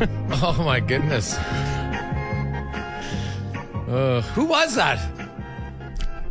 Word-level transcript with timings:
oh 0.42 0.62
my 0.64 0.80
goodness. 0.80 1.36
Uh, 3.86 4.22
who 4.34 4.44
was 4.46 4.74
that? 4.74 4.98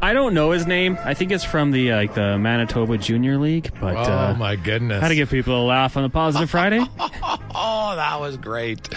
I 0.02 0.12
don't 0.14 0.34
know 0.34 0.52
his 0.52 0.68
name. 0.68 0.98
I 1.06 1.14
think 1.14 1.32
it's 1.32 1.46
from 1.46 1.72
the 1.72 1.92
uh, 1.94 1.96
like 1.96 2.14
the 2.14 2.38
Manitoba 2.38 2.98
Junior 2.98 3.38
League. 3.38 3.72
But 3.80 3.96
Oh 3.96 4.02
uh, 4.12 4.36
my 4.38 4.58
goodness. 4.58 5.02
how 5.02 5.08
to 5.08 5.16
get 5.16 5.30
people 5.30 5.54
to 5.54 5.60
laugh 5.62 5.96
on 5.96 6.04
a 6.04 6.10
positive 6.10 6.50
Friday? 6.52 6.82
Oh, 7.00 7.94
that 7.96 8.20
was 8.20 8.36
great. 8.38 8.90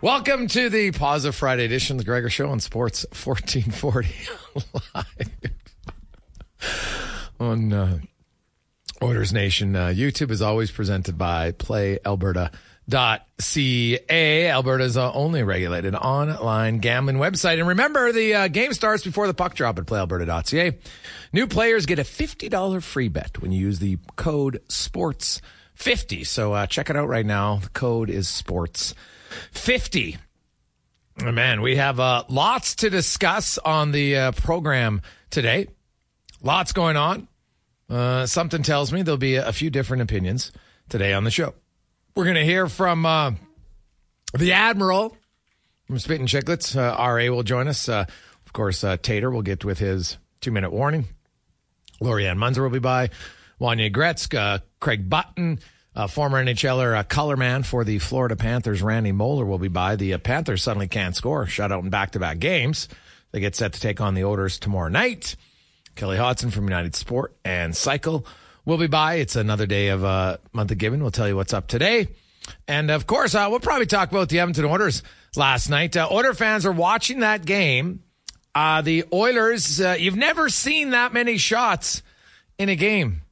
Welcome 0.00 0.48
to 0.48 0.68
the 0.68 0.90
Positive 0.90 1.34
Friday 1.36 1.64
edition 1.64 1.94
of 1.96 1.98
the 1.98 2.04
Gregor 2.04 2.28
Show 2.30 2.48
on 2.50 2.58
Sports 2.60 3.06
1440 3.12 4.08
live 4.94 5.30
on 7.40 7.72
uh, 7.72 7.98
Oilers 9.02 9.32
Nation. 9.32 9.76
Uh, 9.76 9.86
YouTube 9.88 10.30
is 10.32 10.42
always 10.42 10.70
presented 10.72 11.16
by 11.16 11.52
PlayAlberta.ca, 12.90 14.48
Alberta's 14.50 14.96
uh, 14.96 15.12
only 15.12 15.42
regulated 15.42 15.94
online 15.94 16.78
gambling 16.78 17.16
website. 17.16 17.58
And 17.58 17.68
remember, 17.68 18.12
the 18.12 18.34
uh, 18.34 18.48
game 18.48 18.72
starts 18.72 19.04
before 19.04 19.26
the 19.26 19.34
puck 19.34 19.54
drop 19.54 19.78
at 19.78 19.86
PlayAlberta.ca. 19.86 20.78
New 21.32 21.46
players 21.46 21.86
get 21.86 21.98
a 21.98 22.02
$50 22.02 22.82
free 22.82 23.08
bet 23.08 23.40
when 23.40 23.52
you 23.52 23.60
use 23.60 23.78
the 23.78 23.98
code 24.16 24.60
SPORTS50. 24.68 26.26
So 26.26 26.52
uh, 26.52 26.66
check 26.66 26.90
it 26.90 26.96
out 26.96 27.08
right 27.08 27.26
now. 27.26 27.56
The 27.56 27.70
code 27.70 28.10
is 28.10 28.26
SPORTS50. 28.28 30.18
Oh, 31.22 31.32
Man, 31.32 31.62
we 31.62 31.76
have 31.76 32.00
uh, 32.00 32.24
lots 32.28 32.74
to 32.76 32.90
discuss 32.90 33.56
on 33.58 33.92
the 33.92 34.16
uh, 34.16 34.32
program 34.32 35.00
today. 35.30 35.68
Lots 36.42 36.72
going 36.72 36.96
on. 36.96 37.28
Uh, 37.88 38.26
something 38.26 38.62
tells 38.62 38.92
me 38.92 39.02
there'll 39.02 39.16
be 39.18 39.36
a 39.36 39.52
few 39.52 39.70
different 39.70 40.02
opinions 40.02 40.50
today 40.88 41.12
on 41.12 41.22
the 41.24 41.30
show. 41.30 41.54
We're 42.16 42.22
going 42.24 42.36
to 42.36 42.44
hear 42.44 42.68
from 42.68 43.04
uh, 43.04 43.32
the 44.38 44.52
Admiral 44.52 45.16
from 45.88 45.98
Spittin' 45.98 46.28
Chicklets. 46.28 46.76
Uh, 46.76 46.96
RA 46.96 47.34
will 47.34 47.42
join 47.42 47.66
us. 47.66 47.88
Uh, 47.88 48.04
of 48.46 48.52
course, 48.52 48.84
uh, 48.84 48.96
Tater 48.96 49.32
will 49.32 49.42
get 49.42 49.64
with 49.64 49.80
his 49.80 50.16
two 50.40 50.52
minute 50.52 50.70
warning. 50.70 51.06
Lorianne 52.00 52.36
Munzer 52.36 52.62
will 52.62 52.70
be 52.70 52.78
by. 52.78 53.10
Wanya 53.60 53.92
Gretzk, 53.92 54.32
uh, 54.38 54.60
Craig 54.78 55.10
Button, 55.10 55.58
uh, 55.96 56.06
former 56.06 56.40
NHLer, 56.44 56.96
uh, 56.96 57.02
color 57.02 57.36
man 57.36 57.64
for 57.64 57.82
the 57.82 57.98
Florida 57.98 58.36
Panthers, 58.36 58.80
Randy 58.80 59.10
Moller 59.10 59.44
will 59.44 59.58
be 59.58 59.66
by. 59.66 59.96
The 59.96 60.16
Panthers 60.18 60.62
suddenly 60.62 60.86
can't 60.86 61.16
score, 61.16 61.46
shutout 61.46 61.82
in 61.82 61.90
back 61.90 62.12
to 62.12 62.20
back 62.20 62.38
games. 62.38 62.88
They 63.32 63.40
get 63.40 63.56
set 63.56 63.72
to 63.72 63.80
take 63.80 64.00
on 64.00 64.14
the 64.14 64.22
Oilers 64.22 64.60
tomorrow 64.60 64.88
night. 64.88 65.34
Kelly 65.96 66.16
Hodgson 66.16 66.52
from 66.52 66.64
United 66.64 66.94
Sport 66.94 67.34
and 67.44 67.76
Cycle 67.76 68.24
will 68.64 68.78
be 68.78 68.86
by. 68.86 69.14
It's 69.14 69.36
another 69.36 69.66
day 69.66 69.88
of 69.88 70.04
uh, 70.04 70.38
month 70.52 70.70
of 70.70 70.78
giving. 70.78 71.00
We'll 71.00 71.10
tell 71.10 71.28
you 71.28 71.36
what's 71.36 71.52
up 71.52 71.66
today. 71.66 72.08
And 72.68 72.90
of 72.90 73.06
course, 73.06 73.34
uh, 73.34 73.46
we'll 73.50 73.60
probably 73.60 73.86
talk 73.86 74.10
about 74.10 74.28
the 74.28 74.40
Edmonton 74.40 74.64
Oilers 74.64 75.02
last 75.36 75.68
night. 75.68 75.96
Uh, 75.96 76.08
Oiler 76.10 76.34
fans 76.34 76.66
are 76.66 76.72
watching 76.72 77.20
that 77.20 77.44
game. 77.44 78.02
Uh, 78.54 78.82
the 78.82 79.04
Oilers, 79.12 79.80
uh, 79.80 79.96
you've 79.98 80.16
never 80.16 80.48
seen 80.48 80.90
that 80.90 81.12
many 81.12 81.36
shots 81.38 82.02
in 82.58 82.68
a 82.68 82.76
game. 82.76 83.22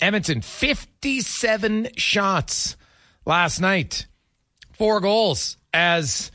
Edmonton, 0.00 0.42
57 0.42 1.88
shots 1.96 2.76
last 3.24 3.60
night, 3.60 4.06
four 4.72 5.00
goals 5.00 5.56
as 5.72 6.30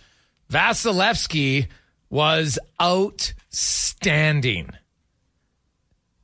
Vasilevskiy 0.51 1.67
was 2.09 2.57
outstanding. 2.81 4.69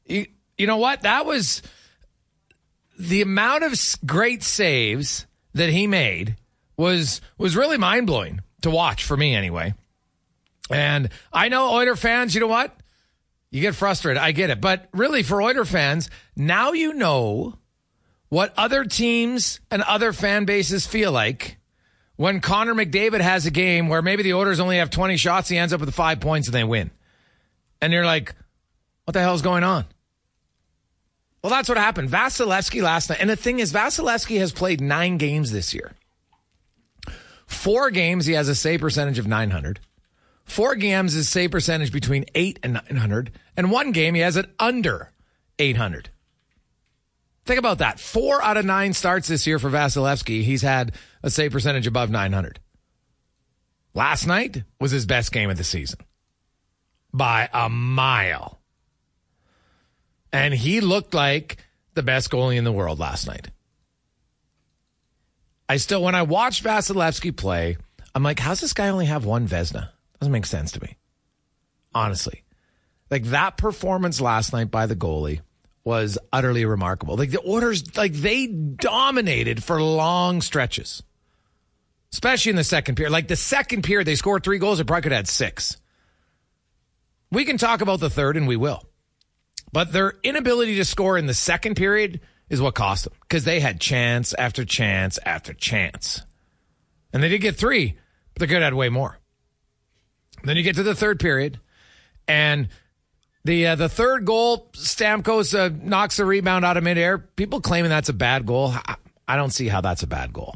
You, 0.08 0.26
you 0.58 0.66
know 0.66 0.78
what? 0.78 1.02
That 1.02 1.26
was 1.26 1.62
the 2.98 3.22
amount 3.22 3.64
of 3.64 3.80
great 4.06 4.44
saves 4.44 5.26
that 5.54 5.70
he 5.70 5.88
made 5.88 6.36
was 6.76 7.22
was 7.38 7.56
really 7.56 7.78
mind 7.78 8.08
blowing 8.08 8.42
to 8.62 8.70
watch 8.70 9.04
for 9.04 9.16
me 9.16 9.36
anyway. 9.36 9.74
And 10.70 11.10
I 11.32 11.50
know 11.50 11.74
Oiler 11.74 11.96
fans, 11.96 12.36
you 12.36 12.42
know 12.42 12.48
what? 12.48 12.76
You 13.50 13.62
get 13.62 13.76
frustrated. 13.76 14.22
I 14.22 14.32
get 14.34 14.50
it. 14.50 14.60
But 14.60 14.90
really, 14.92 15.24
for 15.24 15.42
Oiler 15.42 15.66
fans, 15.66 16.10
now 16.36 16.74
you 16.74 16.94
know 16.94 17.58
what 18.30 18.54
other 18.58 18.84
teams 18.84 19.62
and 19.72 19.82
other 19.84 20.12
fan 20.12 20.46
bases 20.46 20.86
feel 20.86 21.12
like 21.12 21.58
when 22.18 22.42
Connor 22.42 22.76
McDavid 22.76 23.22
has 23.22 23.46
a 23.46 23.52
game 23.52 23.88
where 23.88 24.02
maybe 24.02 24.24
the 24.24 24.34
Oilers 24.34 24.60
only 24.60 24.78
have 24.78 24.90
20 24.90 25.16
shots, 25.18 25.48
he 25.48 25.58
ends 25.58 25.72
up 25.72 25.80
with 25.80 25.94
five 25.94 26.20
points 26.20 26.48
and 26.48 26.56
they 26.56 26.64
win. 26.64 26.92
And 27.82 27.94
you're 27.94 28.06
like, 28.06 28.36
what 29.06 29.14
the 29.14 29.22
hell's 29.22 29.42
going 29.42 29.64
on? 29.64 29.86
Well, 31.44 31.52
that's 31.52 31.70
what 31.70 31.78
happened. 31.78 32.10
Vasilevskiy 32.10 32.82
last 32.82 33.10
night. 33.10 33.20
And 33.22 33.30
the 33.30 33.36
thing 33.36 33.60
is, 33.60 33.72
Vasilevskiy 33.72 34.40
has 34.40 34.52
played 34.52 34.82
nine 34.82 35.18
games 35.18 35.52
this 35.52 35.74
year. 35.74 35.94
Four 37.46 37.92
games, 37.92 38.26
he 38.26 38.34
has 38.34 38.50
a 38.50 38.56
save 38.56 38.82
percentage 38.82 39.20
of 39.20 39.28
900. 39.28 39.80
Four 40.44 40.76
games, 40.76 41.14
his 41.14 41.30
save 41.30 41.52
percentage 41.52 41.92
between 41.92 42.26
eight 42.36 42.60
and 42.64 42.74
900. 42.74 43.32
And 43.56 43.72
one 43.72 43.92
game, 43.92 44.16
he 44.16 44.22
has 44.22 44.36
it 44.38 44.50
under 44.60 45.12
800. 45.60 46.10
Think 47.46 47.60
about 47.60 47.78
that. 47.78 48.00
Four 48.00 48.44
out 48.44 48.58
of 48.58 48.66
nine 48.66 48.94
starts 48.94 49.30
this 49.30 49.48
year 49.48 49.60
for 49.60 49.70
Vasilevskiy. 49.70 50.44
He's 50.44 50.62
had 50.62 50.94
a 51.24 51.30
save 51.30 51.54
percentage 51.54 51.88
above 51.88 52.10
900. 52.10 52.60
Last 53.94 54.28
night 54.28 54.64
was 54.80 54.92
his 54.92 55.06
best 55.06 55.32
game 55.32 55.50
of 55.50 55.58
the 55.58 55.64
season 55.64 56.00
by 57.14 57.50
a 57.54 57.70
mile. 57.70 58.57
And 60.32 60.54
he 60.54 60.82
looked 60.82 61.14
like 61.14 61.58
the 61.94 62.04
best 62.04 62.30
goalie 62.30 62.58
in 62.58 62.64
the 62.64 62.72
world 62.72 63.00
last 63.00 63.28
night. 63.28 63.48
I 65.70 65.78
still, 65.78 66.02
when 66.02 66.16
I 66.16 66.22
watch 66.22 66.64
Vasilevskiy 66.64 67.36
play, 67.36 67.78
I'm 68.16 68.24
like, 68.24 68.40
how's 68.40 68.62
this 68.62 68.74
guy 68.74 68.90
only 68.90 69.06
have 69.06 69.26
one 69.26 69.48
Vezina? 69.48 69.90
Doesn't 70.20 70.32
make 70.32 70.46
sense 70.46 70.72
to 70.74 70.82
me. 70.82 70.98
Honestly. 71.94 72.44
Like 73.10 73.26
that 73.26 73.58
performance 73.58 74.20
last 74.20 74.54
night 74.54 74.72
by 74.72 74.86
the 74.86 74.96
goalie 74.96 75.42
was 75.84 76.18
utterly 76.34 76.66
remarkable. 76.66 77.16
Like 77.16 77.32
the 77.32 77.42
Oilers, 77.48 77.96
like 77.96 78.14
they 78.14 78.48
dominated 78.48 79.64
for 79.64 79.82
long 79.82 80.42
stretches, 80.42 81.02
especially 82.12 82.50
in 82.50 82.56
the 82.56 82.64
second 82.64 82.96
period. 82.96 83.12
Like 83.12 83.28
the 83.28 83.38
second 83.38 83.84
period, 83.84 84.06
they 84.06 84.16
scored 84.16 84.44
three 84.44 84.58
goals. 84.58 84.80
They 84.80 84.84
probably 84.84 85.04
could 85.04 85.12
have 85.14 85.20
had 85.20 85.28
six. 85.28 85.78
We 87.32 87.46
can 87.46 87.58
talk 87.58 87.82
about 87.82 88.00
the 88.00 88.10
third, 88.10 88.36
and 88.36 88.48
we 88.48 88.58
will. 88.58 88.87
But 89.78 89.92
their 89.92 90.16
inability 90.24 90.78
to 90.78 90.86
score 90.86 91.20
in 91.20 91.28
the 91.28 91.36
second 91.36 91.76
period 91.76 92.22
is 92.50 92.60
what 92.60 92.74
cost 92.74 93.04
them 93.04 93.14
because 93.22 93.44
they 93.44 93.60
had 93.60 93.80
chance 93.80 94.34
after 94.34 94.66
chance 94.66 95.20
after 95.24 95.54
chance. 95.54 96.24
And 97.14 97.22
they 97.22 97.30
did 97.30 97.42
get 97.42 97.58
three, 97.58 97.96
but 98.34 98.40
they 98.40 98.48
could 98.48 98.56
have 98.56 98.64
had 98.64 98.74
way 98.74 98.90
more. 98.90 99.20
Then 100.44 100.58
you 100.58 100.64
get 100.64 100.78
to 100.78 100.82
the 100.82 100.96
third 100.96 101.20
period, 101.20 101.60
and 102.28 102.70
the 103.44 103.68
uh, 103.68 103.76
the 103.76 103.88
third 103.88 104.26
goal, 104.26 104.72
Stamkos 104.74 105.54
uh, 105.54 105.70
knocks 105.80 106.18
a 106.18 106.26
rebound 106.26 106.66
out 106.66 106.78
of 106.78 106.84
midair. 106.84 107.20
People 107.20 107.62
claiming 107.62 107.92
that's 107.92 108.10
a 108.10 108.14
bad 108.14 108.48
goal. 108.48 108.74
I 109.28 109.36
don't 109.36 109.52
see 109.52 109.68
how 109.68 109.82
that's 109.82 110.02
a 110.02 110.08
bad 110.08 110.34
goal. 110.34 110.56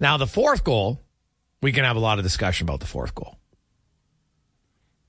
Now 0.00 0.16
the 0.16 0.26
fourth 0.26 0.64
goal, 0.64 1.02
we 1.60 1.72
can 1.72 1.84
have 1.84 1.96
a 1.96 2.00
lot 2.00 2.16
of 2.16 2.24
discussion 2.24 2.64
about 2.64 2.80
the 2.80 2.86
fourth 2.86 3.14
goal. 3.14 3.36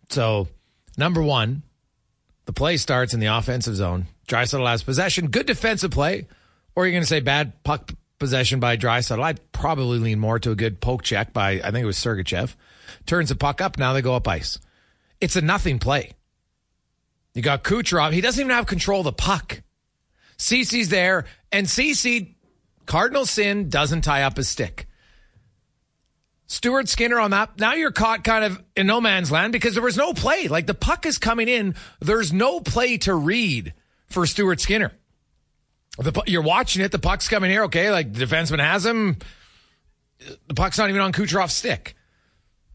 So, 0.10 0.50
number 0.98 1.24
one, 1.24 1.64
the 2.50 2.54
play 2.54 2.78
starts 2.78 3.14
in 3.14 3.20
the 3.20 3.28
offensive 3.28 3.76
zone. 3.76 4.08
Draisaitl 4.28 4.68
has 4.68 4.82
possession. 4.82 5.28
Good 5.28 5.46
defensive 5.46 5.92
play. 5.92 6.26
Or 6.76 6.84
you're 6.84 6.94
going 6.94 7.04
to 7.04 7.08
say 7.08 7.20
bad 7.20 7.64
puck 7.64 7.94
possession 8.18 8.60
by 8.60 8.76
Draisaitl. 8.76 9.22
I'd 9.22 9.52
probably 9.52 10.00
lean 10.00 10.18
more 10.18 10.40
to 10.40 10.50
a 10.50 10.56
good 10.56 10.82
poke 10.82 11.04
check 11.04 11.32
by, 11.32 11.62
I 11.64 11.70
think 11.70 11.84
it 11.84 11.86
was 11.86 12.00
Sergachev. 12.00 12.56
Turns 13.06 13.30
the 13.30 13.36
puck 13.36 13.62
up. 13.62 13.78
Now 13.78 13.94
they 13.94 14.02
go 14.02 14.16
up 14.16 14.28
ice. 14.28 14.58
It's 15.22 15.36
a 15.36 15.42
nothing 15.42 15.78
play. 15.78 16.14
You 17.36 17.44
got 17.44 17.64
Kucherov. 17.64 18.14
He 18.14 18.22
doesn't 18.22 18.42
even 18.42 18.56
have 18.56 18.66
control 18.66 19.02
of 19.02 19.06
the 19.06 19.14
puck. 19.14 19.62
Ceci's 20.38 20.90
there, 20.90 21.26
and 21.52 21.70
Ceci, 21.70 22.36
Cardinal 22.88 23.28
sin, 23.28 23.70
doesn't 23.70 24.02
tie 24.02 24.24
up 24.24 24.38
his 24.38 24.50
stick. 24.50 24.88
Stuart 26.50 26.90
Skinner 26.90 27.20
on 27.20 27.30
that. 27.30 27.60
Now 27.60 27.76
you're 27.76 27.92
caught 27.92 28.24
kind 28.24 28.44
of 28.44 28.62
in 28.76 28.88
no 28.88 29.00
man's 29.00 29.32
land 29.32 29.54
because 29.54 29.76
there 29.76 29.84
was 29.84 29.96
no 29.96 30.14
play. 30.14 30.48
Like 30.48 30.66
the 30.66 30.74
puck 30.74 31.06
is 31.06 31.20
coming 31.20 31.48
in. 31.48 31.76
There's 32.02 32.34
no 32.34 32.60
play 32.60 32.98
to 33.00 33.14
read 33.14 33.76
for 34.08 34.26
Stuart 34.26 34.60
Skinner. 34.60 34.92
The, 36.00 36.24
you're 36.26 36.42
watching 36.42 36.84
it. 36.84 36.92
The 36.92 36.98
puck's 36.98 37.30
coming 37.30 37.52
here. 37.52 37.66
Okay. 37.66 37.92
Like 37.92 38.12
the 38.12 38.26
defenseman 38.26 38.60
has 38.60 38.84
him. 38.84 39.18
The 40.48 40.56
puck's 40.56 40.80
not 40.80 40.90
even 40.90 41.02
on 41.02 41.14
Kucherov's 41.14 41.54
stick. 41.54 41.96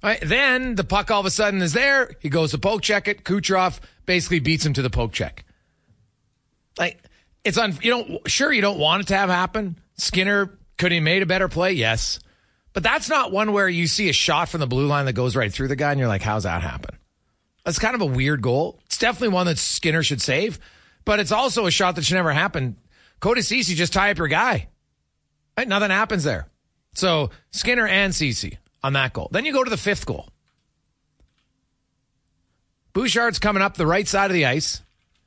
Right. 0.05 0.21
Then 0.23 0.77
the 0.77 0.85
puck 0.85 1.11
all 1.11 1.19
of 1.19 1.27
a 1.27 1.31
sudden 1.31 1.61
is 1.61 1.73
there. 1.73 2.13
He 2.21 2.29
goes 2.29 2.53
to 2.53 2.59
poke 2.59 2.83
check 2.83 3.09
it. 3.09 3.25
Kucherov 3.25 3.81
basically 4.07 4.39
beats 4.39 4.65
him 4.65 4.75
to 4.75 4.83
the 4.83 4.91
poke 4.91 5.13
check. 5.13 5.45
Like 6.79 7.03
it's 7.43 7.59
on, 7.59 7.77
you 7.83 7.91
don't, 7.91 8.31
sure, 8.31 8.53
you 8.53 8.63
don't 8.63 8.79
want 8.79 9.03
it 9.03 9.09
to 9.09 9.17
have 9.17 9.31
happen. 9.31 9.81
Skinner 9.97 10.57
could 10.79 10.93
he 10.93 11.01
made 11.01 11.23
a 11.23 11.27
better 11.27 11.49
play? 11.49 11.73
Yes. 11.73 12.21
But 12.75 12.83
that's 12.83 13.09
not 13.09 13.33
one 13.33 13.53
where 13.53 13.69
you 13.69 13.87
see 13.87 14.11
a 14.11 14.13
shot 14.13 14.51
from 14.51 14.61
the 14.61 14.67
blue 14.67 14.87
line 14.87 15.07
that 15.07 15.13
goes 15.15 15.35
right 15.35 15.51
through 15.51 15.69
the 15.69 15.77
guy 15.77 15.93
and 15.93 15.99
you're 15.99 16.09
like, 16.09 16.23
how's 16.23 16.43
that 16.43 16.61
happen? 16.61 16.99
That's 17.65 17.79
kind 17.79 17.95
of 17.95 18.03
a 18.03 18.07
weird 18.07 18.43
goal. 18.43 18.81
It's 18.87 18.99
definitely 18.99 19.29
one 19.29 19.47
that 19.47 19.59
Skinner 19.59 20.03
should 20.03 20.21
save, 20.21 20.59
but 21.05 21.21
it's 21.21 21.33
also 21.33 21.67
a 21.67 21.71
shot 21.71 21.95
that 21.95 22.05
should 22.05 22.17
never 22.17 22.33
happen. 22.33 22.77
Cody 23.21 23.41
Ceci 23.41 23.75
just 23.75 23.93
tie 23.93 24.11
up 24.11 24.19
your 24.19 24.29
guy. 24.29 24.69
Right? 25.57 25.69
Nothing 25.69 25.91
happens 25.91 26.25
there. 26.25 26.49
So 26.95 27.31
Skinner 27.53 27.87
and 27.87 28.15
Ceci 28.15 28.59
on 28.83 28.93
that 28.95 29.13
goal. 29.13 29.29
Then 29.31 29.45
you 29.45 29.53
go 29.53 29.65
to 29.65 29.71
the 29.71 29.77
fifth 29.77 30.05
goal. 30.05 30.29
Bouchard's 32.93 33.39
coming 33.39 33.63
up 33.63 33.77
the 33.77 33.87
right 33.87 34.07
side 34.07 34.31
of 34.31 34.35
the 34.35 34.47
ice. 34.47 34.83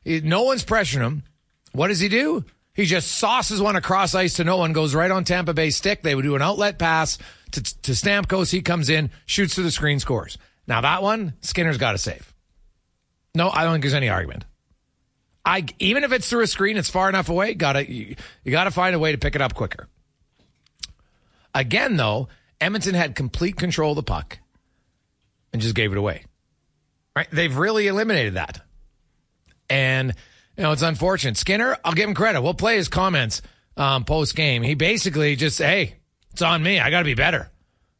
No 0.06 0.44
one's 0.44 0.64
pressuring 0.64 1.02
him. 1.02 1.24
What 1.72 1.88
does 1.88 2.00
he 2.00 2.10
do? 2.10 2.46
He 2.74 2.86
just 2.86 3.12
sauces 3.12 3.60
one 3.62 3.76
across 3.76 4.14
ice 4.14 4.36
to 4.36 4.44
no 4.44 4.58
one, 4.58 4.74
goes 4.74 4.94
right 4.94 5.10
on 5.10 5.24
Tampa 5.24 5.54
Bay 5.54 5.72
stick. 5.72 6.04
They 6.04 6.14
would 6.14 6.22
do 6.24 6.36
an 6.36 6.42
outlet 6.42 6.78
pass 6.78 7.18
to, 7.52 7.82
to 7.82 7.92
Stamkos. 7.92 8.52
He 8.52 8.62
comes 8.62 8.90
in, 8.90 9.10
shoots 9.26 9.56
to 9.56 9.64
the 9.64 9.72
screen, 9.72 10.00
scores. 10.00 10.38
Now 10.68 10.82
that 10.82 11.02
one, 11.02 11.34
Skinner's 11.42 11.78
got 11.78 11.94
to 11.94 11.98
save. 11.98 12.34
No, 13.36 13.50
I 13.50 13.64
don't 13.64 13.74
think 13.74 13.84
there's 13.84 13.94
any 13.94 14.10
argument. 14.10 14.46
I 15.46 15.66
even 15.80 16.04
if 16.04 16.12
it's 16.12 16.30
through 16.30 16.44
a 16.44 16.48
screen, 16.48 16.76
it's 16.76 16.90
far 16.90 17.08
enough 17.08 17.30
away. 17.30 17.54
Got 17.54 17.74
to 17.74 17.90
you, 17.90 18.16
you 18.44 18.52
got 18.52 18.66
to 18.66 18.72
find 18.72 18.96
a 18.96 19.00
way 19.00 19.12
to 19.12 19.18
pick 19.18 19.36
it 19.36 19.42
up 19.42 19.54
quicker. 19.54 19.88
Again, 21.54 21.96
though, 21.96 22.28
Edmonton 22.60 22.96
had 22.96 23.16
complete 23.16 23.56
control 23.56 23.92
of 23.92 23.96
the 23.96 24.04
puck 24.04 24.40
and 25.54 25.62
just 25.62 25.76
gave 25.76 25.92
it 25.92 25.98
away. 25.98 26.26
Right? 27.16 27.28
They've 27.32 27.56
really 27.56 27.88
eliminated 27.88 28.34
that, 28.34 28.62
and 29.70 30.14
you 30.58 30.64
know 30.64 30.72
it's 30.74 30.82
unfortunate. 30.82 31.38
Skinner, 31.38 31.78
I'll 31.84 31.94
give 31.94 32.10
him 32.10 32.16
credit. 32.16 32.42
We'll 32.42 32.54
play 32.54 32.76
his 32.76 32.90
comments 32.90 33.42
um, 33.78 34.04
post 34.04 34.36
game. 34.36 34.64
He 34.64 34.76
basically 34.76 35.36
just, 35.36 35.60
hey, 35.60 35.96
it's 36.38 36.44
on 36.44 36.62
me. 36.62 36.80
I 36.80 36.92
got 36.92 37.00
to 37.00 37.06
be 37.06 37.16
better. 37.16 37.50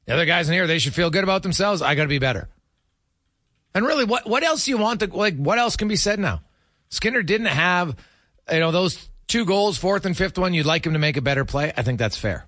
The 0.06 0.14
other 0.14 0.26
guys 0.26 0.48
in 0.48 0.54
here, 0.54 0.68
they 0.68 0.78
should 0.78 0.94
feel 0.94 1.10
good 1.10 1.24
about 1.24 1.42
themselves. 1.42 1.82
I 1.82 1.96
got 1.96 2.04
to 2.04 2.08
be 2.08 2.20
better. 2.20 2.48
And 3.74 3.84
really, 3.84 4.06
what 4.06 4.30
what 4.30 4.44
else 4.44 4.66
do 4.66 4.72
you 4.72 4.78
want? 4.78 5.00
To, 5.00 5.08
like, 5.08 5.36
what 5.36 5.58
else 5.58 5.76
can 5.76 5.88
be 5.88 5.96
said 5.96 6.20
now? 6.20 6.42
Skinner 6.90 7.24
didn't 7.24 7.48
have, 7.48 7.96
you 8.52 8.60
know, 8.60 8.70
those 8.70 9.10
two 9.28 9.44
goals, 9.44 9.80
fourth 9.80 10.06
and 10.06 10.16
fifth 10.16 10.38
one. 10.38 10.54
You'd 10.54 10.68
like 10.68 10.86
him 10.86 10.94
to 10.94 11.00
make 11.00 11.18
a 11.18 11.22
better 11.22 11.46
play. 11.46 11.74
I 11.76 11.82
think 11.82 11.98
that's 11.98 12.16
fair. 12.16 12.46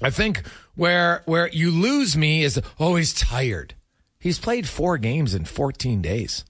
I 0.00 0.10
think 0.10 0.46
where 0.76 1.22
where 1.26 1.48
you 1.48 1.72
lose 1.72 2.16
me 2.16 2.44
is, 2.44 2.60
oh, 2.78 2.94
he's 2.94 3.12
tired. 3.12 3.74
He's 4.20 4.38
played 4.38 4.68
four 4.68 4.98
games 4.98 5.34
in 5.34 5.46
14 5.46 6.00
days. 6.00 6.44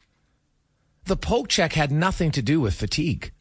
The 1.06 1.16
poke 1.16 1.48
check 1.48 1.72
had 1.72 1.90
nothing 1.90 2.30
to 2.32 2.42
do 2.42 2.60
with 2.60 2.74
fatigue 2.74 3.32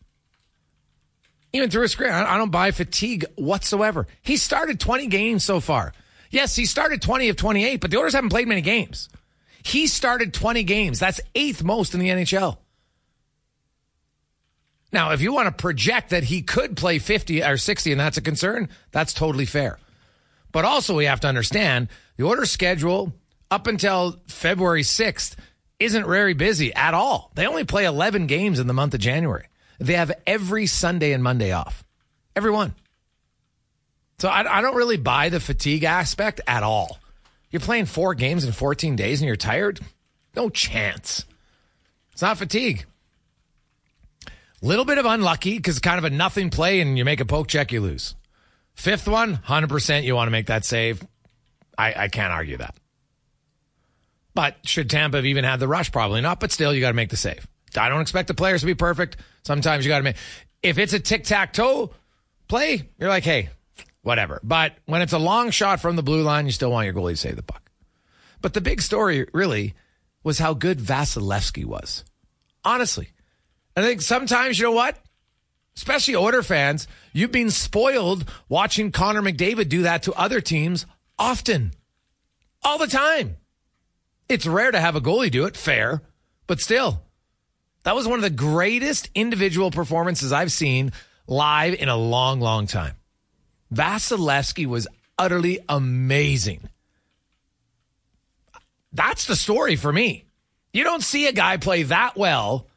even 1.53 1.69
through 1.69 1.83
his 1.83 1.95
career. 1.95 2.11
I 2.11 2.37
don't 2.37 2.51
buy 2.51 2.71
fatigue 2.71 3.25
whatsoever. 3.35 4.07
He 4.21 4.37
started 4.37 4.79
20 4.79 5.07
games 5.07 5.43
so 5.43 5.59
far. 5.59 5.93
Yes, 6.29 6.55
he 6.55 6.65
started 6.65 7.01
20 7.01 7.29
of 7.29 7.35
28, 7.35 7.81
but 7.81 7.91
the 7.91 7.97
Oilers 7.97 8.13
haven't 8.13 8.29
played 8.29 8.47
many 8.47 8.61
games. 8.61 9.09
He 9.63 9.87
started 9.87 10.33
20 10.33 10.63
games. 10.63 10.99
That's 10.99 11.19
eighth 11.35 11.63
most 11.63 11.93
in 11.93 11.99
the 11.99 12.09
NHL. 12.09 12.57
Now, 14.93 15.11
if 15.11 15.21
you 15.21 15.33
want 15.33 15.47
to 15.47 15.51
project 15.51 16.09
that 16.09 16.23
he 16.23 16.41
could 16.41 16.75
play 16.75 16.99
50 16.99 17.43
or 17.43 17.57
60 17.57 17.91
and 17.91 17.99
that's 17.99 18.17
a 18.17 18.21
concern, 18.21 18.69
that's 18.91 19.13
totally 19.13 19.45
fair. 19.45 19.77
But 20.51 20.65
also, 20.65 20.97
we 20.97 21.05
have 21.05 21.21
to 21.21 21.27
understand 21.27 21.87
the 22.17 22.25
Oiler 22.25 22.45
schedule 22.45 23.13
up 23.49 23.67
until 23.67 24.19
February 24.27 24.83
6th 24.83 25.35
isn't 25.79 26.05
very 26.05 26.33
busy 26.33 26.73
at 26.73 26.93
all. 26.93 27.31
They 27.35 27.47
only 27.47 27.63
play 27.63 27.85
11 27.85 28.27
games 28.27 28.59
in 28.59 28.67
the 28.67 28.73
month 28.73 28.93
of 28.93 28.99
January. 28.99 29.47
They 29.81 29.93
have 29.93 30.11
every 30.27 30.67
Sunday 30.67 31.11
and 31.11 31.23
Monday 31.23 31.51
off. 31.51 31.83
Every 32.35 32.51
one. 32.51 32.75
So 34.19 34.29
I, 34.29 34.59
I 34.59 34.61
don't 34.61 34.75
really 34.75 34.97
buy 34.97 35.29
the 35.29 35.39
fatigue 35.39 35.83
aspect 35.83 36.39
at 36.45 36.61
all. 36.61 36.99
You're 37.49 37.61
playing 37.61 37.87
four 37.87 38.13
games 38.13 38.45
in 38.45 38.51
14 38.51 38.95
days 38.95 39.21
and 39.21 39.27
you're 39.27 39.35
tired? 39.35 39.79
No 40.35 40.49
chance. 40.49 41.25
It's 42.13 42.21
not 42.21 42.37
fatigue. 42.37 42.85
Little 44.61 44.85
bit 44.85 44.99
of 44.99 45.05
unlucky 45.05 45.57
because 45.57 45.79
kind 45.79 45.97
of 45.97 46.03
a 46.03 46.11
nothing 46.11 46.51
play 46.51 46.79
and 46.79 46.95
you 46.95 47.03
make 47.03 47.19
a 47.19 47.25
poke 47.25 47.47
check, 47.47 47.71
you 47.71 47.81
lose. 47.81 48.13
Fifth 48.75 49.07
one, 49.07 49.37
100% 49.37 50.03
you 50.03 50.15
want 50.15 50.27
to 50.27 50.31
make 50.31 50.45
that 50.45 50.63
save. 50.63 51.03
I, 51.75 52.03
I 52.03 52.07
can't 52.07 52.31
argue 52.31 52.57
that. 52.57 52.75
But 54.35 54.57
should 54.63 54.91
Tampa 54.91 55.17
have 55.17 55.25
even 55.25 55.43
had 55.43 55.59
the 55.59 55.67
rush? 55.67 55.91
Probably 55.91 56.21
not, 56.21 56.39
but 56.39 56.51
still, 56.51 56.73
you 56.73 56.81
got 56.81 56.89
to 56.89 56.93
make 56.93 57.09
the 57.09 57.17
save. 57.17 57.47
I 57.77 57.89
don't 57.89 58.01
expect 58.01 58.27
the 58.27 58.33
players 58.33 58.61
to 58.61 58.67
be 58.67 58.75
perfect. 58.75 59.17
Sometimes 59.43 59.85
you 59.85 59.89
got 59.89 59.99
to 59.99 60.03
make. 60.03 60.17
If 60.61 60.77
it's 60.77 60.93
a 60.93 60.99
tic 60.99 61.23
tac 61.23 61.53
toe 61.53 61.91
play, 62.47 62.89
you're 62.99 63.09
like, 63.09 63.23
hey, 63.23 63.49
whatever. 64.01 64.39
But 64.43 64.75
when 64.85 65.01
it's 65.01 65.13
a 65.13 65.19
long 65.19 65.51
shot 65.51 65.79
from 65.79 65.95
the 65.95 66.03
blue 66.03 66.23
line, 66.23 66.45
you 66.45 66.51
still 66.51 66.71
want 66.71 66.85
your 66.85 66.93
goalie 66.93 67.11
to 67.11 67.17
save 67.17 67.35
the 67.35 67.43
puck. 67.43 67.71
But 68.41 68.53
the 68.53 68.61
big 68.61 68.81
story 68.81 69.27
really 69.33 69.75
was 70.23 70.39
how 70.39 70.53
good 70.53 70.79
Vasilevskiy 70.79 71.65
was. 71.65 72.03
Honestly. 72.63 73.09
I 73.75 73.81
think 73.81 74.01
sometimes, 74.01 74.59
you 74.59 74.65
know 74.65 74.71
what? 74.71 74.97
Especially 75.77 76.15
Oiler 76.15 76.43
fans, 76.43 76.87
you've 77.13 77.31
been 77.31 77.49
spoiled 77.49 78.29
watching 78.49 78.91
Connor 78.91 79.21
McDavid 79.21 79.69
do 79.69 79.83
that 79.83 80.03
to 80.03 80.13
other 80.13 80.41
teams 80.41 80.85
often. 81.17 81.71
All 82.63 82.77
the 82.77 82.87
time. 82.87 83.37
It's 84.27 84.45
rare 84.45 84.71
to 84.71 84.79
have 84.79 84.95
a 84.95 85.01
goalie 85.01 85.31
do 85.31 85.45
it, 85.45 85.55
fair, 85.57 86.01
but 86.47 86.59
still. 86.59 87.01
That 87.83 87.95
was 87.95 88.07
one 88.07 88.19
of 88.19 88.23
the 88.23 88.29
greatest 88.29 89.09
individual 89.15 89.71
performances 89.71 90.31
I've 90.31 90.51
seen 90.51 90.91
live 91.27 91.73
in 91.73 91.89
a 91.89 91.95
long, 91.95 92.39
long 92.39 92.67
time. 92.67 92.95
Vasilevskiy 93.73 94.65
was 94.67 94.87
utterly 95.17 95.59
amazing. 95.67 96.69
That's 98.93 99.25
the 99.25 99.35
story 99.35 99.75
for 99.75 99.91
me. 99.91 100.25
You 100.73 100.83
don't 100.83 101.03
see 101.03 101.27
a 101.27 101.31
guy 101.31 101.57
play 101.57 101.83
that 101.83 102.17
well, 102.17 102.67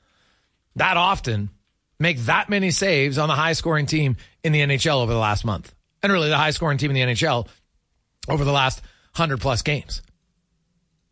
that 0.77 0.97
often, 0.97 1.51
make 1.99 2.19
that 2.21 2.49
many 2.49 2.71
saves 2.71 3.19
on 3.19 3.29
the 3.29 3.35
high 3.35 3.53
scoring 3.53 3.87
team 3.87 4.17
in 4.43 4.53
the 4.53 4.61
NHL 4.61 5.03
over 5.03 5.13
the 5.13 5.19
last 5.19 5.45
month. 5.45 5.75
And 6.03 6.13
really, 6.13 6.29
the 6.29 6.37
high 6.37 6.51
scoring 6.51 6.79
team 6.79 6.91
in 6.91 6.95
the 6.95 7.15
NHL 7.15 7.49
over 8.29 8.45
the 8.45 8.53
last 8.53 8.81
100 9.17 9.41
plus 9.41 9.63
games. 9.63 10.03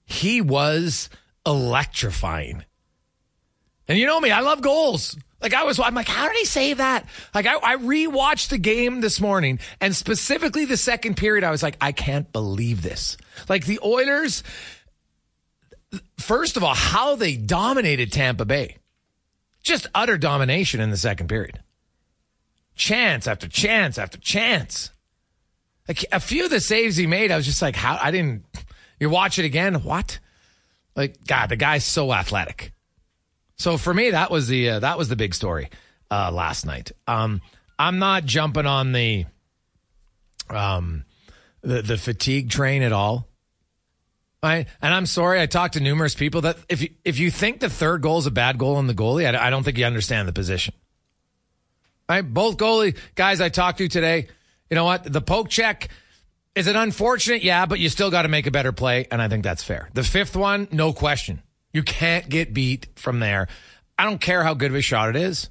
He 0.04 0.40
was 0.40 1.08
electrifying. 1.46 2.64
And 3.88 3.98
you 3.98 4.06
know 4.06 4.20
me, 4.20 4.30
I 4.30 4.40
love 4.40 4.60
goals. 4.60 5.16
Like 5.40 5.54
I 5.54 5.64
was, 5.64 5.80
I'm 5.80 5.94
like, 5.94 6.08
how 6.08 6.28
did 6.28 6.36
he 6.36 6.44
save 6.44 6.78
that? 6.78 7.04
Like 7.34 7.46
I, 7.46 7.56
I 7.56 7.76
rewatched 7.76 8.48
the 8.48 8.58
game 8.58 9.00
this 9.00 9.20
morning 9.20 9.58
and 9.80 9.94
specifically 9.94 10.64
the 10.64 10.76
second 10.76 11.16
period. 11.16 11.42
I 11.42 11.50
was 11.50 11.62
like, 11.62 11.76
I 11.80 11.90
can't 11.90 12.32
believe 12.32 12.82
this. 12.82 13.16
Like 13.48 13.66
the 13.66 13.80
Oilers, 13.84 14.44
first 16.18 16.56
of 16.56 16.62
all, 16.62 16.74
how 16.74 17.16
they 17.16 17.36
dominated 17.36 18.12
Tampa 18.12 18.44
Bay. 18.44 18.76
Just 19.62 19.88
utter 19.94 20.16
domination 20.16 20.80
in 20.80 20.90
the 20.90 20.96
second 20.96 21.28
period. 21.28 21.60
Chance 22.74 23.26
after 23.26 23.48
chance 23.48 23.98
after 23.98 24.18
chance. 24.18 24.90
Like 25.88 26.04
a 26.12 26.20
few 26.20 26.44
of 26.44 26.50
the 26.50 26.60
saves 26.60 26.96
he 26.96 27.06
made, 27.06 27.30
I 27.30 27.36
was 27.36 27.46
just 27.46 27.62
like, 27.62 27.76
how? 27.76 27.98
I 28.00 28.10
didn't. 28.12 28.44
You 28.98 29.10
watch 29.10 29.38
it 29.38 29.44
again. 29.44 29.74
What? 29.82 30.20
Like 30.94 31.26
God, 31.26 31.48
the 31.48 31.56
guy's 31.56 31.84
so 31.84 32.12
athletic. 32.12 32.72
So 33.62 33.78
for 33.78 33.94
me, 33.94 34.10
that 34.10 34.28
was 34.28 34.48
the 34.48 34.70
uh, 34.70 34.78
that 34.80 34.98
was 34.98 35.08
the 35.08 35.14
big 35.14 35.36
story 35.36 35.70
uh, 36.10 36.32
last 36.32 36.66
night. 36.66 36.90
Um, 37.06 37.40
I'm 37.78 38.00
not 38.00 38.24
jumping 38.24 38.66
on 38.66 38.90
the 38.90 39.24
um 40.50 41.04
the 41.60 41.80
the 41.80 41.96
fatigue 41.96 42.50
train 42.50 42.82
at 42.82 42.92
all. 42.92 43.28
I, 44.42 44.66
and 44.82 44.92
I'm 44.92 45.06
sorry, 45.06 45.40
I 45.40 45.46
talked 45.46 45.74
to 45.74 45.80
numerous 45.80 46.16
people 46.16 46.40
that 46.40 46.56
if 46.68 46.82
you, 46.82 46.88
if 47.04 47.20
you 47.20 47.30
think 47.30 47.60
the 47.60 47.70
third 47.70 48.02
goal 48.02 48.18
is 48.18 48.26
a 48.26 48.32
bad 48.32 48.58
goal 48.58 48.74
on 48.74 48.88
the 48.88 48.94
goalie, 48.94 49.32
I, 49.32 49.46
I 49.46 49.50
don't 49.50 49.62
think 49.62 49.78
you 49.78 49.84
understand 49.84 50.26
the 50.26 50.32
position. 50.32 50.74
Right, 52.08 52.22
both 52.22 52.56
goalie 52.56 52.98
guys 53.14 53.40
I 53.40 53.48
talked 53.48 53.78
to 53.78 53.86
today, 53.86 54.26
you 54.70 54.74
know 54.74 54.84
what? 54.84 55.04
The 55.04 55.20
poke 55.20 55.48
check 55.48 55.88
is 56.56 56.66
it 56.66 56.74
unfortunate? 56.74 57.44
Yeah, 57.44 57.66
but 57.66 57.78
you 57.78 57.88
still 57.88 58.10
got 58.10 58.22
to 58.22 58.28
make 58.28 58.48
a 58.48 58.50
better 58.50 58.72
play, 58.72 59.06
and 59.08 59.22
I 59.22 59.28
think 59.28 59.44
that's 59.44 59.62
fair. 59.62 59.88
The 59.94 60.02
fifth 60.02 60.34
one, 60.34 60.66
no 60.72 60.92
question. 60.92 61.42
You 61.72 61.82
can't 61.82 62.28
get 62.28 62.52
beat 62.52 62.88
from 62.96 63.20
there. 63.20 63.48
I 63.98 64.04
don't 64.04 64.20
care 64.20 64.42
how 64.42 64.54
good 64.54 64.70
of 64.70 64.76
a 64.76 64.82
shot 64.82 65.10
it 65.10 65.16
is. 65.16 65.48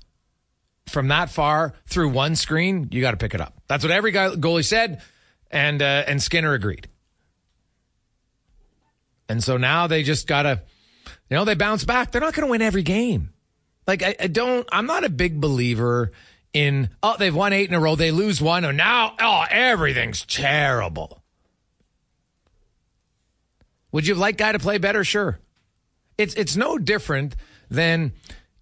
From 0.87 1.07
that 1.07 1.29
far 1.29 1.73
through 1.87 2.09
one 2.09 2.35
screen, 2.35 2.89
you 2.91 3.01
got 3.01 3.11
to 3.11 3.17
pick 3.17 3.33
it 3.33 3.41
up. 3.41 3.61
That's 3.67 3.83
what 3.83 3.91
every 3.91 4.11
guy, 4.11 4.29
goalie 4.29 4.65
said, 4.65 5.01
and 5.49 5.81
uh, 5.81 6.03
and 6.07 6.21
Skinner 6.21 6.53
agreed. 6.53 6.87
And 9.29 9.43
so 9.43 9.57
now 9.57 9.87
they 9.87 10.03
just 10.03 10.27
got 10.27 10.43
to, 10.43 10.61
you 11.05 11.37
know, 11.37 11.45
they 11.45 11.55
bounce 11.55 11.85
back. 11.85 12.11
They're 12.11 12.19
not 12.19 12.33
going 12.33 12.45
to 12.45 12.51
win 12.51 12.61
every 12.61 12.83
game. 12.83 13.31
Like 13.87 14.03
I, 14.03 14.15
I 14.19 14.27
don't. 14.27 14.67
I'm 14.71 14.85
not 14.85 15.03
a 15.03 15.09
big 15.09 15.39
believer 15.39 16.11
in 16.53 16.89
oh 17.01 17.15
they've 17.17 17.33
won 17.33 17.53
eight 17.53 17.69
in 17.69 17.75
a 17.75 17.79
row. 17.79 17.95
They 17.95 18.11
lose 18.11 18.41
one, 18.41 18.65
and 18.65 18.77
now 18.77 19.15
oh 19.19 19.45
everything's 19.49 20.25
terrible. 20.25 21.21
Would 23.91 24.07
you 24.07 24.15
like 24.15 24.37
guy 24.37 24.51
to 24.51 24.59
play 24.59 24.77
better? 24.77 25.03
Sure. 25.03 25.39
It's 26.21 26.35
it's 26.35 26.55
no 26.55 26.77
different 26.77 27.35
than 27.69 28.13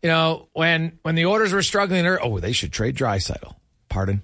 you 0.01 0.09
know 0.09 0.47
when 0.53 0.99
when 1.01 1.15
the 1.15 1.25
Oilers 1.25 1.51
were 1.53 1.61
struggling. 1.61 2.05
Oh, 2.07 2.39
they 2.39 2.53
should 2.53 2.71
trade 2.71 2.95
Draisaitl. 2.95 3.55
Pardon. 3.89 4.21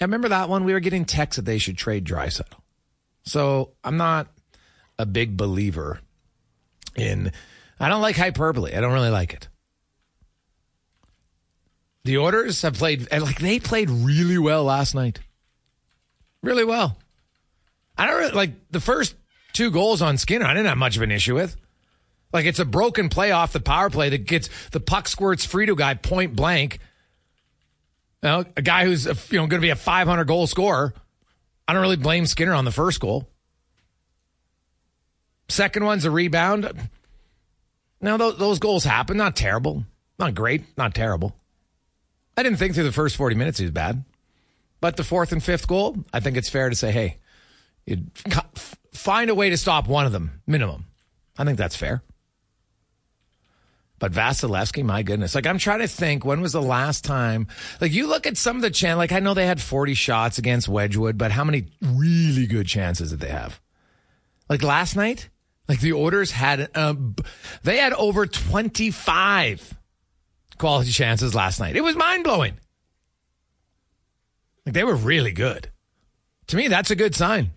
I 0.00 0.04
remember 0.04 0.28
that 0.28 0.48
one. 0.48 0.64
We 0.64 0.72
were 0.72 0.80
getting 0.80 1.04
texts 1.04 1.36
that 1.36 1.44
they 1.44 1.58
should 1.58 1.76
trade 1.76 2.04
Draisaitl. 2.04 2.60
So 3.24 3.72
I'm 3.82 3.96
not 3.96 4.28
a 4.98 5.06
big 5.06 5.36
believer 5.36 6.00
in. 6.94 7.32
I 7.80 7.88
don't 7.88 8.02
like 8.02 8.16
hyperbole. 8.16 8.74
I 8.74 8.80
don't 8.80 8.92
really 8.92 9.10
like 9.10 9.32
it. 9.32 9.48
The 12.04 12.18
Oilers 12.18 12.62
have 12.62 12.74
played 12.74 13.10
like 13.10 13.38
they 13.38 13.58
played 13.60 13.90
really 13.90 14.38
well 14.38 14.64
last 14.64 14.94
night. 14.94 15.20
Really 16.42 16.64
well. 16.64 16.98
I 17.96 18.06
don't 18.06 18.16
really, 18.16 18.32
like 18.32 18.70
the 18.70 18.80
first 18.80 19.16
two 19.52 19.70
goals 19.70 20.00
on 20.02 20.18
Skinner. 20.18 20.46
I 20.46 20.54
didn't 20.54 20.68
have 20.68 20.78
much 20.78 20.96
of 20.96 21.02
an 21.02 21.10
issue 21.10 21.34
with. 21.34 21.56
Like 22.32 22.46
it's 22.46 22.58
a 22.58 22.64
broken 22.64 23.08
play 23.08 23.30
off 23.30 23.52
the 23.52 23.60
power 23.60 23.90
play 23.90 24.10
that 24.10 24.26
gets 24.26 24.48
the 24.70 24.80
puck 24.80 25.08
squirts 25.08 25.44
free 25.44 25.66
to 25.66 25.72
a 25.72 25.76
guy 25.76 25.94
point 25.94 26.36
blank. 26.36 26.78
You 28.22 28.28
know, 28.28 28.44
a 28.56 28.62
guy 28.62 28.84
who's 28.84 29.06
you 29.06 29.38
know 29.38 29.46
going 29.46 29.60
to 29.60 29.66
be 29.66 29.70
a 29.70 29.76
500 29.76 30.24
goal 30.24 30.46
scorer. 30.46 30.92
I 31.66 31.72
don't 31.72 31.82
really 31.82 31.96
blame 31.96 32.26
Skinner 32.26 32.54
on 32.54 32.64
the 32.64 32.70
first 32.70 33.00
goal. 33.00 33.28
Second 35.48 35.84
one's 35.84 36.04
a 36.04 36.10
rebound. 36.10 36.70
Now 38.00 38.16
those, 38.16 38.38
those 38.38 38.58
goals 38.58 38.84
happen. 38.84 39.16
Not 39.16 39.36
terrible. 39.36 39.84
Not 40.18 40.34
great. 40.34 40.64
Not 40.76 40.94
terrible. 40.94 41.34
I 42.36 42.42
didn't 42.42 42.58
think 42.58 42.74
through 42.74 42.84
the 42.84 42.92
first 42.92 43.16
40 43.16 43.34
minutes 43.34 43.58
he 43.58 43.64
was 43.64 43.72
bad. 43.72 44.04
But 44.80 44.96
the 44.96 45.04
fourth 45.04 45.32
and 45.32 45.42
fifth 45.42 45.66
goal, 45.66 45.96
I 46.12 46.20
think 46.20 46.36
it's 46.36 46.48
fair 46.48 46.70
to 46.70 46.76
say, 46.76 46.92
hey, 46.92 47.18
you'd 47.84 48.10
find 48.92 49.30
a 49.30 49.34
way 49.34 49.50
to 49.50 49.56
stop 49.56 49.88
one 49.88 50.06
of 50.06 50.12
them, 50.12 50.40
minimum. 50.46 50.84
I 51.36 51.44
think 51.44 51.58
that's 51.58 51.74
fair. 51.74 52.02
But 53.98 54.12
Vasilevskiy, 54.12 54.84
my 54.84 55.02
goodness. 55.02 55.34
Like, 55.34 55.46
I'm 55.46 55.58
trying 55.58 55.80
to 55.80 55.88
think, 55.88 56.24
when 56.24 56.40
was 56.40 56.52
the 56.52 56.62
last 56.62 57.04
time? 57.04 57.48
Like, 57.80 57.92
you 57.92 58.06
look 58.06 58.26
at 58.26 58.36
some 58.36 58.56
of 58.56 58.62
the 58.62 58.70
chance, 58.70 58.96
like, 58.96 59.12
I 59.12 59.18
know 59.18 59.34
they 59.34 59.46
had 59.46 59.60
40 59.60 59.94
shots 59.94 60.38
against 60.38 60.68
Wedgwood, 60.68 61.18
but 61.18 61.32
how 61.32 61.44
many 61.44 61.66
really 61.82 62.46
good 62.46 62.66
chances 62.66 63.10
did 63.10 63.20
they 63.20 63.30
have? 63.30 63.60
Like, 64.48 64.62
last 64.62 64.94
night? 64.94 65.28
Like, 65.68 65.80
the 65.80 65.94
Oilers 65.94 66.30
had, 66.30 66.70
uh, 66.74 66.94
they 67.64 67.78
had 67.78 67.92
over 67.92 68.26
25 68.26 69.74
quality 70.58 70.90
chances 70.90 71.34
last 71.34 71.58
night. 71.58 71.76
It 71.76 71.82
was 71.82 71.96
mind 71.96 72.24
blowing. 72.24 72.58
Like, 74.64 74.74
they 74.74 74.84
were 74.84 74.96
really 74.96 75.32
good. 75.32 75.70
To 76.48 76.56
me, 76.56 76.68
that's 76.68 76.90
a 76.90 76.96
good 76.96 77.14
sign. 77.14 77.50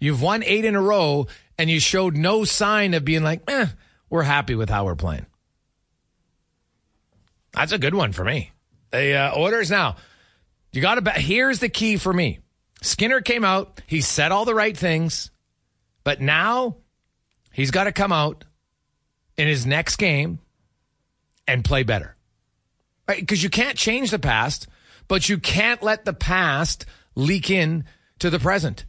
You've 0.00 0.20
won 0.20 0.42
eight 0.42 0.64
in 0.64 0.74
a 0.74 0.82
row, 0.82 1.26
and 1.56 1.70
you 1.70 1.80
showed 1.80 2.16
no 2.16 2.44
sign 2.44 2.92
of 2.92 3.04
being 3.04 3.22
like, 3.22 3.42
eh, 3.48 3.66
we're 4.10 4.22
happy 4.24 4.54
with 4.54 4.68
how 4.68 4.84
we're 4.84 4.96
playing. 4.96 5.26
That's 7.56 7.72
a 7.72 7.78
good 7.78 7.94
one 7.94 8.12
for 8.12 8.22
me. 8.22 8.52
The 8.92 9.14
uh, 9.14 9.38
Oilers 9.38 9.70
now. 9.70 9.96
You 10.72 10.82
got 10.82 10.96
to 10.96 11.02
bet. 11.02 11.16
Here's 11.16 11.58
the 11.58 11.70
key 11.70 11.96
for 11.96 12.12
me. 12.12 12.40
Skinner 12.82 13.22
came 13.22 13.44
out. 13.44 13.80
He 13.86 14.02
said 14.02 14.30
all 14.30 14.44
the 14.44 14.54
right 14.54 14.76
things, 14.76 15.30
but 16.04 16.20
now 16.20 16.76
he's 17.52 17.70
got 17.70 17.84
to 17.84 17.92
come 17.92 18.12
out 18.12 18.44
in 19.38 19.48
his 19.48 19.66
next 19.66 19.96
game 19.96 20.38
and 21.48 21.64
play 21.64 21.82
better. 21.82 22.14
Right? 23.08 23.20
Because 23.20 23.42
you 23.42 23.48
can't 23.48 23.78
change 23.78 24.10
the 24.10 24.18
past, 24.18 24.68
but 25.08 25.28
you 25.28 25.38
can't 25.38 25.82
let 25.82 26.04
the 26.04 26.12
past 26.12 26.84
leak 27.14 27.50
in 27.50 27.84
to 28.18 28.28
the 28.28 28.38
present. 28.38 28.84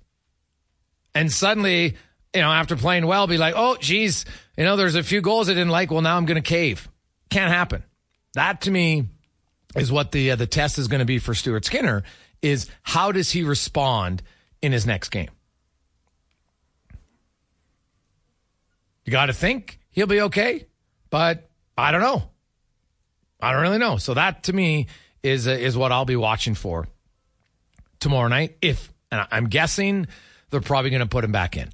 And 1.16 1.32
suddenly, 1.32 1.96
you 2.34 2.42
know, 2.42 2.52
after 2.52 2.76
playing 2.76 3.08
well, 3.08 3.28
be 3.28 3.38
like, 3.38 3.54
oh, 3.56 3.78
geez, 3.80 4.26
you 4.58 4.66
know, 4.66 4.76
there's 4.76 4.96
a 4.96 5.04
few 5.04 5.22
goals 5.22 5.50
I 5.50 5.54
didn't 5.54 5.70
like. 5.70 5.90
Well, 5.90 6.02
now 6.02 6.18
I'm 6.18 6.26
going 6.26 6.42
to 6.42 6.48
cave. 6.48 6.90
Can't 7.30 7.52
happen. 7.52 7.84
That 8.38 8.62
to 8.62 8.72
me 8.72 9.08
is 9.75 9.91
what 9.91 10.12
the 10.12 10.29
uh, 10.29 10.36
the 10.36 10.46
test 10.46 10.77
is 10.77 10.88
going 10.88 11.00
to 11.00 11.06
be 11.06 11.17
for 11.17 11.34
Stuart 11.34 11.65
Skinner 11.65 12.03
is 12.44 12.70
how 12.84 13.12
does 13.12 13.32
he 13.32 13.44
respond 13.44 14.22
in 14.62 14.72
his 14.72 14.86
next 14.86 15.10
game? 15.10 15.32
You 19.06 19.12
got 19.12 19.25
to 19.25 19.34
think 19.34 19.79
he'll 19.89 20.06
be 20.06 20.22
okay, 20.22 20.67
but 21.10 21.50
I 21.75 21.91
don't 21.91 22.01
know. 22.01 22.29
I 23.41 23.53
don't 23.53 23.63
really 23.63 23.79
know. 23.79 23.98
So 23.98 24.13
that 24.13 24.44
to 24.44 24.53
me 24.53 24.86
is 25.24 25.48
uh, 25.48 25.51
is 25.51 25.75
what 25.75 25.91
I'll 25.91 26.06
be 26.06 26.15
watching 26.15 26.53
for 26.53 26.88
tomorrow 28.00 28.27
night. 28.27 28.56
If 28.62 28.94
and 29.12 29.25
I'm 29.32 29.50
guessing 29.50 30.06
they're 30.51 30.62
probably 30.62 30.91
going 30.91 31.00
to 31.00 31.08
put 31.08 31.24
him 31.24 31.32
back 31.32 31.58
in. 31.58 31.70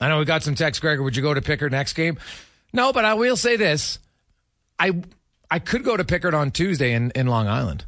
I 0.00 0.08
know 0.08 0.18
we 0.18 0.24
got 0.24 0.42
some 0.42 0.56
text, 0.56 0.80
Gregor. 0.80 1.04
Would 1.04 1.14
you 1.14 1.22
go 1.22 1.34
to 1.34 1.40
Pickard 1.40 1.70
next 1.70 1.92
game? 1.92 2.18
No, 2.72 2.92
but 2.92 3.04
I 3.04 3.14
will 3.14 3.36
say 3.36 3.54
this: 3.54 4.00
I 4.76 5.02
I 5.50 5.58
could 5.58 5.84
go 5.84 5.96
to 5.96 6.04
Pickard 6.04 6.34
on 6.34 6.50
Tuesday 6.50 6.92
in, 6.92 7.10
in 7.14 7.26
Long 7.26 7.48
Island. 7.48 7.84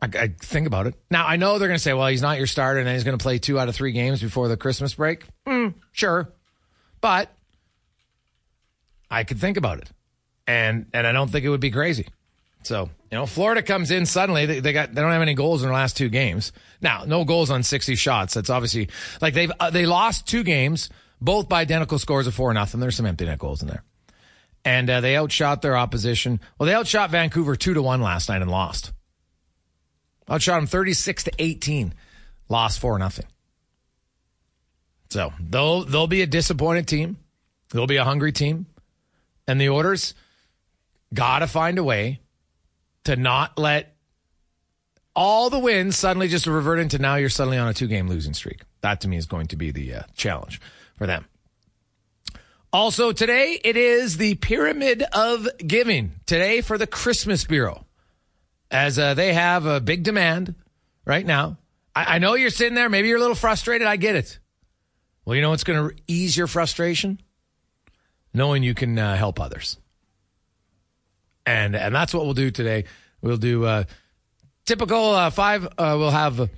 I, 0.00 0.08
I 0.18 0.28
think 0.28 0.66
about 0.66 0.86
it. 0.86 0.94
Now, 1.10 1.26
I 1.26 1.36
know 1.36 1.58
they're 1.58 1.68
going 1.68 1.78
to 1.78 1.82
say, 1.82 1.92
well, 1.92 2.08
he's 2.08 2.22
not 2.22 2.38
your 2.38 2.46
starter 2.46 2.80
and 2.80 2.88
he's 2.88 3.04
going 3.04 3.16
to 3.16 3.22
play 3.22 3.38
two 3.38 3.58
out 3.58 3.68
of 3.68 3.74
three 3.74 3.92
games 3.92 4.20
before 4.20 4.48
the 4.48 4.56
Christmas 4.56 4.94
break. 4.94 5.24
Mm, 5.46 5.74
sure. 5.92 6.32
But 7.00 7.30
I 9.10 9.24
could 9.24 9.38
think 9.38 9.56
about 9.56 9.78
it. 9.78 9.90
And 10.46 10.86
and 10.92 11.06
I 11.06 11.12
don't 11.12 11.30
think 11.30 11.44
it 11.44 11.48
would 11.48 11.60
be 11.60 11.70
crazy. 11.70 12.06
So, 12.64 12.90
you 13.10 13.18
know, 13.18 13.26
Florida 13.26 13.62
comes 13.62 13.90
in 13.90 14.04
suddenly. 14.06 14.46
They, 14.46 14.60
they, 14.60 14.72
got 14.72 14.94
they 14.94 15.00
don't 15.00 15.10
have 15.10 15.22
any 15.22 15.34
goals 15.34 15.62
in 15.62 15.68
their 15.68 15.74
last 15.74 15.96
two 15.96 16.08
games. 16.08 16.52
Now, 16.80 17.04
no 17.06 17.24
goals 17.24 17.50
on 17.50 17.62
60 17.62 17.94
shots. 17.94 18.34
That's 18.34 18.50
obviously 18.50 18.88
like 19.22 19.32
they've 19.34 19.52
uh, 19.58 19.70
they 19.70 19.86
lost 19.86 20.26
two 20.26 20.42
games, 20.42 20.90
both 21.20 21.48
by 21.48 21.60
identical 21.60 21.98
scores 21.98 22.26
of 22.26 22.34
four 22.34 22.52
nothing. 22.52 22.80
There's 22.80 22.96
some 22.96 23.06
empty 23.06 23.24
net 23.24 23.38
goals 23.38 23.62
in 23.62 23.68
there 23.68 23.84
and 24.64 24.88
uh, 24.88 25.00
they 25.00 25.16
outshot 25.16 25.62
their 25.62 25.76
opposition. 25.76 26.40
Well, 26.58 26.66
they 26.66 26.74
outshot 26.74 27.10
Vancouver 27.10 27.56
two 27.56 27.74
to 27.74 27.82
one 27.82 28.00
last 28.00 28.28
night 28.28 28.42
and 28.42 28.50
lost. 28.50 28.92
Outshot 30.28 30.60
them 30.60 30.66
thirty 30.66 30.94
six 30.94 31.24
to 31.24 31.32
eighteen, 31.38 31.94
lost 32.48 32.80
four 32.80 32.98
nothing. 32.98 33.26
So 35.10 35.32
they'll 35.38 35.84
they'll 35.84 36.06
be 36.06 36.22
a 36.22 36.26
disappointed 36.26 36.88
team. 36.88 37.18
They'll 37.70 37.86
be 37.86 37.96
a 37.96 38.04
hungry 38.04 38.32
team, 38.32 38.66
and 39.46 39.60
the 39.60 39.68
Oilers 39.68 40.14
got 41.12 41.40
to 41.40 41.46
find 41.46 41.78
a 41.78 41.84
way 41.84 42.20
to 43.04 43.16
not 43.16 43.58
let 43.58 43.94
all 45.14 45.50
the 45.50 45.58
wins 45.58 45.96
suddenly 45.96 46.28
just 46.28 46.46
revert 46.46 46.78
into 46.78 46.98
now 46.98 47.16
you're 47.16 47.28
suddenly 47.28 47.58
on 47.58 47.68
a 47.68 47.74
two 47.74 47.86
game 47.86 48.08
losing 48.08 48.34
streak. 48.34 48.62
That 48.80 49.00
to 49.02 49.08
me 49.08 49.16
is 49.16 49.26
going 49.26 49.46
to 49.48 49.56
be 49.56 49.70
the 49.70 49.94
uh, 49.94 50.02
challenge 50.14 50.60
for 50.96 51.06
them. 51.06 51.26
Also, 52.74 53.12
today 53.12 53.60
it 53.62 53.76
is 53.76 54.16
the 54.16 54.34
Pyramid 54.34 55.04
of 55.12 55.46
Giving. 55.64 56.10
Today 56.26 56.60
for 56.60 56.76
the 56.76 56.88
Christmas 56.88 57.44
Bureau, 57.44 57.86
as 58.68 58.98
uh, 58.98 59.14
they 59.14 59.32
have 59.32 59.64
a 59.64 59.80
big 59.80 60.02
demand 60.02 60.56
right 61.04 61.24
now. 61.24 61.56
I, 61.94 62.16
I 62.16 62.18
know 62.18 62.34
you're 62.34 62.50
sitting 62.50 62.74
there. 62.74 62.90
Maybe 62.90 63.06
you're 63.06 63.18
a 63.18 63.20
little 63.20 63.36
frustrated. 63.36 63.86
I 63.86 63.94
get 63.94 64.16
it. 64.16 64.40
Well, 65.24 65.36
you 65.36 65.42
know 65.42 65.50
what's 65.50 65.62
going 65.62 65.88
to 65.88 65.94
ease 66.08 66.36
your 66.36 66.48
frustration? 66.48 67.20
Knowing 68.32 68.64
you 68.64 68.74
can 68.74 68.98
uh, 68.98 69.14
help 69.14 69.38
others. 69.38 69.78
And 71.46 71.76
and 71.76 71.94
that's 71.94 72.12
what 72.12 72.24
we'll 72.24 72.34
do 72.34 72.50
today. 72.50 72.86
We'll 73.22 73.36
do 73.36 73.64
uh, 73.66 73.84
typical 74.66 75.12
uh, 75.12 75.30
five. 75.30 75.64
Uh, 75.78 75.94
we'll 75.96 76.10
have 76.10 76.50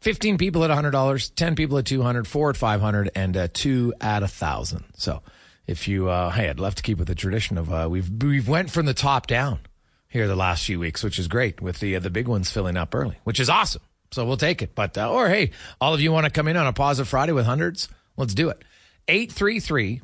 15 0.00 0.38
people 0.38 0.64
at 0.64 0.70
$100, 0.70 1.34
10 1.34 1.54
people 1.54 1.76
at 1.76 1.84
200, 1.84 2.26
four 2.26 2.48
at 2.48 2.56
500, 2.56 3.10
and 3.14 3.36
uh, 3.36 3.48
two 3.52 3.92
at 4.00 4.22
1,000. 4.22 4.84
So 4.96 5.20
if 5.66 5.88
you, 5.88 6.08
uh, 6.08 6.30
hey, 6.30 6.48
I'd 6.48 6.60
love 6.60 6.74
to 6.76 6.82
keep 6.82 6.98
with 6.98 7.08
the 7.08 7.14
tradition 7.14 7.58
of 7.58 7.72
uh, 7.72 7.88
we've 7.90 8.10
we've 8.22 8.48
went 8.48 8.70
from 8.70 8.86
the 8.86 8.94
top 8.94 9.26
down 9.26 9.60
here 10.08 10.26
the 10.26 10.36
last 10.36 10.66
few 10.66 10.80
weeks, 10.80 11.02
which 11.02 11.18
is 11.18 11.28
great 11.28 11.60
with 11.60 11.80
the 11.80 11.96
uh, 11.96 12.00
the 12.00 12.10
big 12.10 12.28
ones 12.28 12.50
filling 12.50 12.76
up 12.76 12.94
early, 12.94 13.16
which 13.24 13.40
is 13.40 13.48
awesome. 13.48 13.82
So 14.10 14.26
we'll 14.26 14.36
take 14.36 14.60
it. 14.62 14.74
But 14.74 14.98
uh, 14.98 15.10
or 15.10 15.28
hey, 15.28 15.52
all 15.80 15.94
of 15.94 16.00
you 16.00 16.12
want 16.12 16.24
to 16.26 16.30
come 16.30 16.48
in 16.48 16.56
on 16.56 16.66
a 16.66 16.72
positive 16.72 17.08
Friday 17.08 17.32
with 17.32 17.46
hundreds? 17.46 17.88
Let's 18.16 18.34
do 18.34 18.50
it. 18.50 18.62
833 19.08 20.02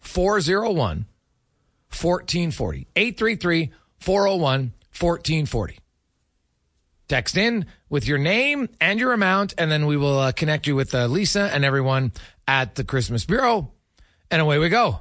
401 0.00 1.06
1440. 1.88 2.86
833 2.96 3.72
401 3.98 4.72
1440. 4.98 5.78
Text 7.08 7.36
in 7.36 7.66
with 7.88 8.06
your 8.06 8.18
name 8.18 8.68
and 8.80 8.98
your 8.98 9.12
amount, 9.12 9.54
and 9.58 9.70
then 9.70 9.86
we 9.86 9.96
will 9.96 10.18
uh, 10.18 10.32
connect 10.32 10.66
you 10.66 10.74
with 10.74 10.94
uh, 10.94 11.06
Lisa 11.06 11.50
and 11.52 11.64
everyone 11.64 12.12
at 12.48 12.74
the 12.74 12.84
Christmas 12.84 13.24
Bureau. 13.24 13.70
And 14.32 14.40
away 14.40 14.58
we 14.58 14.70
go. 14.70 14.98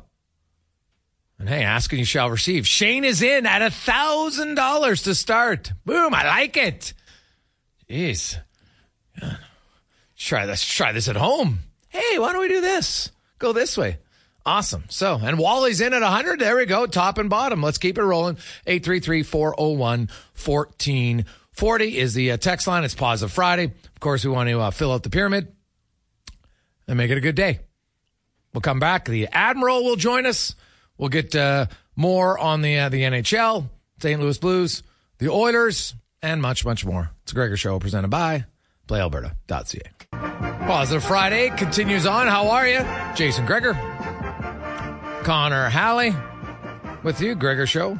And 1.39 1.47
hey, 1.47 1.63
ask 1.63 1.89
and 1.93 1.99
you 1.99 2.05
shall 2.05 2.29
receive. 2.29 2.67
Shane 2.67 3.05
is 3.05 3.21
in 3.21 3.45
at 3.45 3.61
a 3.61 3.71
thousand 3.71 4.55
dollars 4.55 5.03
to 5.03 5.15
start. 5.15 5.71
Boom! 5.85 6.13
I 6.13 6.27
like 6.27 6.57
it. 6.57 6.93
Jeez, 7.89 8.37
let's 9.21 9.37
try 10.17 10.45
this. 10.45 10.63
Try 10.63 10.91
this 10.91 11.07
at 11.07 11.15
home. 11.15 11.59
Hey, 11.87 12.19
why 12.19 12.33
don't 12.33 12.41
we 12.41 12.49
do 12.49 12.59
this? 12.59 13.09
Go 13.39 13.53
this 13.53 13.77
way. 13.77 13.99
Awesome. 14.45 14.83
So, 14.89 15.17
and 15.23 15.39
Wally's 15.39 15.79
in 15.79 15.93
at 15.93 16.01
100. 16.01 16.39
There 16.39 16.57
we 16.57 16.65
go. 16.65 16.85
Top 16.85 17.17
and 17.17 17.29
bottom. 17.29 17.61
Let's 17.63 17.77
keep 17.77 17.97
it 17.97 18.03
rolling. 18.03 18.35
833 18.67 19.23
401 19.23 20.09
1440 20.35 21.97
is 21.97 22.13
the 22.13 22.31
uh, 22.33 22.37
text 22.37 22.67
line. 22.67 22.83
It's 22.83 22.95
Positive 22.95 23.31
Friday. 23.31 23.65
Of 23.65 23.99
course, 24.01 24.25
we 24.25 24.31
want 24.31 24.49
to 24.49 24.59
uh, 24.59 24.71
fill 24.71 24.91
out 24.91 25.03
the 25.03 25.09
pyramid 25.09 25.55
and 26.85 26.97
make 26.97 27.11
it 27.11 27.17
a 27.17 27.21
good 27.21 27.35
day. 27.35 27.61
We'll 28.53 28.61
come 28.61 28.79
back. 28.79 29.05
The 29.05 29.27
Admiral 29.31 29.83
will 29.83 29.95
join 29.95 30.25
us. 30.25 30.55
We'll 30.97 31.09
get 31.09 31.35
uh, 31.35 31.67
more 31.95 32.37
on 32.37 32.61
the 32.61 32.79
uh, 32.79 32.89
the 32.89 33.03
NHL, 33.03 33.69
St. 34.01 34.19
Louis 34.19 34.37
Blues, 34.37 34.83
the 35.19 35.29
Oilers, 35.29 35.95
and 36.21 36.41
much, 36.41 36.65
much 36.65 36.85
more. 36.85 37.11
It's 37.23 37.31
a 37.31 37.35
Gregor 37.35 37.57
Show 37.57 37.79
presented 37.79 38.09
by 38.09 38.45
PlayAlberta.ca. 38.87 40.67
Positive 40.67 41.03
Friday 41.03 41.49
continues 41.57 42.05
on. 42.05 42.27
How 42.27 42.49
are 42.49 42.67
you? 42.67 42.85
Jason 43.15 43.45
Gregor, 43.45 43.73
Connor 45.23 45.69
Halley 45.69 46.13
with 47.03 47.21
you. 47.21 47.35
Gregor 47.35 47.65
Show, 47.65 47.97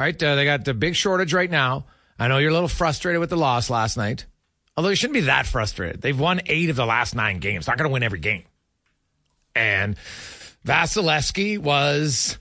right, 0.00 0.20
uh, 0.22 0.36
they 0.36 0.46
got 0.46 0.64
the 0.64 0.72
big 0.72 0.96
shortage 0.96 1.34
right 1.34 1.50
now. 1.50 1.84
I 2.18 2.28
know 2.28 2.38
you're 2.38 2.48
a 2.48 2.54
little 2.54 2.66
frustrated 2.66 3.20
with 3.20 3.28
the 3.28 3.36
loss 3.36 3.68
last 3.68 3.98
night, 3.98 4.24
although 4.74 4.88
you 4.88 4.96
shouldn't 4.96 5.14
be 5.14 5.20
that 5.20 5.46
frustrated. 5.46 6.00
They've 6.00 6.18
won 6.18 6.40
eight 6.46 6.70
of 6.70 6.76
the 6.76 6.86
last 6.86 7.14
nine 7.14 7.40
games. 7.40 7.66
Not 7.66 7.76
going 7.76 7.90
to 7.90 7.92
win 7.92 8.02
every 8.02 8.20
game. 8.20 8.44
And 9.54 9.96
Vasilevskiy 10.66 11.58
was 11.58 12.38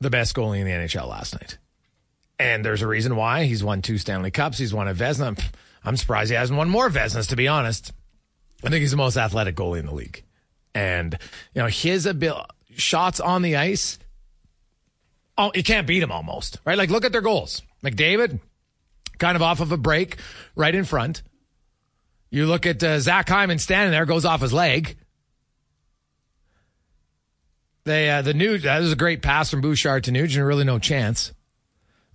the 0.00 0.10
best 0.10 0.34
goalie 0.34 0.58
in 0.58 0.66
the 0.66 0.72
NHL 0.72 1.08
last 1.08 1.34
night. 1.34 1.58
And 2.38 2.64
there's 2.64 2.82
a 2.82 2.86
reason 2.86 3.16
why. 3.16 3.44
He's 3.44 3.64
won 3.64 3.82
two 3.82 3.98
Stanley 3.98 4.30
Cups. 4.30 4.58
He's 4.58 4.72
won 4.72 4.88
a 4.88 4.94
Vezina. 4.94 5.42
I'm 5.84 5.96
surprised 5.96 6.30
he 6.30 6.36
hasn't 6.36 6.56
won 6.56 6.68
more 6.68 6.88
Vezinas, 6.88 7.28
to 7.28 7.36
be 7.36 7.48
honest. 7.48 7.92
I 8.64 8.70
think 8.70 8.80
he's 8.80 8.90
the 8.90 8.96
most 8.96 9.16
athletic 9.16 9.56
goalie 9.56 9.80
in 9.80 9.86
the 9.86 9.94
league. 9.94 10.22
And, 10.74 11.18
you 11.54 11.62
know, 11.62 11.68
his 11.68 12.06
ability, 12.06 12.46
shots 12.76 13.20
on 13.20 13.42
the 13.42 13.56
ice, 13.56 13.98
oh, 15.36 15.50
you 15.54 15.62
can't 15.62 15.86
beat 15.86 16.02
him 16.02 16.12
almost, 16.12 16.58
right? 16.64 16.78
Like, 16.78 16.90
look 16.90 17.04
at 17.04 17.12
their 17.12 17.20
goals. 17.20 17.62
McDavid, 17.82 18.40
kind 19.18 19.36
of 19.36 19.42
off 19.42 19.60
of 19.60 19.72
a 19.72 19.76
break 19.76 20.18
right 20.54 20.74
in 20.74 20.84
front. 20.84 21.22
You 22.30 22.46
look 22.46 22.66
at 22.66 22.82
uh, 22.82 23.00
Zach 23.00 23.28
Hyman 23.28 23.58
standing 23.58 23.90
there, 23.90 24.04
goes 24.04 24.24
off 24.24 24.42
his 24.42 24.52
leg. 24.52 24.96
They, 27.84 28.10
uh, 28.10 28.22
the 28.22 28.34
new, 28.34 28.58
that 28.58 28.80
was 28.80 28.92
a 28.92 28.96
great 28.96 29.22
pass 29.22 29.50
from 29.50 29.62
Bouchard 29.62 30.04
to 30.04 30.12
Nugent, 30.12 30.44
really 30.44 30.64
no 30.64 30.78
chance. 30.78 31.32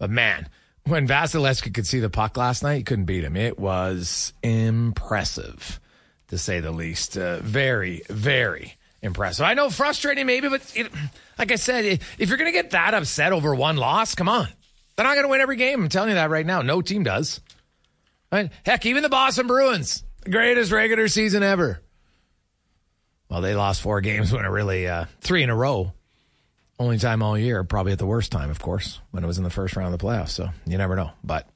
But 0.04 0.10
man, 0.10 0.50
when 0.84 1.08
Vasilevskiy 1.08 1.74
could 1.74 1.88
see 1.88 2.02
the 2.02 2.10
puck 2.10 2.36
last 2.36 2.62
night, 2.62 2.76
he 2.76 2.84
couldn't 2.84 3.06
beat 3.06 3.24
him. 3.24 3.38
It 3.38 3.58
was 3.58 4.34
impressive, 4.44 5.80
to 6.28 6.38
say 6.38 6.60
the 6.60 6.72
least. 6.72 7.18
Uh, 7.18 7.40
very, 7.40 8.02
very 8.10 8.76
impressive. 9.02 9.46
I 9.46 9.54
know 9.54 9.70
frustrating 9.70 10.26
maybe, 10.26 10.50
but 10.50 10.62
it, 10.76 10.92
like 11.40 11.54
I 11.54 11.56
said, 11.56 11.86
if 12.20 12.28
you're 12.28 12.38
going 12.38 12.52
to 12.52 12.52
get 12.52 12.72
that 12.72 12.94
upset 12.94 13.32
over 13.32 13.56
one 13.56 13.78
loss, 13.78 14.14
come 14.14 14.28
on. 14.28 14.50
They're 14.98 15.06
not 15.06 15.14
going 15.14 15.24
to 15.24 15.30
win 15.30 15.40
every 15.40 15.56
game. 15.56 15.84
I'm 15.84 15.88
telling 15.88 16.10
you 16.10 16.16
that 16.16 16.30
right 16.30 16.46
now. 16.46 16.62
No 16.62 16.82
team 16.82 17.04
does. 17.04 17.40
Right? 18.30 18.52
Heck, 18.66 18.86
even 18.86 19.04
the 19.04 19.10
Boston 19.10 19.48
Bruins, 19.48 20.04
greatest 20.30 20.74
regular 20.74 21.08
season 21.08 21.44
ever. 21.44 21.82
Well, 23.30 23.40
they 23.40 23.56
lost 23.56 23.82
four 23.82 24.02
games 24.02 24.34
when 24.34 24.44
it 24.44 24.50
really 24.50 24.86
uh, 24.86 25.06
three 25.22 25.44
in 25.44 25.50
a 25.50 25.56
row 25.56 25.94
only 26.80 26.98
time 26.98 27.22
all 27.22 27.38
year, 27.38 27.64
probably 27.64 27.92
at 27.92 28.00
the 28.00 28.06
worst 28.06 28.32
time, 28.32 28.50
of 28.50 28.60
course, 28.60 29.00
when 29.12 29.24
it 29.24 29.28
was 29.28 29.38
in 29.38 29.44
the 29.44 29.50
first 29.50 29.76
round 29.76 29.94
of 29.94 30.00
the 30.00 30.06
playoffs. 30.06 30.30
So 30.30 30.50
you 30.66 30.78
never 30.78 30.96
know. 30.96 31.12
But 31.24 31.48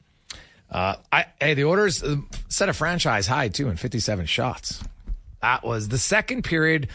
uh, 0.69 0.95
I, 1.11 1.25
hey, 1.39 1.53
the 1.53 1.65
Oilers 1.65 2.03
uh, 2.03 2.17
set 2.49 2.69
a 2.69 2.73
franchise 2.73 3.27
high 3.27 3.49
too 3.49 3.69
in 3.69 3.77
57 3.77 4.25
shots. 4.25 4.83
That 5.41 5.63
was 5.63 5.87
the 5.87 5.97
second 5.97 6.43
period. 6.43 6.89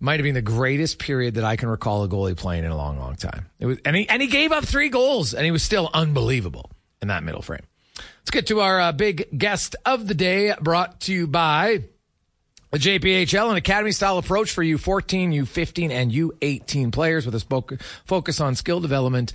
Might 0.00 0.18
have 0.18 0.24
been 0.24 0.34
the 0.34 0.42
greatest 0.42 0.98
period 0.98 1.34
that 1.34 1.44
I 1.44 1.54
can 1.54 1.68
recall 1.68 2.02
a 2.02 2.08
goalie 2.08 2.36
playing 2.36 2.64
in 2.64 2.72
a 2.72 2.76
long, 2.76 2.98
long 2.98 3.14
time. 3.14 3.46
It 3.60 3.66
was, 3.66 3.78
and 3.84 3.94
he 3.94 4.08
and 4.08 4.20
he 4.20 4.26
gave 4.28 4.50
up 4.50 4.64
three 4.64 4.88
goals, 4.88 5.32
and 5.32 5.44
he 5.44 5.52
was 5.52 5.62
still 5.62 5.88
unbelievable 5.94 6.70
in 7.00 7.08
that 7.08 7.22
middle 7.22 7.42
frame. 7.42 7.62
Let's 7.96 8.30
get 8.30 8.48
to 8.48 8.60
our 8.60 8.80
uh, 8.80 8.92
big 8.92 9.28
guest 9.36 9.76
of 9.86 10.08
the 10.08 10.14
day, 10.14 10.54
brought 10.60 11.02
to 11.02 11.12
you 11.12 11.28
by 11.28 11.84
the 12.72 12.78
JPHL, 12.78 13.50
an 13.50 13.56
academy 13.56 13.92
style 13.92 14.16
approach 14.16 14.50
for 14.50 14.64
U14, 14.64 15.34
U15, 15.42 15.90
and 15.90 16.10
U18 16.10 16.90
players 16.90 17.26
with 17.26 17.34
a 17.34 17.78
focus 18.06 18.40
on 18.40 18.54
skill 18.54 18.80
development 18.80 19.34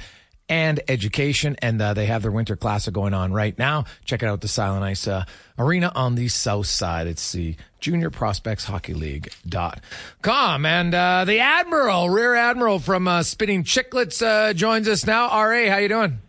and 0.50 0.80
education. 0.88 1.56
And 1.62 1.80
uh, 1.80 1.94
they 1.94 2.08
have 2.08 2.24
their 2.24 2.32
winter 2.32 2.56
classic 2.56 2.96
going 2.96 3.14
on 3.14 3.32
right 3.32 3.58
now. 3.58 3.86
Check 4.06 4.24
it 4.24 4.26
out 4.26 4.42
the 4.42 4.48
Silent 4.48 4.84
Ice 4.84 5.08
uh, 5.08 5.26
Arena 5.60 5.92
on 5.94 6.16
the 6.16 6.30
south 6.30 6.66
side. 6.66 7.06
It's 7.06 7.32
the 7.32 7.56
Junior 7.80 8.10
Prospects 8.10 8.64
Hockey 8.64 8.96
league 8.96 9.30
League.com. 9.46 10.66
And 10.66 10.96
uh, 10.96 11.26
the 11.26 11.40
Admiral, 11.40 12.10
Rear 12.10 12.34
Admiral 12.34 12.80
from 12.80 13.08
uh, 13.08 13.22
Spittin' 13.22 13.64
Chicklets 13.64 14.26
uh, 14.26 14.54
joins 14.54 14.88
us 14.88 15.06
now. 15.06 15.28
RA, 15.28 15.70
how 15.70 15.78
you 15.78 15.90
doing? 15.90 16.20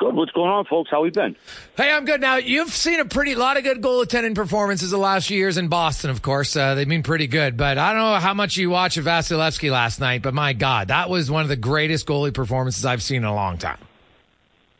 Good. 0.00 0.14
What's 0.14 0.32
going 0.32 0.48
on, 0.48 0.64
folks? 0.64 0.90
How 0.90 1.02
we 1.02 1.10
been? 1.10 1.36
Hey, 1.76 1.92
I'm 1.92 2.06
good. 2.06 2.22
Now 2.22 2.36
you've 2.36 2.70
seen 2.70 3.00
a 3.00 3.04
pretty 3.04 3.34
lot 3.34 3.58
of 3.58 3.64
good 3.64 3.82
goaltending 3.82 4.34
performances 4.34 4.90
the 4.90 4.96
last 4.96 5.28
few 5.28 5.36
years 5.36 5.58
in 5.58 5.68
Boston. 5.68 6.08
Of 6.08 6.22
course, 6.22 6.56
uh, 6.56 6.74
they've 6.74 6.88
been 6.88 7.02
pretty 7.02 7.26
good. 7.26 7.58
But 7.58 7.76
I 7.76 7.92
don't 7.92 8.00
know 8.00 8.16
how 8.16 8.32
much 8.32 8.56
you 8.56 8.70
watched 8.70 8.96
of 8.96 9.04
Vasilevskiy 9.04 9.70
last 9.70 10.00
night. 10.00 10.22
But 10.22 10.32
my 10.32 10.54
God, 10.54 10.88
that 10.88 11.10
was 11.10 11.30
one 11.30 11.42
of 11.42 11.50
the 11.50 11.56
greatest 11.56 12.06
goalie 12.06 12.32
performances 12.32 12.86
I've 12.86 13.02
seen 13.02 13.18
in 13.18 13.24
a 13.24 13.34
long 13.34 13.58
time. 13.58 13.76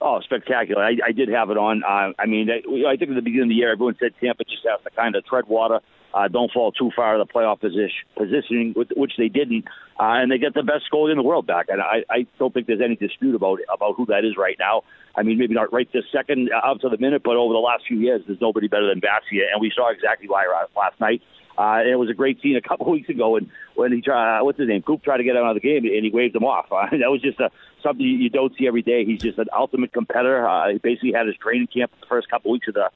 Oh, 0.01 0.21
spectacular! 0.23 0.83
I, 0.83 0.97
I 1.05 1.13
did 1.13 1.29
have 1.29 1.51
it 1.51 1.59
on. 1.59 1.85
Uh, 1.85 2.15
I 2.19 2.25
mean, 2.25 2.49
I, 2.51 2.89
I 2.89 2.97
think 2.97 3.11
at 3.11 3.15
the 3.15 3.21
beginning 3.21 3.43
of 3.43 3.49
the 3.51 3.57
year, 3.57 3.73
everyone 3.73 3.97
said 4.01 4.15
Tampa 4.23 4.45
just 4.45 4.67
has 4.67 4.81
to 4.85 4.91
kind 4.97 5.15
of 5.17 5.27
tread 5.27 5.47
water 5.49 5.81
uh, 6.15 6.29
don't 6.29 6.51
fall 6.53 6.73
too 6.73 6.91
far 6.95 7.19
of 7.19 7.27
the 7.27 7.33
playoff 7.33 7.61
position, 7.61 8.05
positioning, 8.17 8.75
which 8.75 9.13
they 9.17 9.29
didn't, 9.29 9.67
uh, 9.99 10.19
and 10.21 10.31
they 10.31 10.39
get 10.39 10.55
the 10.55 10.63
best 10.63 10.85
goalie 10.93 11.11
in 11.11 11.17
the 11.17 11.23
world 11.23 11.47
back. 11.47 11.67
And 11.69 11.81
I, 11.81 12.05
I 12.11 12.27
don't 12.39 12.53
think 12.53 12.67
there's 12.67 12.81
any 12.81 12.97
dispute 12.97 13.35
about 13.35 13.61
about 13.73 13.97
who 13.97 14.07
that 14.07 14.25
is 14.25 14.37
right 14.37 14.57
now. 14.59 14.83
I 15.17 15.23
mean, 15.23 15.39
maybe 15.39 15.55
not 15.55 15.73
right 15.73 15.89
this 15.93 16.05
second 16.13 16.51
uh, 16.53 16.71
up 16.71 16.81
to 16.81 16.89
the 16.89 16.99
minute, 16.99 17.23
but 17.25 17.37
over 17.37 17.53
the 17.53 17.59
last 17.61 17.85
few 17.87 17.99
years, 17.99 18.23
there's 18.27 18.41
nobody 18.41 18.69
better 18.69 18.89
than 18.89 19.01
Vasia, 19.01 19.45
and 19.53 19.61
we 19.61 19.73
saw 19.75 19.91
exactly 19.91 20.29
why 20.29 20.47
last 20.77 21.01
night. 21.01 21.23
Uh, 21.59 21.83
it 21.85 21.95
was 21.97 22.09
a 22.09 22.15
great 22.15 22.41
scene 22.41 22.57
a 22.57 22.67
couple 22.67 22.91
weeks 22.91 23.09
ago, 23.11 23.37
and 23.37 23.51
when 23.75 23.93
he 23.93 24.01
tried, 24.01 24.39
uh, 24.39 24.45
what's 24.45 24.59
his 24.59 24.69
name, 24.69 24.81
Coop 24.81 25.03
tried 25.03 25.19
to 25.19 25.25
get 25.25 25.37
out 25.37 25.55
of 25.55 25.55
the 25.55 25.61
game, 25.61 25.85
and 25.85 26.05
he 26.05 26.11
waved 26.11 26.35
him 26.35 26.45
off. 26.45 26.67
Uh, 26.81 26.89
that 26.93 27.11
was 27.11 27.21
just 27.21 27.39
a, 27.41 27.51
something 27.83 28.07
you 28.07 28.31
don't 28.31 28.57
see 28.57 28.67
every 28.67 28.81
day. 28.81 29.05
He's 29.05 29.21
just 29.21 29.37
an 29.39 29.49
ultimate 29.55 29.93
competitor. 29.93 30.49
Uh, 30.49 30.71
he 30.71 30.79
basically 30.79 31.13
had 31.13 31.27
his 31.27 31.37
training 31.37 31.67
camp 31.67 31.93
the 32.01 32.07
first 32.07 32.31
couple 32.31 32.53
weeks 32.53 32.69
of 32.69 32.75
the 32.75 32.91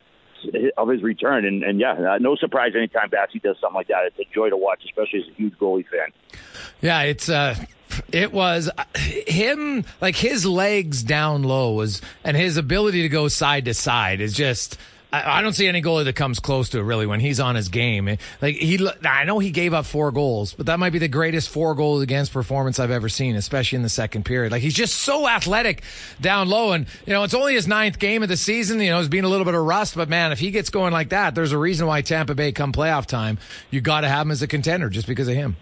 of 0.77 0.89
his 0.89 1.03
return. 1.03 1.45
And, 1.45 1.63
and 1.63 1.81
yeah, 1.81 1.93
uh, 1.93 2.19
no 2.19 2.37
surprise 2.37 2.73
anytime 2.77 3.11
Bassy 3.11 3.39
does 3.39 3.57
something 3.61 3.77
like 3.77 3.89
that. 3.89 4.05
It's 4.07 4.19
a 4.19 4.35
joy 4.35 4.51
to 4.51 4.57
watch, 4.57 4.83
especially 4.85 5.21
as 5.21 5.29
a 5.29 5.35
huge 5.35 5.55
goalie 5.59 5.87
fan. 5.87 6.09
Yeah, 6.81 7.03
it's 7.03 7.29
uh 7.29 7.57
it 8.13 8.33
was 8.33 8.71
him 8.95 9.85
like 10.01 10.17
his 10.17 10.45
legs 10.45 11.03
down 11.03 11.43
low 11.43 11.73
was 11.73 12.01
and 12.25 12.37
his 12.37 12.57
ability 12.57 13.03
to 13.03 13.09
go 13.09 13.29
side 13.29 13.65
to 13.67 13.75
side 13.75 14.21
is 14.21 14.33
just 14.33 14.79
I, 15.23 15.43
don't 15.43 15.53
see 15.53 15.67
any 15.67 15.83
goalie 15.83 16.05
that 16.05 16.17
comes 16.17 16.41
close 16.41 16.71
to 16.71 16.79
it 16.79 16.83
really 16.83 17.07
when 17.07 17.21
he's 17.21 17.41
on 17.41 17.55
his 17.55 17.69
game. 17.69 18.07
Like 18.41 18.57
he, 18.57 18.89
I 19.05 19.25
know 19.25 19.39
he 19.39 19.51
gave 19.51 19.75
up 19.75 19.87
four 19.87 20.11
goals, 20.13 20.55
but 20.55 20.67
that 20.67 20.79
might 20.79 20.91
be 20.91 20.99
the 20.99 21.09
greatest 21.09 21.49
four 21.49 21.75
goals 21.75 22.03
against 22.03 22.33
performance 22.33 22.79
I've 22.79 22.91
ever 22.91 23.09
seen, 23.09 23.37
especially 23.37 23.77
in 23.77 23.83
the 23.83 23.89
second 23.89 24.25
period. 24.25 24.53
Like 24.53 24.63
he's 24.63 24.75
just 24.75 24.95
so 24.95 25.29
athletic 25.29 25.83
down 26.21 26.49
low, 26.49 26.73
and 26.73 26.87
you 27.07 27.13
know 27.13 27.23
it's 27.25 27.35
only 27.35 27.55
his 27.55 27.69
ninth 27.69 27.99
game 27.99 28.23
of 28.23 28.29
the 28.29 28.37
season. 28.37 28.81
You 28.81 28.91
know, 28.91 28.99
he's 28.99 29.09
being 29.09 29.25
a 29.25 29.29
little 29.29 29.45
bit 29.45 29.55
of 29.55 29.65
rust, 29.65 29.95
but 29.95 30.09
man, 30.09 30.33
if 30.33 30.39
he 30.39 30.51
gets 30.51 30.71
going 30.71 30.93
like 30.93 31.11
that, 31.11 31.35
there's 31.35 31.53
a 31.53 31.59
reason 31.59 31.87
why 31.87 32.03
Tampa 32.03 32.35
Bay 32.35 32.53
come 32.53 32.73
playoff 32.73 33.07
time, 33.07 33.39
you 33.71 33.81
got 33.81 34.03
to 34.03 34.09
have 34.09 34.27
him 34.27 34.31
as 34.31 34.43
a 34.43 34.47
contender 34.47 34.89
just 34.89 35.07
because 35.07 35.29
of 35.29 35.35
him 35.35 35.57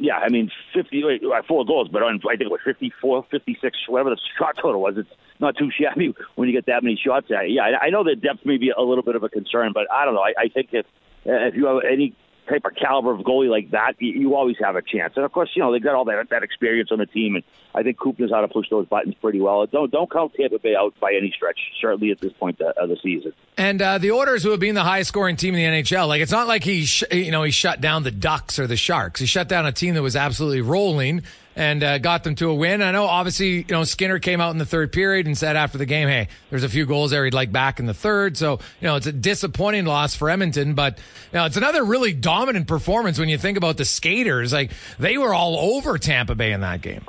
yeah, 0.00 0.16
I 0.16 0.30
mean, 0.30 0.50
50, 0.74 1.04
uh, 1.04 1.42
four 1.46 1.66
goals, 1.66 1.88
but 1.92 2.02
on, 2.02 2.20
I 2.26 2.36
think 2.36 2.42
it 2.42 2.50
was 2.50 2.60
54, 2.64 3.26
56, 3.30 3.78
whatever 3.88 4.10
the 4.10 4.18
shot 4.38 4.56
total 4.60 4.80
was. 4.80 4.94
It's 4.96 5.10
not 5.40 5.56
too 5.56 5.70
shabby 5.70 6.14
when 6.34 6.48
you 6.48 6.54
get 6.54 6.66
that 6.66 6.82
many 6.82 6.96
shots 6.96 7.30
at 7.30 7.48
you. 7.48 7.56
Yeah, 7.56 7.78
I, 7.80 7.90
know 7.90 8.04
that 8.04 8.20
depth 8.20 8.44
may 8.44 8.56
be 8.56 8.70
a 8.70 8.82
little 8.82 9.04
bit 9.04 9.16
of 9.16 9.22
a 9.22 9.28
concern, 9.28 9.72
but 9.72 9.90
I 9.90 10.04
don't 10.04 10.14
know. 10.14 10.22
I, 10.22 10.34
I 10.38 10.48
think 10.48 10.68
if, 10.72 10.86
if 11.24 11.54
you 11.54 11.66
have 11.66 11.82
any 11.90 12.14
type 12.50 12.64
of 12.64 12.74
caliber 12.74 13.12
of 13.12 13.20
goalie 13.20 13.48
like 13.48 13.70
that, 13.70 13.94
you, 13.98 14.12
you 14.12 14.34
always 14.34 14.56
have 14.60 14.76
a 14.76 14.82
chance. 14.82 15.14
And 15.16 15.24
of 15.24 15.32
course, 15.32 15.50
you 15.54 15.62
know 15.62 15.72
they've 15.72 15.82
got 15.82 15.94
all 15.94 16.04
that 16.06 16.28
that 16.30 16.42
experience 16.42 16.90
on 16.90 16.98
the 16.98 17.06
team, 17.06 17.36
and 17.36 17.44
I 17.74 17.82
think 17.82 17.98
Coop 17.98 18.18
knows 18.18 18.30
how 18.30 18.40
to 18.40 18.48
push 18.48 18.68
those 18.70 18.86
buttons 18.86 19.14
pretty 19.20 19.40
well. 19.40 19.64
Don't 19.66 19.90
don't 19.90 20.10
count 20.10 20.34
Tampa 20.34 20.58
Bay 20.58 20.74
out 20.74 20.94
by 21.00 21.12
any 21.14 21.32
stretch, 21.34 21.58
certainly 21.80 22.10
at 22.10 22.20
this 22.20 22.32
point 22.32 22.60
of 22.60 22.88
the 22.88 22.96
season. 23.02 23.32
And 23.56 23.80
uh, 23.80 23.98
the 23.98 24.10
Oilers, 24.12 24.42
who 24.42 24.50
have 24.50 24.60
been 24.60 24.74
the 24.74 24.84
highest 24.84 25.08
scoring 25.08 25.36
team 25.36 25.54
in 25.54 25.72
the 25.72 25.82
NHL, 25.82 26.08
like 26.08 26.20
it's 26.20 26.32
not 26.32 26.48
like 26.48 26.64
he 26.64 26.84
sh- 26.84 27.04
you 27.12 27.30
know 27.30 27.42
he 27.42 27.50
shut 27.50 27.80
down 27.80 28.02
the 28.02 28.10
Ducks 28.10 28.58
or 28.58 28.66
the 28.66 28.76
Sharks. 28.76 29.20
He 29.20 29.26
shut 29.26 29.48
down 29.48 29.66
a 29.66 29.72
team 29.72 29.94
that 29.94 30.02
was 30.02 30.16
absolutely 30.16 30.60
rolling 30.60 31.22
and 31.56 31.82
uh, 31.82 31.98
got 31.98 32.24
them 32.24 32.34
to 32.36 32.48
a 32.50 32.54
win. 32.54 32.82
I 32.82 32.92
know, 32.92 33.04
obviously, 33.04 33.58
you 33.58 33.64
know, 33.68 33.84
Skinner 33.84 34.18
came 34.18 34.40
out 34.40 34.50
in 34.50 34.58
the 34.58 34.64
third 34.64 34.92
period 34.92 35.26
and 35.26 35.36
said 35.36 35.56
after 35.56 35.78
the 35.78 35.86
game, 35.86 36.08
"Hey, 36.08 36.28
there's 36.48 36.64
a 36.64 36.68
few 36.68 36.86
goals 36.86 37.10
there 37.10 37.24
he'd 37.24 37.34
like 37.34 37.52
back 37.52 37.80
in 37.80 37.86
the 37.86 37.94
third. 37.94 38.36
So, 38.36 38.60
you 38.80 38.88
know, 38.88 38.96
it's 38.96 39.06
a 39.06 39.12
disappointing 39.12 39.84
loss 39.84 40.14
for 40.14 40.30
Edmonton, 40.30 40.74
but 40.74 40.98
you 41.32 41.38
know, 41.38 41.44
it's 41.46 41.56
another 41.56 41.84
really 41.84 42.12
dominant 42.12 42.66
performance 42.66 43.18
when 43.18 43.28
you 43.28 43.38
think 43.38 43.58
about 43.58 43.76
the 43.76 43.84
skaters. 43.84 44.52
Like 44.52 44.72
they 44.98 45.18
were 45.18 45.34
all 45.34 45.76
over 45.76 45.98
Tampa 45.98 46.34
Bay 46.34 46.52
in 46.52 46.60
that 46.60 46.80
game. 46.80 47.04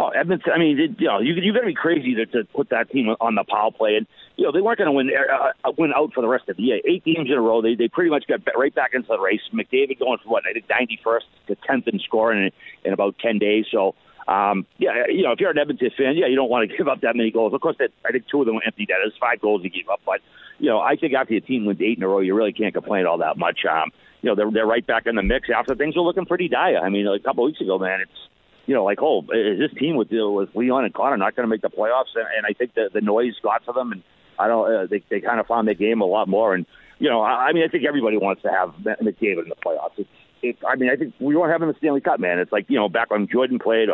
Oh, 0.00 0.08
Edmonton. 0.08 0.52
I 0.54 0.58
mean, 0.58 0.78
it, 0.78 1.00
you 1.00 1.08
know, 1.08 1.20
you 1.20 1.34
you 1.34 1.52
got 1.52 1.60
to 1.60 1.66
be 1.66 1.74
crazy 1.74 2.14
to, 2.14 2.26
to 2.26 2.44
put 2.54 2.70
that 2.70 2.90
team 2.90 3.08
on 3.20 3.34
the 3.34 3.44
power 3.44 3.70
play, 3.70 3.96
and 3.96 4.06
you 4.38 4.44
know 4.44 4.52
they 4.52 4.60
weren't 4.60 4.78
going 4.78 4.86
to 4.86 4.92
win 4.92 5.10
uh, 5.10 5.68
uh, 5.68 5.72
win 5.76 5.92
out 5.94 6.14
for 6.14 6.22
the 6.22 6.28
rest 6.28 6.48
of 6.48 6.56
the 6.56 6.62
year. 6.62 6.80
Eight 6.88 7.04
games 7.04 7.28
in 7.28 7.36
a 7.36 7.40
row, 7.40 7.60
they 7.60 7.74
they 7.74 7.88
pretty 7.88 8.08
much 8.08 8.24
got 8.28 8.40
right 8.56 8.74
back 8.74 8.94
into 8.94 9.08
the 9.08 9.18
race. 9.18 9.40
McDavid 9.52 9.98
going 9.98 10.18
from 10.22 10.30
what 10.30 10.44
I 10.48 10.52
think 10.52 10.68
91st 10.68 11.22
to 11.48 11.56
10th 11.56 11.88
in 11.88 11.98
scoring 11.98 12.44
in, 12.46 12.52
in 12.84 12.92
about 12.94 13.18
10 13.18 13.38
days. 13.38 13.66
So. 13.70 13.94
Um, 14.28 14.66
yeah, 14.76 15.06
you 15.08 15.22
know, 15.22 15.32
if 15.32 15.40
you're 15.40 15.48
an 15.48 15.56
Edmonton 15.56 15.90
fan, 15.96 16.14
yeah, 16.14 16.26
you 16.26 16.36
don't 16.36 16.50
want 16.50 16.68
to 16.68 16.76
give 16.76 16.86
up 16.86 17.00
that 17.00 17.16
many 17.16 17.30
goals. 17.30 17.54
Of 17.54 17.62
course, 17.62 17.76
that 17.78 17.92
I 18.04 18.12
think 18.12 18.26
two 18.30 18.40
of 18.40 18.46
them 18.46 18.56
were 18.56 18.62
empty 18.62 18.86
netters, 18.86 19.14
five 19.18 19.40
goals 19.40 19.64
you 19.64 19.70
gave 19.70 19.88
up. 19.88 20.02
But 20.04 20.20
you 20.58 20.68
know, 20.68 20.80
I 20.80 20.96
think 20.96 21.14
after 21.14 21.32
your 21.32 21.40
team 21.40 21.64
wins 21.64 21.80
eight 21.80 21.96
in 21.96 22.02
a 22.02 22.08
row, 22.08 22.20
you 22.20 22.34
really 22.34 22.52
can't 22.52 22.74
complain 22.74 23.06
all 23.06 23.16
that 23.18 23.38
much. 23.38 23.60
Um, 23.64 23.90
you 24.20 24.28
know, 24.28 24.34
they're 24.36 24.50
they're 24.50 24.66
right 24.66 24.86
back 24.86 25.06
in 25.06 25.14
the 25.14 25.22
mix 25.22 25.48
after 25.48 25.74
things 25.74 25.96
were 25.96 26.02
looking 26.02 26.26
pretty 26.26 26.46
dire. 26.46 26.76
I 26.76 26.90
mean, 26.90 27.06
a 27.06 27.18
couple 27.20 27.42
weeks 27.44 27.62
ago, 27.62 27.78
man, 27.78 28.02
it's 28.02 28.28
you 28.66 28.74
know, 28.74 28.84
like, 28.84 28.98
oh, 29.00 29.20
is 29.32 29.58
this 29.58 29.72
team 29.80 29.96
with 29.96 30.08
with 30.10 30.54
Leon 30.54 30.84
and 30.84 30.92
Connor 30.92 31.16
not 31.16 31.34
going 31.34 31.48
to 31.48 31.50
make 31.50 31.62
the 31.62 31.70
playoffs? 31.70 32.12
And, 32.14 32.26
and 32.36 32.44
I 32.46 32.52
think 32.52 32.74
the 32.74 32.90
the 32.92 33.00
noise 33.00 33.32
got 33.42 33.64
to 33.64 33.72
them, 33.72 33.92
and 33.92 34.02
I 34.38 34.48
don't. 34.48 34.72
Uh, 34.72 34.86
they 34.86 35.02
they 35.10 35.20
kind 35.20 35.40
of 35.40 35.46
found 35.46 35.66
their 35.66 35.74
game 35.74 36.00
a 36.00 36.06
lot 36.06 36.28
more. 36.28 36.54
And 36.54 36.66
you 36.98 37.08
know, 37.08 37.20
I, 37.20 37.48
I 37.48 37.52
mean, 37.52 37.64
I 37.64 37.68
think 37.68 37.84
everybody 37.84 38.16
wants 38.16 38.42
to 38.42 38.50
have 38.50 38.70
McDavid 39.00 39.44
in 39.44 39.48
the 39.48 39.56
playoffs. 39.64 39.98
It's, 39.98 40.08
it, 40.42 40.56
I 40.66 40.76
mean, 40.76 40.90
I 40.90 40.96
think 40.96 41.14
we 41.18 41.36
want 41.36 41.48
to 41.48 41.52
have 41.52 41.62
him 41.62 41.68
in 41.68 41.74
the 41.74 41.78
Stanley 41.78 42.00
Cup, 42.00 42.20
man. 42.20 42.38
It's 42.38 42.52
like 42.52 42.66
you 42.68 42.76
know, 42.76 42.88
back 42.88 43.10
when 43.10 43.28
Jordan 43.28 43.58
played. 43.58 43.88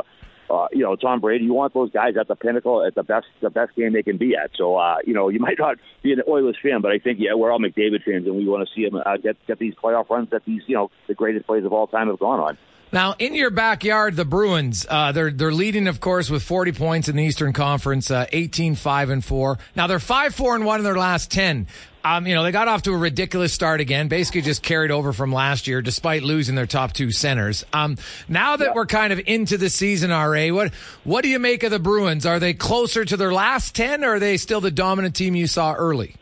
Uh, 0.51 0.67
you 0.73 0.83
know, 0.83 0.95
Tom 0.95 1.21
Brady. 1.21 1.47
You 1.47 1.55
want 1.55 1.73
those 1.73 1.91
guys 1.91 2.17
at 2.21 2.29
the 2.29 2.37
pinnacle, 2.37 2.85
at 2.85 2.95
the 2.95 3.03
best, 3.03 3.25
the 3.41 3.49
best 3.49 3.75
game 3.75 3.95
they 3.95 4.03
can 4.03 4.19
be 4.19 4.37
at. 4.37 4.51
So, 4.55 4.77
uh, 4.77 4.97
you 5.03 5.15
know, 5.15 5.31
you 5.31 5.39
might 5.41 5.59
not 5.59 5.79
be 6.03 6.13
an 6.13 6.21
Oilers 6.29 6.59
fan, 6.63 6.83
but 6.83 6.93
I 6.93 6.99
think 6.99 7.19
yeah, 7.19 7.33
we're 7.33 7.51
all 7.51 7.59
McDavid 7.59 8.05
fans, 8.05 8.27
and 8.27 8.37
we 8.37 8.47
want 8.47 8.69
to 8.69 8.75
see 8.75 8.83
him 8.83 8.95
uh, 8.95 9.17
get 9.17 9.39
get 9.47 9.59
these 9.59 9.75
playoff 9.75 10.11
runs 10.11 10.29
that 10.31 10.45
these, 10.45 10.61
you 10.67 10.77
know, 10.77 10.91
the 11.09 11.15
greatest 11.15 11.47
plays 11.47 11.65
of 11.65 11.73
all 11.73 11.87
time 11.87 12.09
have 12.09 12.19
gone 12.19 12.41
on. 12.41 12.59
Now, 12.95 13.17
in 13.19 13.35
your 13.35 13.51
backyard, 13.51 14.15
the 14.15 14.25
Bruins, 14.25 14.87
uh, 14.89 15.11
they're 15.11 15.33
they're 15.33 15.51
leading, 15.53 15.89
of 15.89 15.99
course, 15.99 16.31
with 16.31 16.45
40 16.45 16.71
points 16.71 17.09
in 17.09 17.17
the 17.17 17.25
Eastern 17.25 17.53
Conference, 17.53 18.09
uh, 18.09 18.27
18 18.31 18.77
5 18.77 19.11
and 19.11 19.25
4. 19.25 19.59
Now 19.75 19.89
they're 19.89 19.99
5 19.99 20.33
4 20.33 20.55
and 20.55 20.65
1 20.65 20.79
in 20.79 20.85
their 20.85 20.97
last 20.97 21.29
10. 21.33 21.67
Um, 22.05 22.25
you 22.25 22.37
know, 22.37 22.45
they 22.45 22.53
got 22.53 22.69
off 22.69 22.83
to 22.83 22.93
a 22.93 22.97
ridiculous 22.97 23.53
start 23.53 23.81
again, 23.81 24.07
basically 24.07 24.43
just 24.43 24.63
carried 24.63 24.93
over 24.93 25.13
from 25.13 25.33
last 25.33 25.67
year 25.67 25.83
despite 25.83 26.23
losing 26.23 26.55
their 26.55 26.69
top 26.69 26.93
two 26.93 27.11
centers. 27.11 27.65
Um, 27.73 27.97
now 28.29 28.55
that 28.59 28.77
we're 28.77 28.87
kind 28.87 29.13
of 29.13 29.21
into 29.27 29.59
the 29.59 29.71
season, 29.71 30.11
RA, 30.11 30.51
what, 30.51 30.73
what 31.03 31.23
do 31.23 31.31
you 31.31 31.41
make 31.41 31.65
of 31.65 31.73
the 31.73 31.81
Bruins? 31.81 32.25
Are 32.27 32.39
they 32.39 32.55
closer 32.55 33.05
to 33.05 33.17
their 33.17 33.33
last 33.33 33.75
10 33.75 34.05
or 34.05 34.15
are 34.15 34.19
they 34.21 34.37
still 34.37 34.61
the 34.61 34.71
dominant 34.71 35.17
team 35.17 35.35
you 35.35 35.49
saw 35.49 35.73
early? 35.73 36.15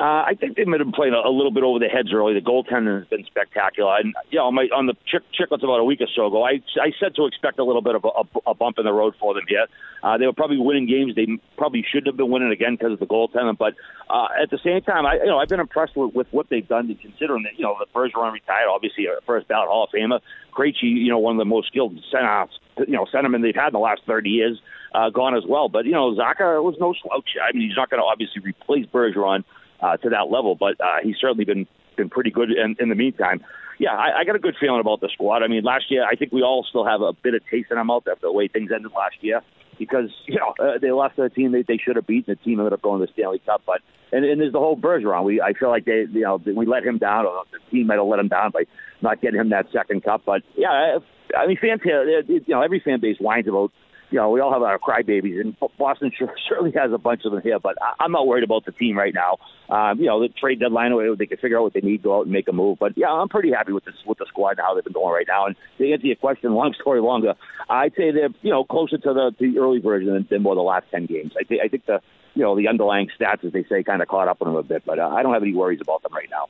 Uh, 0.00 0.26
I 0.26 0.34
think 0.38 0.56
they 0.56 0.64
might 0.64 0.80
have 0.80 0.90
played 0.92 1.12
a, 1.12 1.22
a 1.22 1.30
little 1.30 1.52
bit 1.52 1.62
over 1.62 1.78
the 1.78 1.86
heads 1.86 2.12
early. 2.12 2.34
The 2.34 2.40
goaltending 2.40 2.98
has 2.98 3.06
been 3.06 3.24
spectacular. 3.26 3.96
And 3.96 4.12
you 4.30 4.38
know, 4.38 4.50
my, 4.50 4.64
on 4.74 4.86
the 4.86 4.94
chick, 5.06 5.22
Chicklets 5.38 5.62
about 5.62 5.78
a 5.78 5.84
week 5.84 6.00
or 6.00 6.08
so 6.14 6.26
ago, 6.26 6.42
I 6.42 6.58
I 6.82 6.90
said 6.98 7.14
to 7.14 7.26
expect 7.26 7.60
a 7.60 7.64
little 7.64 7.80
bit 7.80 7.94
of 7.94 8.04
a, 8.04 8.08
a, 8.08 8.50
a 8.50 8.54
bump 8.54 8.78
in 8.78 8.84
the 8.84 8.92
road 8.92 9.14
for 9.20 9.34
them 9.34 9.44
here. 9.46 9.66
Uh, 10.02 10.18
they 10.18 10.26
were 10.26 10.32
probably 10.32 10.58
winning 10.58 10.86
games 10.86 11.14
they 11.14 11.26
probably 11.56 11.84
shouldn't 11.88 12.08
have 12.08 12.16
been 12.16 12.30
winning 12.30 12.50
again 12.50 12.74
because 12.74 12.92
of 12.92 12.98
the 12.98 13.06
goaltending. 13.06 13.56
But 13.56 13.74
uh, 14.10 14.26
at 14.42 14.50
the 14.50 14.58
same 14.64 14.82
time, 14.82 15.06
I 15.06 15.14
you 15.14 15.26
know 15.26 15.38
I've 15.38 15.48
been 15.48 15.60
impressed 15.60 15.96
with, 15.96 16.12
with 16.12 16.26
what 16.32 16.48
they've 16.50 16.66
done. 16.66 16.92
Considering 17.00 17.44
that 17.44 17.56
you 17.56 17.62
know 17.62 17.76
the 17.78 17.86
first 17.94 18.16
run 18.16 18.32
retired, 18.32 18.66
obviously 18.68 19.06
a 19.06 19.20
first 19.24 19.46
ballot 19.46 19.68
Hall 19.68 19.84
of 19.84 19.90
Famer, 19.90 20.18
Krejci, 20.52 20.90
you 20.90 21.08
know 21.08 21.20
one 21.20 21.36
of 21.36 21.38
the 21.38 21.44
most 21.44 21.68
skilled 21.68 21.96
center 22.10 22.46
you 22.78 22.94
know 22.94 23.06
centermen 23.14 23.42
they've 23.42 23.54
had 23.54 23.68
in 23.68 23.74
the 23.74 23.78
last 23.78 24.02
30 24.08 24.28
years, 24.28 24.60
uh, 24.92 25.08
gone 25.10 25.36
as 25.36 25.44
well. 25.48 25.68
But 25.68 25.84
you 25.84 25.92
know 25.92 26.12
Zacha 26.14 26.60
was 26.64 26.74
no 26.80 26.94
slouch. 27.00 27.30
I 27.40 27.52
mean 27.56 27.68
he's 27.68 27.76
not 27.76 27.90
going 27.90 28.02
to 28.02 28.06
obviously 28.06 28.42
replace 28.42 28.86
Bergeron 28.86 29.44
uh, 29.84 29.96
to 29.98 30.08
that 30.10 30.30
level. 30.30 30.54
But 30.54 30.80
uh, 30.80 30.98
he's 31.02 31.16
certainly 31.20 31.44
been 31.44 31.66
been 31.96 32.08
pretty 32.10 32.30
good 32.30 32.50
in, 32.50 32.76
in 32.80 32.88
the 32.88 32.94
meantime. 32.94 33.44
Yeah, 33.78 33.92
I, 33.92 34.20
I 34.20 34.24
got 34.24 34.36
a 34.36 34.40
good 34.40 34.56
feeling 34.58 34.80
about 34.80 35.00
the 35.00 35.08
squad. 35.12 35.42
I 35.42 35.48
mean, 35.48 35.62
last 35.62 35.90
year 35.90 36.04
I 36.04 36.16
think 36.16 36.32
we 36.32 36.42
all 36.42 36.64
still 36.68 36.84
have 36.84 37.02
a 37.02 37.12
bit 37.12 37.34
of 37.34 37.42
taste 37.50 37.70
in 37.70 37.78
our 37.78 37.84
mouth 37.84 38.04
after 38.10 38.26
the 38.26 38.32
way 38.32 38.48
things 38.48 38.70
ended 38.74 38.92
last 38.96 39.16
year 39.20 39.42
because 39.78 40.10
you 40.26 40.36
know 40.36 40.54
uh, 40.58 40.78
they 40.80 40.90
lost 40.90 41.16
to 41.16 41.22
a 41.22 41.30
team 41.30 41.52
they, 41.52 41.62
they 41.62 41.76
should 41.76 41.96
have 41.96 42.06
beaten. 42.06 42.34
The 42.38 42.44
team 42.44 42.58
ended 42.60 42.72
up 42.72 42.82
going 42.82 43.00
to 43.00 43.06
the 43.06 43.12
Stanley 43.12 43.40
Cup, 43.44 43.62
but 43.66 43.80
and, 44.12 44.24
and 44.24 44.40
there's 44.40 44.52
the 44.52 44.60
whole 44.60 44.76
Bergeron. 44.76 45.24
We 45.24 45.40
I 45.40 45.52
feel 45.52 45.70
like 45.70 45.84
they 45.84 46.06
you 46.10 46.20
know 46.20 46.40
we 46.44 46.66
let 46.66 46.84
him 46.84 46.98
down, 46.98 47.26
or 47.26 47.44
the 47.52 47.58
team 47.70 47.86
might 47.88 47.96
have 47.98 48.06
let 48.06 48.20
him 48.20 48.28
down 48.28 48.50
by 48.50 48.64
not 49.02 49.20
getting 49.20 49.40
him 49.40 49.50
that 49.50 49.66
second 49.72 50.02
cup. 50.02 50.22
But 50.24 50.42
yeah, 50.56 50.98
I 51.36 51.46
mean 51.46 51.58
fans 51.60 51.80
here, 51.82 52.22
you 52.26 52.42
know 52.48 52.62
every 52.62 52.80
fan 52.80 53.00
base 53.00 53.18
whines 53.18 53.48
about 53.48 53.72
you 54.14 54.20
know, 54.20 54.30
we 54.30 54.38
all 54.38 54.52
have 54.52 54.62
our 54.62 54.78
crybabies, 54.78 55.40
and 55.40 55.56
Boston 55.76 56.12
sure, 56.16 56.32
certainly 56.48 56.70
has 56.76 56.92
a 56.92 56.98
bunch 56.98 57.22
of 57.24 57.32
them 57.32 57.42
here. 57.42 57.58
But 57.58 57.74
I'm 57.98 58.12
not 58.12 58.28
worried 58.28 58.44
about 58.44 58.64
the 58.64 58.70
team 58.70 58.96
right 58.96 59.12
now. 59.12 59.38
Um, 59.68 59.98
you 59.98 60.06
know, 60.06 60.20
the 60.20 60.28
trade 60.28 60.60
deadline, 60.60 60.92
they 61.18 61.26
can 61.26 61.38
figure 61.38 61.58
out 61.58 61.64
what 61.64 61.74
they 61.74 61.80
need, 61.80 62.04
go 62.04 62.18
out 62.18 62.26
and 62.26 62.30
make 62.30 62.46
a 62.46 62.52
move. 62.52 62.78
But 62.78 62.96
yeah, 62.96 63.08
I'm 63.08 63.28
pretty 63.28 63.50
happy 63.50 63.72
with 63.72 63.84
this 63.84 63.96
with 64.06 64.18
the 64.18 64.26
squad 64.28 64.50
and 64.50 64.60
how 64.60 64.72
they've 64.72 64.84
been 64.84 64.92
going 64.92 65.12
right 65.12 65.26
now. 65.26 65.46
And 65.46 65.56
to 65.78 65.92
answer 65.92 66.06
your 66.06 66.14
question, 66.14 66.54
long 66.54 66.74
story 66.80 67.00
longer, 67.00 67.34
I'd 67.68 67.92
say 67.96 68.12
they're 68.12 68.28
you 68.42 68.50
know 68.50 68.62
closer 68.62 68.98
to 68.98 69.12
the, 69.12 69.34
the 69.36 69.58
early 69.58 69.80
version 69.80 70.14
than, 70.14 70.28
than 70.30 70.42
more 70.42 70.54
the 70.54 70.60
last 70.60 70.86
ten 70.92 71.06
games. 71.06 71.32
I 71.36 71.42
think 71.42 71.62
I 71.64 71.66
think 71.66 71.86
the 71.86 72.00
you 72.34 72.42
know 72.42 72.54
the 72.54 72.68
underlying 72.68 73.08
stats, 73.20 73.44
as 73.44 73.52
they 73.52 73.64
say, 73.64 73.82
kind 73.82 74.00
of 74.00 74.06
caught 74.06 74.28
up 74.28 74.40
on 74.42 74.46
them 74.46 74.56
a 74.56 74.62
bit. 74.62 74.84
But 74.86 75.00
uh, 75.00 75.08
I 75.08 75.24
don't 75.24 75.32
have 75.32 75.42
any 75.42 75.54
worries 75.54 75.80
about 75.80 76.04
them 76.04 76.14
right 76.14 76.30
now. 76.30 76.46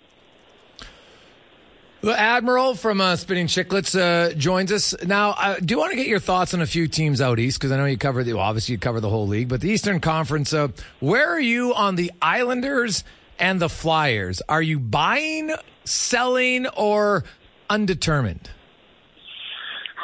The 2.04 2.20
Admiral 2.20 2.74
from 2.74 3.00
uh, 3.00 3.16
Spittin' 3.16 3.46
Chicklets 3.46 3.98
uh, 3.98 4.34
joins 4.34 4.70
us 4.70 4.94
now. 5.06 5.34
I 5.38 5.58
do 5.58 5.72
you 5.72 5.78
want 5.78 5.92
to 5.92 5.96
get 5.96 6.06
your 6.06 6.20
thoughts 6.20 6.52
on 6.52 6.60
a 6.60 6.66
few 6.66 6.86
teams 6.86 7.22
out 7.22 7.38
east 7.38 7.58
because 7.58 7.72
I 7.72 7.78
know 7.78 7.86
you 7.86 7.96
cover 7.96 8.22
the 8.22 8.34
well, 8.34 8.42
obviously 8.42 8.74
you 8.74 8.78
cover 8.78 9.00
the 9.00 9.08
whole 9.08 9.26
league, 9.26 9.48
but 9.48 9.62
the 9.62 9.70
Eastern 9.70 10.00
Conference. 10.00 10.52
Uh, 10.52 10.68
where 11.00 11.26
are 11.26 11.40
you 11.40 11.72
on 11.72 11.96
the 11.96 12.12
Islanders 12.20 13.04
and 13.38 13.58
the 13.58 13.70
Flyers? 13.70 14.42
Are 14.50 14.60
you 14.60 14.78
buying, 14.78 15.54
selling, 15.86 16.66
or 16.66 17.24
undetermined? 17.70 18.50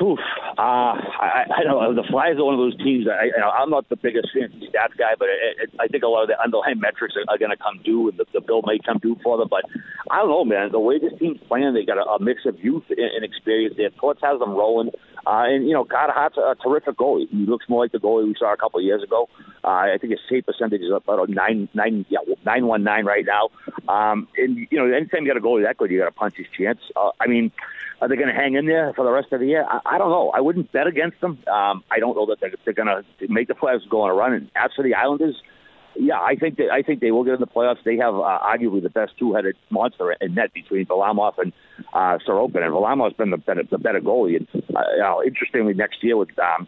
Oof. 0.03 0.19
Uh, 0.57 0.97
I, 0.97 1.45
I 1.45 1.63
don't 1.63 1.77
know. 1.77 1.95
The 1.95 2.09
Flyers 2.09 2.39
are 2.39 2.45
one 2.45 2.55
of 2.55 2.61
those 2.61 2.77
teams. 2.79 3.07
I, 3.07 3.25
you 3.29 3.37
know, 3.37 3.51
I'm 3.51 3.69
not 3.69 3.89
the 3.89 3.97
biggest 3.97 4.29
fancy 4.33 4.69
stats 4.73 4.97
guy, 4.97 5.13
but 5.19 5.29
it, 5.29 5.69
it, 5.69 5.71
I 5.79 5.89
think 5.89 6.05
a 6.05 6.09
lot 6.09 6.23
of 6.23 6.29
the 6.29 6.41
underlying 6.41 6.81
metrics 6.81 7.15
are, 7.17 7.25
are 7.29 7.37
going 7.37 7.51
to 7.51 7.57
come 7.57 7.81
due, 7.85 8.09
and 8.09 8.19
the, 8.19 8.25
the 8.33 8.41
bill 8.41 8.63
may 8.65 8.79
come 8.81 8.99
due 8.99 9.17
for 9.23 9.37
them. 9.37 9.49
But 9.51 9.65
I 10.11 10.17
don't 10.19 10.29
know, 10.29 10.45
man. 10.45 10.73
The 10.73 10.81
way 10.81 10.99
this 10.99 11.13
team's 11.19 11.41
playing, 11.49 11.75
they 11.75 11.85
got 11.85 11.99
a, 11.99 12.09
a 12.17 12.19
mix 12.19 12.47
of 12.47 12.59
youth 12.59 12.85
and, 12.89 12.99
and 12.99 13.25
experience. 13.25 13.77
Their 13.77 13.91
Torts 13.91 14.21
has 14.23 14.39
them 14.39 14.53
rolling, 14.53 14.91
uh, 15.27 15.45
and 15.47 15.67
you 15.67 15.73
know, 15.73 15.85
Carter 15.85 16.13
Hart's 16.13 16.37
a, 16.37 16.41
a 16.41 16.55
terrific 16.57 16.97
goalie. 16.97 17.29
He 17.31 17.47
looks 17.47 17.69
more 17.69 17.83
like 17.83 17.93
the 17.93 17.99
goalie 17.99 18.27
we 18.27 18.35
saw 18.39 18.53
a 18.53 18.57
couple 18.57 18.81
of 18.81 18.85
years 18.85 19.03
ago. 19.03 19.29
Uh, 19.65 19.69
I 19.69 19.99
think 20.01 20.13
his 20.13 20.21
save 20.29 20.47
percentage 20.47 20.83
is 20.83 20.91
about 20.91 21.29
nine 21.29 21.69
nine 21.75 22.07
yeah 22.09 22.19
nine 22.45 22.67
one 22.67 22.83
nine 22.83 23.05
right 23.05 23.25
now. 23.25 23.51
Um, 23.89 24.29
and 24.37 24.67
you 24.71 24.79
know, 24.79 24.87
anytime 24.87 25.25
you 25.25 25.33
got 25.33 25.37
a 25.37 25.41
goalie 25.41 25.65
that 25.65 25.77
good, 25.77 25.91
you 25.91 25.99
got 25.99 26.07
to 26.07 26.13
punch 26.13 26.37
his 26.37 26.47
chance. 26.57 26.81
Uh, 26.97 27.11
I 27.21 27.27
mean. 27.27 27.53
Are 28.03 28.09
they 28.09 28.17
going 28.17 28.29
to 28.29 28.35
hang 28.35 28.55
in 28.55 28.65
there 28.65 28.95
for 28.95 29.05
the 29.05 29.11
rest 29.11 29.31
of 29.31 29.41
the 29.41 29.47
year? 29.47 29.63
I, 29.69 29.81
I 29.85 29.99
don't 29.99 30.09
know. 30.09 30.31
I 30.31 30.41
wouldn't 30.41 30.73
bet 30.73 30.87
against 30.87 31.21
them. 31.21 31.39
Um, 31.47 31.85
I 31.91 31.99
don't 31.99 32.17
know 32.17 32.25
that 32.25 32.41
they're, 32.41 32.55
they're 32.65 32.73
going 32.73 32.89
to 32.89 33.05
make 33.29 33.47
the 33.47 33.53
playoffs 33.53 33.87
go 33.91 34.01
on 34.01 34.11
a 34.11 34.15
run. 34.15 34.33
And 34.33 34.51
as 34.57 34.71
for 34.75 34.83
the 34.83 34.95
Islanders, 34.95 35.37
yeah, 36.01 36.19
I 36.19 36.35
think 36.35 36.57
that 36.57 36.71
I 36.73 36.83
think 36.83 37.01
they 37.01 37.11
will 37.11 37.25
get 37.25 37.35
in 37.35 37.41
the 37.41 37.47
playoffs. 37.47 37.85
They 37.85 37.99
have 37.99 38.15
uh, 38.15 38.39
arguably 38.43 38.83
the 38.83 38.89
best 38.89 39.13
two-headed 39.19 39.55
monster 39.69 40.13
in 40.13 40.35
net 40.35 40.53
between 40.55 40.87
Varlamov 40.87 41.35
and 41.39 41.53
uh, 41.93 42.19
Sorokin, 42.27 42.63
and 42.63 42.73
Varlamov's 42.73 43.15
been 43.17 43.31
the 43.31 43.37
better, 43.37 43.63
the 43.71 43.79
better 43.79 44.01
goalie. 44.01 44.37
And 44.37 44.49
uh, 44.75 44.81
you 44.93 44.99
know, 44.99 45.23
interestingly, 45.23 45.75
next 45.75 46.03
year 46.03 46.17
with 46.17 46.31
um, 46.39 46.67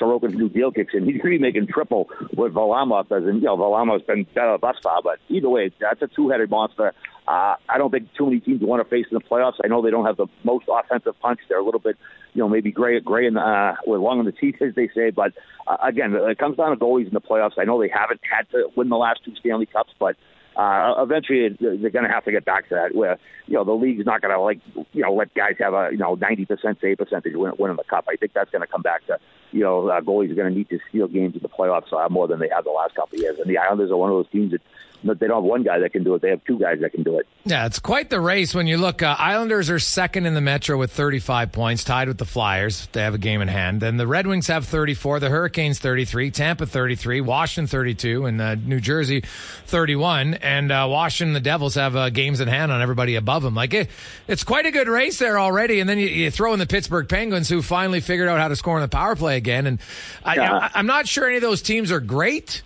Sorokin's 0.00 0.34
new 0.34 0.48
deal 0.48 0.72
kicks 0.72 0.94
in, 0.94 1.04
he's 1.06 1.22
going 1.22 1.34
to 1.34 1.38
be 1.38 1.42
making 1.42 1.68
triple 1.68 2.08
with 2.36 2.54
Varlamov. 2.54 3.12
As 3.12 3.22
in, 3.28 3.36
you 3.36 3.42
know, 3.42 3.56
Varlamov's 3.56 4.04
been 4.04 4.24
better 4.34 4.58
thus 4.60 4.76
far, 4.82 5.00
but 5.02 5.20
either 5.28 5.48
way, 5.48 5.70
that's 5.80 6.02
a 6.02 6.08
two-headed 6.08 6.50
monster. 6.50 6.92
Uh, 7.28 7.54
I 7.68 7.78
don't 7.78 7.90
think 7.90 8.12
too 8.14 8.26
many 8.26 8.40
teams 8.40 8.62
want 8.62 8.82
to 8.82 8.88
face 8.88 9.06
in 9.10 9.14
the 9.14 9.20
playoffs. 9.20 9.54
I 9.64 9.68
know 9.68 9.80
they 9.80 9.90
don't 9.90 10.06
have 10.06 10.16
the 10.16 10.26
most 10.42 10.66
offensive 10.68 11.18
punch. 11.20 11.38
They're 11.48 11.58
a 11.58 11.64
little 11.64 11.80
bit, 11.80 11.96
you 12.34 12.40
know, 12.40 12.48
maybe 12.48 12.72
gray, 12.72 12.98
gray 13.00 13.30
the, 13.30 13.38
uh, 13.38 13.76
with 13.86 14.00
long 14.00 14.18
in 14.18 14.26
the 14.26 14.32
teeth, 14.32 14.60
as 14.60 14.74
they 14.74 14.88
say. 14.94 15.10
But 15.10 15.32
uh, 15.66 15.76
again, 15.82 16.14
it 16.14 16.38
comes 16.38 16.56
down 16.56 16.70
to 16.70 16.76
goalies 16.76 17.06
in 17.06 17.14
the 17.14 17.20
playoffs. 17.20 17.52
I 17.58 17.64
know 17.64 17.80
they 17.80 17.88
haven't 17.88 18.20
had 18.28 18.50
to 18.50 18.70
win 18.76 18.88
the 18.88 18.96
last 18.96 19.20
two 19.24 19.34
Stanley 19.36 19.66
Cups, 19.66 19.92
but 20.00 20.16
uh, 20.56 20.94
eventually 20.98 21.56
they're 21.60 21.90
going 21.90 22.04
to 22.04 22.10
have 22.10 22.24
to 22.24 22.32
get 22.32 22.44
back 22.44 22.68
to 22.68 22.74
that. 22.74 22.94
Where 22.94 23.18
you 23.46 23.54
know 23.54 23.64
the 23.64 23.72
league's 23.72 24.04
not 24.04 24.20
going 24.20 24.34
to 24.34 24.40
like 24.40 24.60
you 24.92 25.02
know 25.02 25.14
let 25.14 25.32
guys 25.34 25.54
have 25.60 25.74
a 25.74 25.88
you 25.90 25.98
know 25.98 26.14
ninety 26.14 26.44
percent 26.44 26.78
save 26.80 26.98
percentage 26.98 27.34
win, 27.34 27.52
winning 27.58 27.76
the 27.76 27.84
cup. 27.84 28.06
I 28.08 28.16
think 28.16 28.32
that's 28.34 28.50
going 28.50 28.60
to 28.60 28.66
come 28.66 28.82
back 28.82 29.06
to 29.06 29.18
you 29.52 29.60
know 29.60 29.88
uh, 29.88 30.00
goalies 30.00 30.30
are 30.30 30.34
going 30.34 30.52
to 30.52 30.56
need 30.56 30.68
to 30.68 30.78
steal 30.88 31.08
games 31.08 31.34
in 31.36 31.40
the 31.40 31.48
playoffs 31.48 31.92
uh, 31.92 32.08
more 32.10 32.28
than 32.28 32.38
they 32.38 32.50
have 32.54 32.64
the 32.64 32.70
last 32.70 32.94
couple 32.94 33.16
of 33.16 33.22
years. 33.22 33.38
And 33.38 33.48
the 33.48 33.58
Islanders 33.58 33.90
are 33.90 33.96
one 33.96 34.10
of 34.10 34.16
those 34.16 34.30
teams 34.30 34.50
that 34.50 34.60
they 35.04 35.26
don't 35.26 35.42
have 35.42 35.44
one 35.44 35.62
guy 35.62 35.78
that 35.78 35.92
can 35.92 36.04
do 36.04 36.14
it. 36.14 36.22
They 36.22 36.30
have 36.30 36.44
two 36.44 36.58
guys 36.58 36.80
that 36.80 36.92
can 36.92 37.02
do 37.02 37.18
it. 37.18 37.26
Yeah, 37.44 37.66
it's 37.66 37.78
quite 37.78 38.10
the 38.10 38.20
race 38.20 38.54
when 38.54 38.66
you 38.66 38.76
look. 38.76 39.02
Uh, 39.02 39.16
Islanders 39.18 39.68
are 39.68 39.78
second 39.78 40.26
in 40.26 40.34
the 40.34 40.40
Metro 40.40 40.78
with 40.78 40.92
35 40.92 41.52
points, 41.52 41.84
tied 41.84 42.08
with 42.08 42.18
the 42.18 42.24
Flyers. 42.24 42.88
They 42.92 43.02
have 43.02 43.14
a 43.14 43.18
game 43.18 43.40
in 43.40 43.48
hand. 43.48 43.80
Then 43.80 43.96
the 43.96 44.06
Red 44.06 44.26
Wings 44.26 44.46
have 44.46 44.66
34, 44.66 45.20
the 45.20 45.28
Hurricanes 45.28 45.78
33, 45.78 46.30
Tampa 46.30 46.66
33, 46.66 47.20
Washington 47.20 47.66
32, 47.66 48.26
and 48.26 48.40
uh, 48.40 48.54
New 48.54 48.80
Jersey 48.80 49.22
31. 49.66 50.34
And 50.34 50.70
uh, 50.70 50.86
Washington, 50.88 51.34
the 51.34 51.40
Devils 51.40 51.74
have 51.74 51.96
uh, 51.96 52.10
games 52.10 52.40
in 52.40 52.48
hand 52.48 52.70
on 52.70 52.80
everybody 52.80 53.16
above 53.16 53.42
them. 53.42 53.54
Like 53.54 53.74
it, 53.74 53.90
it's 54.28 54.44
quite 54.44 54.66
a 54.66 54.70
good 54.70 54.88
race 54.88 55.18
there 55.18 55.38
already. 55.38 55.80
And 55.80 55.88
then 55.88 55.98
you, 55.98 56.06
you, 56.06 56.30
throw 56.30 56.52
in 56.52 56.58
the 56.58 56.66
Pittsburgh 56.66 57.08
Penguins, 57.08 57.48
who 57.48 57.62
finally 57.62 58.00
figured 58.00 58.28
out 58.28 58.38
how 58.38 58.48
to 58.48 58.56
score 58.56 58.76
in 58.76 58.82
the 58.82 58.88
power 58.88 59.16
play 59.16 59.36
again. 59.36 59.66
And 59.66 59.80
I, 60.24 60.36
yeah. 60.36 60.54
I, 60.54 60.70
I'm 60.74 60.86
not 60.86 61.08
sure 61.08 61.26
any 61.26 61.36
of 61.36 61.42
those 61.42 61.62
teams 61.62 61.90
are 61.90 62.00
great 62.00 62.62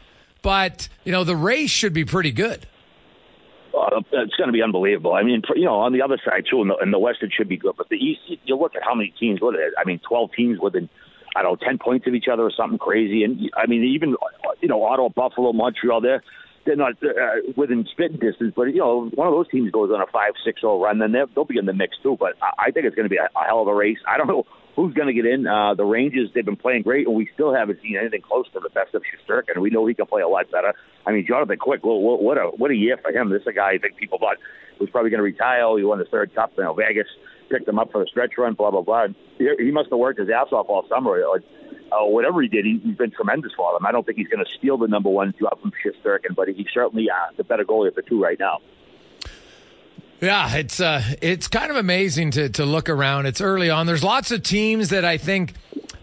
but 0.47 0.89
you 1.03 1.11
know 1.11 1.25
the 1.25 1.35
race 1.35 1.71
should 1.71 1.93
be 1.93 2.05
pretty 2.05 2.31
good. 2.31 2.69
Uh, 3.75 4.01
it's 4.13 4.37
going 4.37 4.47
to 4.47 4.53
be 4.53 4.63
unbelievable. 4.63 5.13
I 5.13 5.25
mean, 5.25 5.43
you 5.57 5.65
know, 5.65 5.81
on 5.81 5.93
the 5.93 6.03
other 6.03 6.19
side 6.25 6.45
too, 6.49 6.63
in 6.63 6.69
the, 6.69 6.77
in 6.77 6.93
the 6.93 7.01
West, 7.01 7.19
it 7.23 7.33
should 7.37 7.49
be 7.49 7.57
good. 7.57 7.75
But 7.77 7.89
the 7.89 7.97
East, 7.97 8.21
you 8.45 8.57
look 8.57 8.77
at 8.77 8.83
how 8.85 8.95
many 8.95 9.13
teams. 9.19 9.41
What 9.41 9.57
I 9.57 9.85
mean, 9.85 10.01
twelve 10.09 10.31
teams 10.37 10.61
within, 10.61 10.89
I 11.35 11.43
don't 11.43 11.61
know, 11.61 11.67
ten 11.67 11.79
points 11.79 12.07
of 12.07 12.15
each 12.15 12.29
other 12.33 12.45
or 12.45 12.53
something 12.57 12.79
crazy. 12.79 13.25
And 13.25 13.51
I 13.57 13.67
mean, 13.67 13.83
even 13.83 14.15
you 14.61 14.69
know, 14.69 14.85
Ottawa, 14.85 15.09
Buffalo, 15.09 15.53
Montreal, 15.53 16.01
they're 16.01 16.23
not 16.75 16.95
uh, 17.03 17.53
within 17.57 17.87
spitting 17.93 18.19
distance. 18.19 18.53
But 18.57 18.65
you 18.65 18.79
know, 18.79 19.11
one 19.15 19.29
of 19.29 19.35
those 19.35 19.49
teams 19.49 19.71
goes 19.71 19.91
on 19.91 20.01
a 20.01 20.07
five 20.11 20.33
six 20.45 20.61
zero 20.61 20.83
run, 20.83 20.99
then 20.99 21.13
they'll 21.13 21.45
be 21.45 21.59
in 21.59 21.67
the 21.67 21.73
mix 21.73 21.97
too. 22.03 22.17
But 22.19 22.35
I, 22.43 22.67
I 22.67 22.71
think 22.71 22.87
it's 22.87 22.97
going 22.97 23.07
to 23.07 23.11
be 23.11 23.19
a, 23.19 23.29
a 23.39 23.45
hell 23.47 23.63
of 23.63 23.69
a 23.69 23.75
race. 23.75 23.99
I 24.09 24.19
don't 24.19 24.27
know 24.27 24.45
who's 24.75 24.93
going 24.95 25.09
to 25.09 25.15
get 25.15 25.25
in. 25.25 25.47
Uh, 25.47 25.75
the 25.75 25.85
Rangers, 25.85 26.31
they've 26.35 26.45
been 26.45 26.57
playing 26.57 26.83
great, 26.83 27.07
and 27.07 27.17
we 27.17 27.29
still 27.33 27.55
haven't 27.55 27.81
seen 27.83 27.97
anything 27.97 28.21
close 28.21 28.45
to 28.53 28.61
the 28.61 28.69
best 28.71 28.95
of 28.95 29.03
Shesterkin. 29.03 29.61
We 29.61 29.71
know 29.71 29.87
he 29.87 29.95
can 29.95 30.07
play 30.07 30.23
a 30.23 30.29
lot 30.29 30.51
better. 30.51 30.75
I 31.07 31.13
mean, 31.13 31.25
Jonathan 31.27 31.57
Quick, 31.59 31.85
well, 31.85 32.01
what 32.01 32.37
a 32.37 32.51
what 32.57 32.71
a 32.71 32.75
year 32.75 32.99
for 33.01 33.11
him. 33.11 33.31
This 33.31 33.43
is 33.43 33.49
a 33.49 33.53
guy 33.53 33.73
I 33.73 33.79
think 33.79 33.97
people 33.97 34.19
thought 34.19 34.37
was 34.79 34.91
probably 34.91 35.11
going 35.11 35.19
to 35.19 35.25
retire. 35.25 35.79
He 35.79 35.85
won 35.85 35.99
the 35.99 36.05
third 36.05 36.35
cup. 36.35 36.53
You 36.57 36.65
know, 36.65 36.75
Vegas 36.75 37.07
picked 37.51 37.69
him 37.69 37.79
up 37.79 37.93
for 37.93 38.01
the 38.01 38.07
stretch 38.11 38.33
run. 38.39 38.55
Blah 38.55 38.71
blah 38.71 38.83
blah. 38.83 39.07
He, 39.39 39.49
he 39.59 39.71
must 39.71 39.91
have 39.91 39.99
worked 39.99 40.21
his 40.21 40.29
ass 40.29 40.53
off 40.53 40.67
all 40.69 40.87
summer. 40.89 41.19
Like, 41.29 41.43
uh, 41.97 42.05
whatever 42.05 42.43
he 42.43 42.49
did, 42.49 42.65
he, 42.65 42.81
he's 42.83 42.97
been 42.97 43.11
tremendous 43.11 43.53
for 43.57 43.73
them. 43.73 43.87
I 43.87 43.93
don't 43.93 44.05
think 44.05 44.19
he's 44.19 44.29
going 44.29 44.45
to 44.45 44.51
steal 44.59 44.77
the 44.79 44.89
number 44.89 45.09
one 45.09 45.35
job 45.39 45.61
from 45.61 45.73
Shesterkin, 45.85 46.35
but 46.35 46.49
he's 46.49 46.67
certainly 46.73 47.09
uh, 47.11 47.33
the 47.37 47.45
better 47.45 47.65
goalie 47.65 47.89
of 47.89 47.95
the 47.95 48.03
two 48.03 48.23
right 48.23 48.39
now. 48.39 48.59
Yeah, 50.21 50.57
it's 50.57 50.81
uh, 50.81 51.03
it's 51.21 51.47
kind 51.47 51.71
of 51.71 51.77
amazing 51.77 52.31
to 52.33 52.49
to 52.49 52.65
look 52.65 52.89
around. 52.89 53.27
It's 53.27 53.43
early 53.43 53.69
on. 53.69 53.87
There's 53.87 54.03
lots 54.03 54.31
of 54.31 54.43
teams 54.43 54.89
that 54.89 55.05
I 55.05 55.19
think 55.19 55.53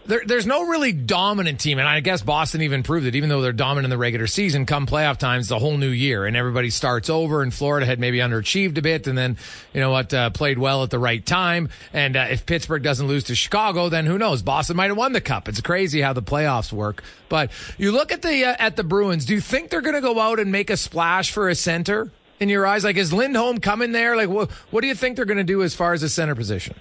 there, 0.06 0.22
there's 0.24 0.46
no 0.46 0.66
really 0.66 0.92
dominant 0.92 1.60
team, 1.60 1.78
and 1.78 1.88
I 1.88 2.00
guess 2.00 2.22
Boston 2.22 2.62
even 2.62 2.82
proved 2.82 3.06
it. 3.06 3.14
Even 3.14 3.28
though 3.28 3.40
they're 3.40 3.52
dominant 3.52 3.86
in 3.86 3.90
the 3.90 3.98
regular 3.98 4.26
season, 4.26 4.66
come 4.66 4.86
playoff 4.86 5.18
times, 5.18 5.48
the 5.48 5.58
whole 5.58 5.76
new 5.76 5.88
year, 5.88 6.26
and 6.26 6.36
everybody 6.36 6.70
starts 6.70 7.08
over. 7.08 7.42
And 7.42 7.52
Florida 7.52 7.86
had 7.86 7.98
maybe 7.98 8.18
underachieved 8.18 8.76
a 8.78 8.82
bit, 8.82 9.06
and 9.06 9.16
then 9.16 9.36
you 9.72 9.80
know 9.80 9.90
what, 9.90 10.12
uh, 10.12 10.30
played 10.30 10.58
well 10.58 10.82
at 10.82 10.90
the 10.90 10.98
right 10.98 11.24
time. 11.24 11.68
And 11.92 12.16
uh, 12.16 12.26
if 12.30 12.46
Pittsburgh 12.46 12.82
doesn't 12.82 13.06
lose 13.06 13.24
to 13.24 13.34
Chicago, 13.34 13.88
then 13.88 14.06
who 14.06 14.18
knows? 14.18 14.42
Boston 14.42 14.76
might 14.76 14.88
have 14.88 14.96
won 14.96 15.12
the 15.12 15.20
cup. 15.20 15.48
It's 15.48 15.60
crazy 15.60 16.00
how 16.00 16.12
the 16.12 16.22
playoffs 16.22 16.72
work. 16.72 17.02
But 17.28 17.50
you 17.78 17.92
look 17.92 18.12
at 18.12 18.22
the 18.22 18.44
uh, 18.44 18.56
at 18.58 18.76
the 18.76 18.84
Bruins. 18.84 19.24
Do 19.24 19.34
you 19.34 19.40
think 19.40 19.70
they're 19.70 19.80
going 19.80 19.94
to 19.94 20.00
go 20.00 20.20
out 20.20 20.38
and 20.38 20.52
make 20.52 20.70
a 20.70 20.76
splash 20.76 21.30
for 21.30 21.48
a 21.48 21.54
center? 21.54 22.10
in 22.40 22.48
your 22.48 22.66
eyes? 22.66 22.84
Like, 22.84 22.96
is 22.96 23.12
Lindholm 23.12 23.60
coming 23.60 23.92
there? 23.92 24.16
Like, 24.16 24.28
what, 24.28 24.50
what 24.70 24.80
do 24.80 24.88
you 24.88 24.94
think 24.94 25.16
they're 25.16 25.24
going 25.24 25.38
to 25.38 25.44
do 25.44 25.62
as 25.62 25.74
far 25.74 25.92
as 25.92 26.00
the 26.00 26.08
center 26.08 26.34
position? 26.34 26.74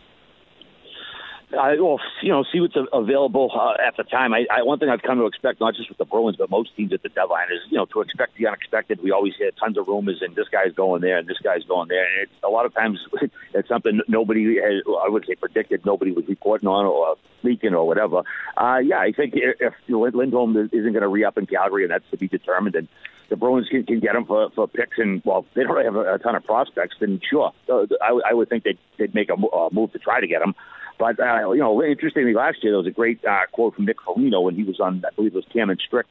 I, 1.60 1.76
well, 1.80 2.00
you 2.22 2.30
know, 2.30 2.44
see 2.52 2.60
what's 2.60 2.76
available 2.92 3.52
uh, 3.54 3.74
at 3.86 3.98
the 3.98 4.04
time. 4.04 4.34
I, 4.34 4.46
I, 4.52 4.64
one 4.64 4.80
thing 4.80 4.90
I've 4.90 5.02
come 5.02 5.18
to 5.20 5.26
expect, 5.26 5.60
not 5.60 5.76
just 5.76 5.90
with 5.90 5.98
the 5.98 6.06
Bruins, 6.06 6.38
but 6.38 6.50
most 6.50 6.76
teams 6.76 6.94
at 6.94 7.04
the 7.04 7.10
deadline, 7.10 7.48
is 7.52 7.60
you 7.70 7.78
know 7.78 7.86
to 7.86 8.02
expect 8.02 8.38
the 8.38 8.48
unexpected. 8.48 9.02
We 9.02 9.12
always 9.12 9.34
hear 9.38 9.52
tons 9.52 9.78
of 9.78 9.88
rumors, 9.88 10.22
and 10.22 10.36
this 10.36 10.48
guy's 10.52 10.74
going 10.74 11.02
there, 11.02 11.18
and 11.18 11.28
this 11.28 11.38
guy's 11.44 11.64
going 11.64 11.90
there, 11.90 12.06
and 12.06 12.24
it's, 12.24 12.32
a 12.44 12.50
lot 12.50 12.66
of 12.66 12.74
times 12.74 13.00
it's 13.54 13.68
something 13.68 14.02
nobody, 14.08 14.56
has, 14.56 14.84
I 15.04 15.10
would 15.10 15.26
say, 15.28 15.36
predicted. 15.36 15.86
Nobody 15.86 16.12
was 16.12 16.26
reporting 16.28 16.68
on 16.68 16.86
or 16.86 17.16
leaking 17.44 17.74
or 17.74 17.86
whatever. 17.88 18.24
Uh, 18.58 18.80
yeah, 18.84 19.00
I 19.00 19.12
think 19.12 19.34
if 19.36 19.74
Lindholm 19.88 20.58
isn't 20.58 20.72
going 20.72 21.02
to 21.02 21.08
re 21.08 21.24
up 21.24 21.38
in 21.38 21.46
Calgary, 21.46 21.84
and 21.84 21.92
that's 21.92 22.10
to 22.12 22.18
be 22.18 22.28
determined, 22.28 22.76
and 22.76 22.88
the 23.30 23.38
Bruins 23.38 23.68
can, 23.70 23.84
can 23.86 24.00
get 24.00 24.16
him 24.16 24.26
for, 24.26 24.50
for 24.52 24.68
picks, 24.68 24.98
and 24.98 25.22
well, 25.26 25.46
they 25.56 25.64
don't 25.64 25.84
have 25.84 25.96
a, 25.96 26.16
a 26.16 26.20
ton 26.20 26.36
of 26.36 26.44
prospects, 26.44 26.96
then 27.00 27.20
sure, 27.28 27.52
uh, 27.68 27.86
I, 28.02 28.20
I 28.30 28.34
would 28.34 28.50
think 28.50 28.64
they'd, 28.64 28.78
they'd 28.98 29.16
make 29.16 29.30
a 29.30 29.34
uh, 29.34 29.70
move 29.72 29.92
to 29.94 30.00
try 30.00 30.22
to 30.22 30.28
get 30.28 30.42
him. 30.42 30.54
But 31.00 31.20
uh, 31.20 31.52
you 31.52 31.60
know, 31.60 31.84
interestingly, 31.84 32.34
last 32.34 32.58
year 32.64 32.72
there 32.74 32.78
was 32.78 32.88
a 32.88 32.92
great 32.92 33.24
uh, 33.26 33.42
quote 33.52 33.76
from 33.76 33.86
Nick 33.86 33.98
Foligno 34.04 34.42
when 34.42 34.56
he 34.56 34.64
was 34.64 34.80
on, 34.80 35.04
I 35.06 35.14
believe 35.16 35.34
it 35.34 35.38
was 35.38 35.46
Cam 35.52 35.70
and 35.70 35.82
Strick, 35.86 36.06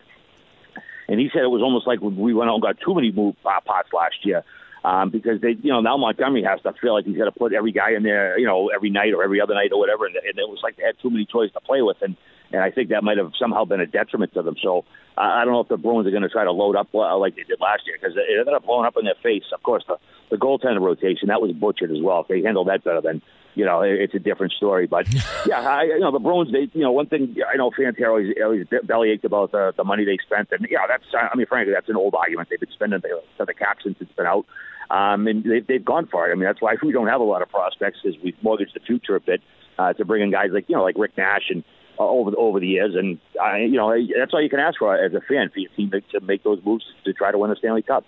and 1.08 1.20
he 1.20 1.30
said 1.32 1.42
it 1.42 1.50
was 1.50 1.62
almost 1.62 1.86
like 1.86 2.00
we 2.00 2.34
went 2.34 2.50
out 2.50 2.54
and 2.54 2.62
got 2.62 2.76
too 2.84 2.94
many 2.94 3.12
move 3.12 3.36
uh, 3.44 3.60
pots 3.64 3.88
last 3.92 4.16
year. 4.24 4.44
Um, 4.84 5.10
because 5.10 5.40
they, 5.40 5.54
you 5.62 5.70
know, 5.70 5.80
now 5.80 5.96
Montgomery 5.96 6.42
has 6.42 6.60
to 6.62 6.72
feel 6.72 6.94
like 6.94 7.04
he's 7.04 7.16
got 7.16 7.26
to 7.26 7.30
put 7.30 7.52
every 7.52 7.70
guy 7.70 7.92
in 7.92 8.02
there, 8.02 8.36
you 8.36 8.46
know, 8.46 8.68
every 8.74 8.90
night 8.90 9.14
or 9.14 9.22
every 9.22 9.40
other 9.40 9.54
night 9.54 9.70
or 9.70 9.78
whatever, 9.78 10.06
and, 10.06 10.16
and 10.16 10.36
it 10.36 10.48
was 10.48 10.58
like 10.60 10.76
they 10.76 10.82
had 10.82 10.98
too 11.00 11.08
many 11.08 11.24
toys 11.24 11.52
to 11.52 11.60
play 11.60 11.82
with, 11.82 11.98
and 12.02 12.16
and 12.52 12.62
I 12.62 12.70
think 12.70 12.90
that 12.90 13.04
might 13.04 13.16
have 13.18 13.32
somehow 13.38 13.64
been 13.64 13.80
a 13.80 13.86
detriment 13.86 14.34
to 14.34 14.42
them. 14.42 14.56
So 14.60 14.84
uh, 15.16 15.20
I 15.20 15.44
don't 15.44 15.54
know 15.54 15.60
if 15.60 15.68
the 15.68 15.76
Bruins 15.76 16.06
are 16.06 16.10
going 16.10 16.24
to 16.24 16.28
try 16.28 16.44
to 16.44 16.52
load 16.52 16.76
up 16.76 16.88
uh, 16.94 17.16
like 17.16 17.36
they 17.36 17.44
did 17.44 17.60
last 17.60 17.82
year 17.86 17.96
because 18.00 18.16
it 18.16 18.26
ended 18.28 18.52
up 18.52 18.64
blowing 18.64 18.86
up 18.86 18.96
in 18.98 19.04
their 19.04 19.14
face. 19.22 19.44
Of 19.54 19.62
course, 19.62 19.84
the 19.86 19.96
the 20.30 20.36
goaltender 20.36 20.80
rotation 20.80 21.28
that 21.28 21.40
was 21.40 21.52
butchered 21.52 21.90
as 21.90 22.02
well. 22.02 22.22
If 22.22 22.28
they 22.28 22.42
handled 22.42 22.68
that 22.68 22.82
better, 22.82 23.00
then 23.00 23.22
you 23.54 23.64
know 23.64 23.82
it's 23.82 24.14
a 24.14 24.18
different 24.18 24.52
story. 24.52 24.86
But 24.86 25.06
yeah, 25.46 25.60
I, 25.60 25.84
you 25.84 26.00
know 26.00 26.10
the 26.10 26.18
Bruins. 26.18 26.52
They 26.52 26.68
you 26.72 26.82
know 26.82 26.92
one 26.92 27.06
thing 27.06 27.36
I 27.52 27.56
know 27.56 27.70
fans 27.76 27.96
here 27.96 28.08
always 28.08 28.34
always 28.42 28.66
bellyached 28.66 29.24
about 29.24 29.52
the 29.52 29.72
the 29.76 29.84
money 29.84 30.04
they 30.04 30.18
spent, 30.24 30.48
and 30.52 30.66
yeah, 30.70 30.86
that's 30.88 31.04
I 31.14 31.36
mean 31.36 31.46
frankly 31.46 31.72
that's 31.72 31.88
an 31.88 31.96
old 31.96 32.14
argument. 32.14 32.48
They've 32.50 32.60
been 32.60 32.70
spending 32.72 33.00
the, 33.00 33.44
the 33.44 33.54
cap 33.54 33.78
since 33.82 33.96
it's 34.00 34.12
been 34.12 34.26
out. 34.26 34.46
Um, 34.90 35.26
and 35.26 35.42
they've, 35.42 35.66
they've 35.66 35.84
gone 35.84 36.06
for 36.06 36.28
it. 36.28 36.32
I 36.32 36.34
mean, 36.34 36.44
that's 36.44 36.60
why 36.60 36.74
we 36.82 36.92
don't 36.92 37.06
have 37.06 37.22
a 37.22 37.24
lot 37.24 37.40
of 37.40 37.48
prospects, 37.48 38.00
is 38.04 38.14
we've 38.22 38.36
mortgaged 38.42 38.74
the 38.74 38.80
future 38.80 39.16
a 39.16 39.20
bit 39.20 39.40
uh, 39.78 39.94
to 39.94 40.04
bring 40.04 40.22
in 40.22 40.30
guys 40.30 40.50
like 40.52 40.68
you 40.68 40.76
know 40.76 40.82
like 40.82 40.96
Rick 40.98 41.16
Nash 41.16 41.48
and 41.48 41.64
uh, 41.98 42.04
over 42.04 42.30
the, 42.30 42.36
over 42.36 42.60
the 42.60 42.66
years, 42.66 42.94
and 42.94 43.18
uh, 43.42 43.56
you 43.56 43.76
know 43.76 43.94
that's 44.18 44.32
all 44.34 44.42
you 44.42 44.50
can 44.50 44.60
ask 44.60 44.78
for 44.78 44.94
as 44.94 45.14
a 45.14 45.20
fan 45.20 45.50
for 45.50 45.60
your 45.60 45.70
team 45.70 45.90
to, 45.90 46.00
to 46.00 46.20
make 46.20 46.42
those 46.42 46.60
moves 46.64 46.84
to 47.04 47.12
try 47.12 47.30
to 47.30 47.38
win 47.38 47.50
a 47.50 47.56
Stanley 47.56 47.82
Cup. 47.82 48.04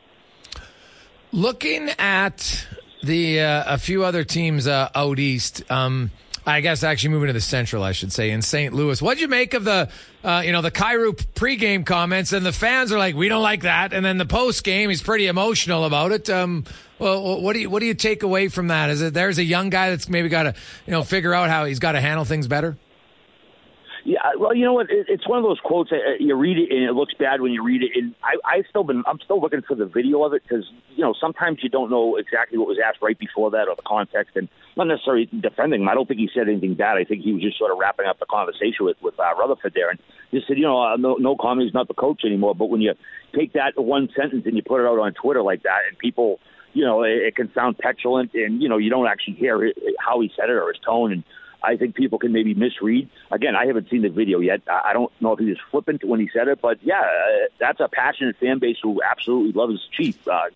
Looking 1.32 1.90
at 1.98 2.66
the 3.04 3.40
uh, 3.40 3.74
a 3.74 3.78
few 3.78 4.04
other 4.04 4.24
teams 4.24 4.66
uh, 4.66 4.88
out 4.94 5.18
east. 5.18 5.70
Um, 5.70 6.10
I 6.46 6.60
guess 6.60 6.82
actually 6.82 7.10
moving 7.10 7.28
to 7.28 7.32
the 7.32 7.40
Central, 7.40 7.82
I 7.82 7.92
should 7.92 8.12
say, 8.12 8.30
in 8.30 8.42
St. 8.42 8.74
Louis. 8.74 9.00
What'd 9.00 9.18
you 9.18 9.28
make 9.28 9.54
of 9.54 9.64
the, 9.64 9.88
uh, 10.22 10.42
you 10.44 10.52
know, 10.52 10.60
the 10.60 10.70
Kyrou 10.70 11.14
pregame 11.34 11.86
comments? 11.86 12.34
And 12.34 12.44
the 12.44 12.52
fans 12.52 12.92
are 12.92 12.98
like, 12.98 13.14
"We 13.14 13.28
don't 13.28 13.42
like 13.42 13.62
that." 13.62 13.94
And 13.94 14.04
then 14.04 14.18
the 14.18 14.26
postgame, 14.26 14.90
he's 14.90 15.02
pretty 15.02 15.26
emotional 15.26 15.84
about 15.84 16.12
it. 16.12 16.28
Um, 16.28 16.64
well, 16.98 17.40
what 17.40 17.54
do 17.54 17.60
you 17.60 17.70
what 17.70 17.80
do 17.80 17.86
you 17.86 17.94
take 17.94 18.22
away 18.22 18.48
from 18.48 18.68
that? 18.68 18.90
Is 18.90 19.00
it 19.00 19.14
there's 19.14 19.38
a 19.38 19.44
young 19.44 19.70
guy 19.70 19.90
that's 19.90 20.08
maybe 20.08 20.28
got 20.28 20.42
to, 20.42 20.54
you 20.86 20.90
know, 20.90 21.02
figure 21.02 21.32
out 21.32 21.48
how 21.48 21.64
he's 21.64 21.78
got 21.78 21.92
to 21.92 22.00
handle 22.00 22.26
things 22.26 22.46
better? 22.46 22.76
Yeah, 24.04 24.20
well, 24.38 24.54
you 24.54 24.66
know 24.66 24.74
what? 24.74 24.90
It, 24.90 25.06
it's 25.08 25.26
one 25.26 25.38
of 25.38 25.44
those 25.44 25.58
quotes. 25.64 25.90
Uh, 25.90 25.96
you 26.20 26.36
read 26.36 26.58
it 26.58 26.70
and 26.70 26.84
it 26.84 26.92
looks 26.92 27.14
bad 27.14 27.40
when 27.40 27.52
you 27.52 27.64
read 27.64 27.82
it. 27.82 27.92
And 27.94 28.14
I, 28.22 28.36
I've 28.44 28.66
still 28.68 28.84
been, 28.84 29.02
I'm 29.06 29.18
still 29.24 29.40
looking 29.40 29.62
for 29.62 29.74
the 29.74 29.86
video 29.86 30.24
of 30.24 30.34
it 30.34 30.42
because 30.42 30.66
you 30.94 31.02
know 31.02 31.14
sometimes 31.18 31.60
you 31.62 31.70
don't 31.70 31.90
know 31.90 32.16
exactly 32.16 32.58
what 32.58 32.68
was 32.68 32.76
asked 32.84 32.98
right 33.00 33.18
before 33.18 33.50
that 33.52 33.66
or 33.66 33.76
the 33.76 33.82
context, 33.86 34.36
and 34.36 34.50
not 34.76 34.88
necessarily 34.88 35.24
defending 35.40 35.80
him. 35.80 35.88
I 35.88 35.94
don't 35.94 36.06
think 36.06 36.20
he 36.20 36.28
said 36.34 36.48
anything 36.50 36.74
bad. 36.74 36.98
I 36.98 37.04
think 37.04 37.22
he 37.22 37.32
was 37.32 37.42
just 37.42 37.58
sort 37.58 37.72
of 37.72 37.78
wrapping 37.78 38.04
up 38.04 38.18
the 38.18 38.26
conversation 38.26 38.84
with 38.84 38.98
with 39.00 39.18
uh, 39.18 39.34
Rutherford 39.38 39.72
there, 39.74 39.88
and 39.88 39.98
just 40.32 40.48
said, 40.48 40.58
you 40.58 40.64
know, 40.64 40.82
uh, 40.82 40.96
no, 40.96 41.14
no 41.14 41.34
comment. 41.40 41.64
He's 41.66 41.74
not 41.74 41.88
the 41.88 41.94
coach 41.94 42.22
anymore. 42.26 42.54
But 42.54 42.66
when 42.66 42.82
you 42.82 42.92
take 43.34 43.54
that 43.54 43.72
one 43.76 44.10
sentence 44.14 44.44
and 44.44 44.54
you 44.54 44.62
put 44.62 44.84
it 44.84 44.86
out 44.86 44.98
on 44.98 45.14
Twitter 45.14 45.42
like 45.42 45.62
that, 45.62 45.88
and 45.88 45.96
people, 45.96 46.40
you 46.74 46.84
know, 46.84 47.04
it, 47.04 47.32
it 47.32 47.36
can 47.36 47.50
sound 47.54 47.78
petulant, 47.78 48.34
and 48.34 48.60
you 48.60 48.68
know, 48.68 48.76
you 48.76 48.90
don't 48.90 49.06
actually 49.06 49.36
hear 49.36 49.64
it, 49.64 49.78
how 49.98 50.20
he 50.20 50.30
said 50.36 50.50
it 50.50 50.56
or 50.60 50.68
his 50.68 50.82
tone 50.84 51.10
and 51.10 51.24
I 51.64 51.76
think 51.76 51.94
people 51.94 52.18
can 52.18 52.32
maybe 52.32 52.54
misread. 52.54 53.08
Again, 53.30 53.56
I 53.56 53.66
haven't 53.66 53.88
seen 53.90 54.02
the 54.02 54.08
video 54.08 54.40
yet. 54.40 54.62
I 54.68 54.92
don't 54.92 55.12
know 55.20 55.32
if 55.32 55.38
he 55.38 55.46
was 55.46 55.58
flippant 55.70 56.04
when 56.04 56.20
he 56.20 56.28
said 56.32 56.48
it, 56.48 56.60
but 56.60 56.78
yeah, 56.82 57.00
uh, 57.00 57.48
that's 57.58 57.80
a 57.80 57.88
passionate 57.88 58.36
fan 58.36 58.58
base 58.58 58.76
who 58.82 59.00
absolutely 59.02 59.52
loves 59.52 59.80
Chief. 59.92 60.26
Uh, 60.28 60.50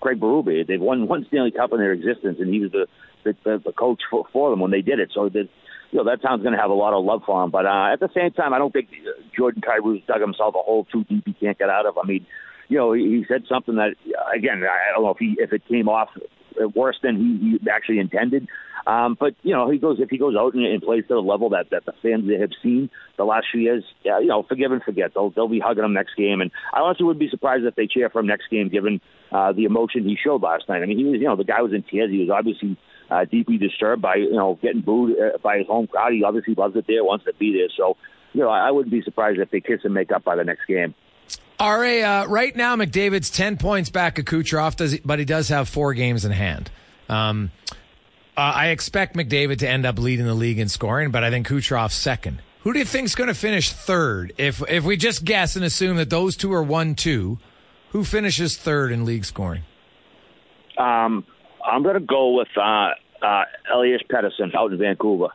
Craig 0.00 0.20
Berube, 0.20 0.66
they've 0.66 0.80
won 0.80 1.06
one 1.06 1.26
Stanley 1.26 1.50
Cup 1.50 1.72
in 1.72 1.78
their 1.78 1.92
existence, 1.92 2.38
and 2.40 2.52
he 2.52 2.60
was 2.60 2.72
the 2.72 2.86
the, 3.24 3.62
the 3.64 3.72
coach 3.72 4.02
for, 4.10 4.26
for 4.32 4.50
them 4.50 4.60
when 4.60 4.70
they 4.70 4.82
did 4.82 4.98
it. 4.98 5.10
So 5.14 5.28
that 5.28 5.48
you 5.90 5.98
know 5.98 6.04
that 6.04 6.22
town's 6.22 6.42
going 6.42 6.54
to 6.54 6.60
have 6.60 6.70
a 6.70 6.74
lot 6.74 6.94
of 6.94 7.04
love 7.04 7.22
for 7.26 7.42
him. 7.44 7.50
But 7.50 7.66
uh, 7.66 7.90
at 7.92 8.00
the 8.00 8.08
same 8.14 8.32
time, 8.32 8.54
I 8.54 8.58
don't 8.58 8.72
think 8.72 8.88
Jordan 9.36 9.62
Kyrou's 9.62 10.02
dug 10.06 10.20
himself 10.20 10.54
a 10.54 10.62
hole 10.62 10.86
too 10.90 11.04
deep 11.04 11.24
he 11.26 11.32
can't 11.34 11.58
get 11.58 11.68
out 11.68 11.86
of. 11.86 11.98
I 11.98 12.06
mean, 12.06 12.26
you 12.68 12.78
know, 12.78 12.92
he, 12.92 13.02
he 13.02 13.24
said 13.28 13.44
something 13.48 13.76
that 13.76 13.94
again, 14.34 14.62
I 14.64 14.92
don't 14.94 15.04
know 15.04 15.10
if 15.10 15.18
he 15.18 15.36
if 15.38 15.52
it 15.52 15.66
came 15.68 15.88
off 15.88 16.08
worse 16.74 16.98
than 17.02 17.16
he, 17.16 17.58
he 17.58 17.70
actually 17.70 17.98
intended. 17.98 18.48
Um, 18.86 19.16
but 19.18 19.34
you 19.42 19.54
know, 19.54 19.70
he 19.70 19.78
goes 19.78 19.98
if 20.00 20.10
he 20.10 20.18
goes 20.18 20.34
out 20.36 20.54
and, 20.54 20.64
and 20.64 20.82
plays 20.82 21.04
to 21.08 21.14
the 21.14 21.20
level 21.20 21.50
that 21.50 21.70
that 21.70 21.84
the 21.84 21.92
fans 22.02 22.28
have 22.40 22.50
seen 22.62 22.90
the 23.16 23.24
last 23.24 23.46
few 23.52 23.60
years. 23.60 23.84
Yeah, 24.04 24.18
you 24.18 24.26
know, 24.26 24.42
forgive 24.42 24.72
and 24.72 24.82
forget. 24.82 25.12
They'll 25.14 25.30
they'll 25.30 25.48
be 25.48 25.60
hugging 25.60 25.84
him 25.84 25.92
next 25.92 26.16
game, 26.16 26.40
and 26.40 26.50
I 26.72 26.80
honestly 26.80 27.06
would 27.06 27.18
be 27.18 27.28
surprised 27.28 27.64
if 27.64 27.76
they 27.76 27.86
cheer 27.86 28.10
for 28.10 28.20
him 28.20 28.26
next 28.26 28.50
game, 28.50 28.68
given 28.68 29.00
uh, 29.30 29.52
the 29.52 29.64
emotion 29.64 30.04
he 30.04 30.16
showed 30.22 30.42
last 30.42 30.68
night. 30.68 30.82
I 30.82 30.86
mean, 30.86 30.98
he 30.98 31.04
was 31.04 31.20
you 31.20 31.26
know 31.26 31.36
the 31.36 31.44
guy 31.44 31.62
was 31.62 31.72
in 31.72 31.84
tears. 31.84 32.10
He 32.10 32.18
was 32.18 32.30
obviously 32.30 32.76
uh, 33.08 33.24
deeply 33.24 33.56
disturbed 33.56 34.02
by 34.02 34.16
you 34.16 34.32
know 34.32 34.58
getting 34.60 34.80
booed 34.80 35.16
uh, 35.16 35.38
by 35.38 35.58
his 35.58 35.66
home 35.68 35.86
crowd. 35.86 36.12
He 36.12 36.24
obviously 36.24 36.54
loves 36.54 36.74
it 36.74 36.86
there, 36.88 37.04
wants 37.04 37.24
to 37.26 37.32
be 37.34 37.52
there. 37.52 37.68
So 37.76 37.96
you 38.32 38.40
know, 38.40 38.50
I 38.50 38.70
wouldn't 38.70 38.92
be 38.92 39.02
surprised 39.02 39.38
if 39.38 39.50
they 39.50 39.60
kiss 39.60 39.80
and 39.84 39.94
make 39.94 40.10
up 40.10 40.24
by 40.24 40.36
the 40.36 40.44
next 40.44 40.66
game. 40.66 40.94
Ra, 41.60 42.22
uh, 42.22 42.26
right 42.26 42.54
now 42.56 42.74
McDavid's 42.76 43.30
ten 43.30 43.56
points 43.56 43.90
back 43.90 44.18
of 44.18 44.24
Kucherov, 44.24 44.76
does 44.76 44.98
but 44.98 45.18
he 45.18 45.24
does 45.24 45.48
have 45.48 45.68
four 45.68 45.94
games 45.94 46.24
in 46.24 46.32
hand. 46.32 46.70
Um, 47.08 47.50
uh, 48.36 48.40
I 48.40 48.68
expect 48.68 49.14
McDavid 49.14 49.58
to 49.58 49.68
end 49.68 49.86
up 49.86 49.98
leading 49.98 50.26
the 50.26 50.34
league 50.34 50.58
in 50.58 50.68
scoring, 50.68 51.10
but 51.10 51.22
I 51.22 51.30
think 51.30 51.46
Kucherov's 51.46 51.94
second. 51.94 52.40
Who 52.60 52.72
do 52.72 52.78
you 52.78 52.84
think's 52.84 53.14
going 53.14 53.28
to 53.28 53.34
finish 53.34 53.72
third? 53.72 54.32
If 54.38 54.62
if 54.68 54.84
we 54.84 54.96
just 54.96 55.24
guess 55.24 55.56
and 55.56 55.64
assume 55.64 55.96
that 55.96 56.10
those 56.10 56.36
two 56.36 56.52
are 56.52 56.62
one 56.62 56.94
two, 56.94 57.38
who 57.90 58.04
finishes 58.04 58.56
third 58.56 58.92
in 58.92 59.04
league 59.04 59.24
scoring? 59.24 59.62
Um, 60.78 61.24
I'm 61.64 61.82
going 61.82 61.94
to 61.94 62.00
go 62.00 62.30
with 62.30 62.48
uh, 62.56 62.90
uh, 63.20 63.44
Elias 63.72 64.02
Pettersson 64.10 64.54
out 64.54 64.72
in 64.72 64.78
Vancouver. 64.78 65.28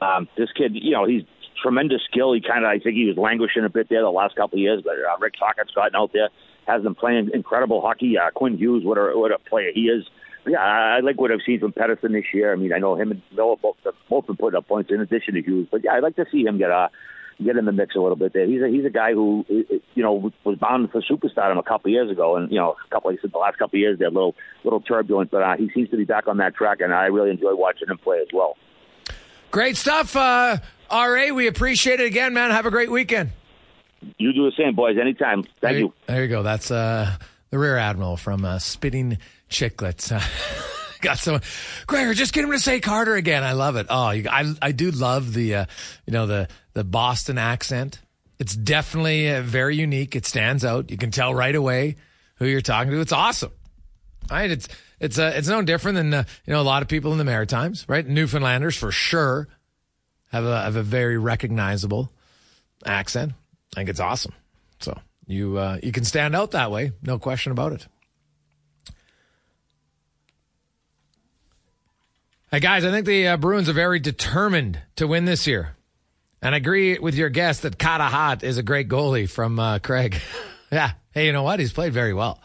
Um, 0.00 0.28
this 0.36 0.50
kid, 0.56 0.72
you 0.74 0.92
know, 0.92 1.06
he's 1.06 1.22
tremendous 1.64 2.02
skill. 2.10 2.34
He 2.34 2.40
kind 2.40 2.64
of, 2.64 2.70
I 2.70 2.78
think, 2.78 2.94
he 2.94 3.06
was 3.06 3.16
languishing 3.16 3.64
a 3.64 3.70
bit 3.70 3.88
there 3.88 4.02
the 4.02 4.10
last 4.10 4.36
couple 4.36 4.58
of 4.58 4.60
years, 4.60 4.82
but 4.84 4.94
uh, 4.94 5.18
Rick 5.18 5.34
Tocchet's 5.38 5.72
gotten 5.72 5.96
out 5.96 6.12
there, 6.12 6.28
has 6.66 6.82
them 6.82 6.94
playing 6.94 7.30
incredible 7.32 7.80
hockey. 7.80 8.18
Uh, 8.18 8.30
Quinn 8.30 8.58
Hughes, 8.58 8.84
what 8.84 8.98
a 8.98 9.18
what 9.18 9.32
a 9.32 9.38
player 9.38 9.70
he 9.74 9.88
is 9.88 10.04
yeah, 10.46 10.58
I 10.58 11.00
like 11.00 11.20
what 11.20 11.30
I've 11.30 11.40
seen 11.44 11.60
from 11.60 11.72
Pettersson 11.72 12.12
this 12.12 12.24
year. 12.32 12.52
I 12.52 12.56
mean, 12.56 12.72
I 12.72 12.78
know 12.78 12.96
him 12.96 13.10
and 13.10 13.22
Noah 13.32 13.56
both, 13.56 13.76
both 14.08 14.26
been 14.26 14.36
putting 14.36 14.56
up 14.58 14.68
points 14.68 14.90
in 14.90 15.00
addition 15.00 15.34
to 15.34 15.42
Hughes, 15.42 15.68
but 15.70 15.82
yeah, 15.84 15.92
I'd 15.92 16.02
like 16.02 16.16
to 16.16 16.26
see 16.30 16.44
him 16.44 16.58
get 16.58 16.70
a 16.70 16.90
get 17.42 17.56
in 17.56 17.64
the 17.64 17.72
mix 17.72 17.96
a 17.96 18.00
little 18.00 18.16
bit 18.16 18.32
there. 18.32 18.46
He's 18.46 18.62
a 18.62 18.68
he's 18.68 18.84
a 18.84 18.90
guy 18.90 19.12
who 19.12 19.44
you 19.48 20.02
know 20.02 20.32
was 20.44 20.58
bound 20.58 20.90
for 20.90 21.00
superstardom 21.02 21.58
a 21.58 21.62
couple 21.62 21.88
of 21.88 21.92
years 21.92 22.10
ago, 22.10 22.36
and 22.36 22.50
you 22.50 22.58
know 22.58 22.76
a 22.84 22.94
couple 22.94 23.10
of, 23.10 23.18
the 23.22 23.38
last 23.38 23.58
couple 23.58 23.76
of 23.76 23.80
years 23.80 23.98
they're 23.98 24.08
a 24.08 24.12
little 24.12 24.34
little 24.64 24.80
turbulent, 24.80 25.30
but 25.30 25.42
uh, 25.42 25.56
he 25.56 25.70
seems 25.74 25.88
to 25.90 25.96
be 25.96 26.04
back 26.04 26.28
on 26.28 26.36
that 26.38 26.54
track, 26.54 26.80
and 26.80 26.92
I 26.92 27.06
really 27.06 27.30
enjoy 27.30 27.54
watching 27.54 27.88
him 27.88 27.98
play 27.98 28.18
as 28.20 28.28
well. 28.32 28.56
Great 29.50 29.76
stuff, 29.76 30.16
uh, 30.16 30.58
Ra. 30.90 31.32
We 31.32 31.46
appreciate 31.46 32.00
it 32.00 32.06
again, 32.06 32.34
man. 32.34 32.50
Have 32.50 32.66
a 32.66 32.70
great 32.70 32.90
weekend. 32.90 33.30
You 34.18 34.32
do 34.32 34.50
the 34.50 34.56
same, 34.56 34.74
boys. 34.74 34.96
Anytime. 35.00 35.42
Thank 35.42 35.60
there, 35.60 35.78
you. 35.78 35.92
There 36.06 36.22
you 36.22 36.28
go. 36.28 36.42
That's 36.42 36.70
uh, 36.70 37.16
the 37.50 37.58
Rear 37.58 37.76
Admiral 37.76 38.16
from 38.16 38.44
uh, 38.44 38.58
Spittin' 38.58 39.18
Chicklets. 39.50 40.10
got 41.04 41.18
someone. 41.18 41.42
Gregor, 41.86 42.14
just 42.14 42.32
get 42.32 42.44
him 42.44 42.50
to 42.50 42.58
say 42.58 42.80
Carter 42.80 43.14
again. 43.14 43.44
I 43.44 43.52
love 43.52 43.76
it. 43.76 43.86
Oh, 43.88 44.10
you, 44.10 44.28
I 44.28 44.52
I 44.60 44.72
do 44.72 44.90
love 44.90 45.32
the 45.32 45.54
uh, 45.54 45.66
you 46.06 46.12
know 46.12 46.26
the 46.26 46.48
the 46.72 46.82
Boston 46.82 47.38
accent. 47.38 48.00
It's 48.38 48.56
definitely 48.56 49.30
uh, 49.30 49.42
very 49.42 49.76
unique. 49.76 50.16
It 50.16 50.26
stands 50.26 50.64
out. 50.64 50.90
You 50.90 50.96
can 50.96 51.12
tell 51.12 51.32
right 51.32 51.54
away 51.54 51.96
who 52.36 52.46
you're 52.46 52.60
talking 52.60 52.90
to. 52.90 53.00
It's 53.00 53.12
awesome. 53.12 53.52
Right? 54.30 54.50
It's 54.50 54.68
it's 54.98 55.18
uh, 55.18 55.32
it's 55.36 55.48
no 55.48 55.62
different 55.62 55.96
than 55.96 56.14
uh, 56.14 56.24
you 56.46 56.52
know 56.52 56.60
a 56.60 56.62
lot 56.62 56.82
of 56.82 56.88
people 56.88 57.12
in 57.12 57.18
the 57.18 57.24
Maritimes, 57.24 57.84
right? 57.88 58.06
Newfoundlanders 58.06 58.76
for 58.76 58.90
sure 58.90 59.48
have 60.34 60.44
a 60.44 60.62
have 60.62 60.74
a 60.74 60.82
very 60.82 61.16
recognizable 61.16 62.10
accent. 62.84 63.32
I 63.72 63.76
think 63.76 63.88
it's 63.88 64.00
awesome. 64.00 64.32
So 64.80 64.98
you 65.28 65.58
uh, 65.58 65.78
you 65.80 65.92
can 65.92 66.04
stand 66.04 66.34
out 66.34 66.50
that 66.50 66.72
way, 66.72 66.90
no 67.02 67.20
question 67.20 67.52
about 67.52 67.72
it. 67.72 67.86
Hey 72.50 72.58
guys, 72.58 72.84
I 72.84 72.90
think 72.90 73.06
the 73.06 73.28
uh, 73.28 73.36
Bruins 73.36 73.68
are 73.68 73.74
very 73.74 74.00
determined 74.00 74.80
to 74.96 75.06
win 75.06 75.24
this 75.24 75.46
year. 75.46 75.76
And 76.42 76.52
I 76.52 76.58
agree 76.58 76.98
with 76.98 77.14
your 77.14 77.30
guess 77.30 77.60
that 77.60 77.78
Carter 77.78 78.04
Hart 78.04 78.42
is 78.42 78.58
a 78.58 78.62
great 78.62 78.88
goalie 78.88 79.30
from 79.30 79.60
uh, 79.60 79.78
Craig. 79.78 80.16
yeah. 80.72 80.92
Hey, 81.12 81.26
you 81.26 81.32
know 81.32 81.44
what? 81.44 81.60
He's 81.60 81.72
played 81.72 81.92
very 81.92 82.12
well. 82.12 82.40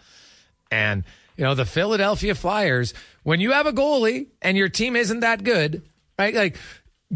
And, 0.71 1.03
you 1.37 1.43
know, 1.43 1.53
the 1.53 1.65
Philadelphia 1.65 2.33
Flyers, 2.33 2.93
when 3.23 3.39
you 3.39 3.51
have 3.51 3.65
a 3.65 3.73
goalie 3.73 4.27
and 4.41 4.55
your 4.55 4.69
team 4.69 4.95
isn't 4.95 5.19
that 5.19 5.43
good, 5.43 5.81
right? 6.17 6.33
Like, 6.33 6.57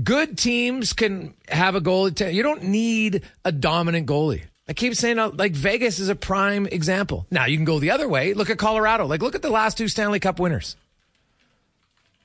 good 0.02 0.38
teams 0.38 0.94
can 0.94 1.34
have 1.48 1.76
a 1.76 1.82
goalie. 1.82 2.34
you 2.34 2.44
don't 2.44 2.64
need 2.64 3.24
a 3.46 3.52
dominant 3.52 4.08
goalie. 4.08 4.44
I 4.68 4.74
keep 4.74 4.96
saying, 4.96 5.20
uh, 5.20 5.30
like, 5.34 5.52
Vegas 5.52 6.00
is 6.00 6.08
a 6.08 6.16
prime 6.16 6.68
example. 6.68 7.28
Now, 7.30 7.46
you 7.46 7.58
can 7.58 7.66
go 7.66 7.80
the 7.80 7.92
other 7.92 8.08
way. 8.08 8.34
Look 8.34 8.50
at 8.50 8.58
Colorado. 8.58 9.06
Like, 9.06 9.22
look 9.22 9.36
at 9.36 9.42
the 9.42 9.50
last 9.50 9.78
two 9.78 9.90
Stanley 9.90 10.22
Cup 10.22 10.40
winners. 10.40 10.78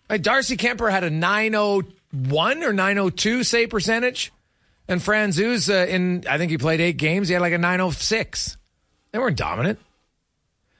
Right, 0.08 0.22
Darcy 0.22 0.56
Kuemper 0.56 0.90
had 0.90 1.04
a 1.04 1.10
901 1.10 2.62
or 2.62 2.72
902 2.72 3.42
save 3.42 3.70
percentage. 3.70 4.32
And 4.86 5.00
Francouz, 5.00 5.68
uh, 5.68 5.86
in 5.86 6.24
I 6.28 6.38
think 6.38 6.50
he 6.50 6.58
played 6.58 6.80
eight 6.80 6.96
games, 6.96 7.28
he 7.28 7.34
had 7.34 7.42
like 7.42 7.52
a 7.52 7.58
906. 7.58 8.56
They 9.12 9.18
weren't 9.18 9.36
dominant. 9.36 9.78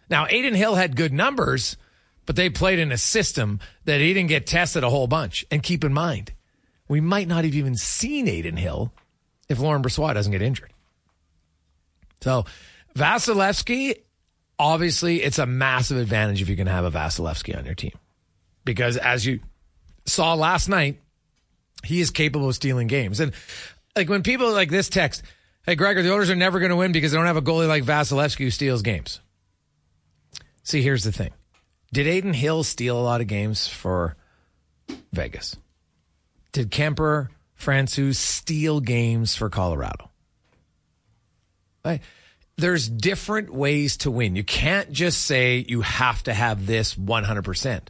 Now, 0.09 0.25
Adin 0.25 0.55
Hill 0.55 0.77
had 0.77 0.97
good 0.97 1.13
numbers, 1.13 1.77
but 2.25 2.37
they 2.37 2.49
played 2.49 2.79
in 2.79 2.93
a 2.93 2.97
system 2.97 3.61
that 3.85 4.01
he 4.01 4.15
didn't 4.15 4.31
get 4.31 4.47
tested 4.47 4.83
a 4.83 4.89
whole 4.89 5.07
bunch. 5.07 5.45
And 5.51 5.63
keep 5.63 5.85
in 5.85 5.93
mind, 5.93 6.33
we 6.89 7.01
might 7.01 7.29
not 7.29 7.45
have 7.45 7.55
even 7.55 7.77
seen 7.77 8.29
Adin 8.29 8.57
Hill 8.57 8.93
if 9.49 9.59
Laurent 9.59 9.85
Brossoit 9.85 10.15
doesn't 10.15 10.33
get 10.33 10.43
injured. 10.43 10.73
So, 12.21 12.45
Vasilevskiy, 12.97 14.01
obviously, 14.59 15.23
it's 15.23 15.39
a 15.39 15.47
massive 15.47 15.99
advantage 15.99 16.43
if 16.43 16.49
you 16.49 16.57
can 16.57 16.67
have 16.67 16.85
a 16.85 16.91
Vasilevskiy 16.91 17.57
on 17.57 17.65
your 17.65 17.75
team 17.75 17.93
because 18.65 18.97
as 18.99 19.25
you 19.25 19.41
saw 20.05 20.35
last 20.35 20.69
night, 20.69 21.01
he 21.85 22.01
is 22.01 22.11
capable 22.11 22.49
of 22.49 22.55
stealing 22.55 22.87
games. 22.87 23.21
And 23.21 23.33
like 23.97 24.09
when 24.09 24.23
people 24.23 24.53
like 24.53 24.69
this 24.69 24.89
text, 24.89 25.23
hey, 25.65 25.75
Gregor, 25.75 26.03
the 26.03 26.13
Oilers 26.13 26.29
are 26.29 26.37
never 26.37 26.59
going 26.59 26.71
to 26.71 26.77
win 26.77 26.93
because 26.93 27.13
they 27.13 27.17
don't 27.17 27.27
have 27.27 27.37
a 27.37 27.43
goalie 27.43 27.69
like 27.69 27.85
Vasilevskiy 27.85 28.45
who 28.45 28.51
steals 28.51 28.83
games. 28.83 29.21
See, 30.65 30.83
here's 30.83 31.05
the 31.05 31.13
thing. 31.13 31.31
Did 31.93 32.07
Adin 32.07 32.35
Hill 32.35 32.63
steal 32.63 32.99
a 32.99 33.01
lot 33.01 33.23
of 33.23 33.27
games 33.27 33.67
for 33.67 34.17
Vegas? 35.13 35.57
Did 36.53 36.71
Kuemper, 36.71 37.29
Francouz 37.59 38.17
steal 38.17 38.81
games 38.81 39.35
for 39.35 39.51
Colorado? 39.51 40.11
There's 42.57 42.89
different 42.89 43.55
ways 43.55 43.99
to 43.99 44.11
win. 44.11 44.35
You 44.35 44.43
can't 44.43 44.91
just 44.91 45.23
say 45.25 45.65
you 45.69 45.83
have 45.83 46.23
to 46.25 46.35
have 46.35 46.67
this 46.67 46.97
100% 46.97 47.81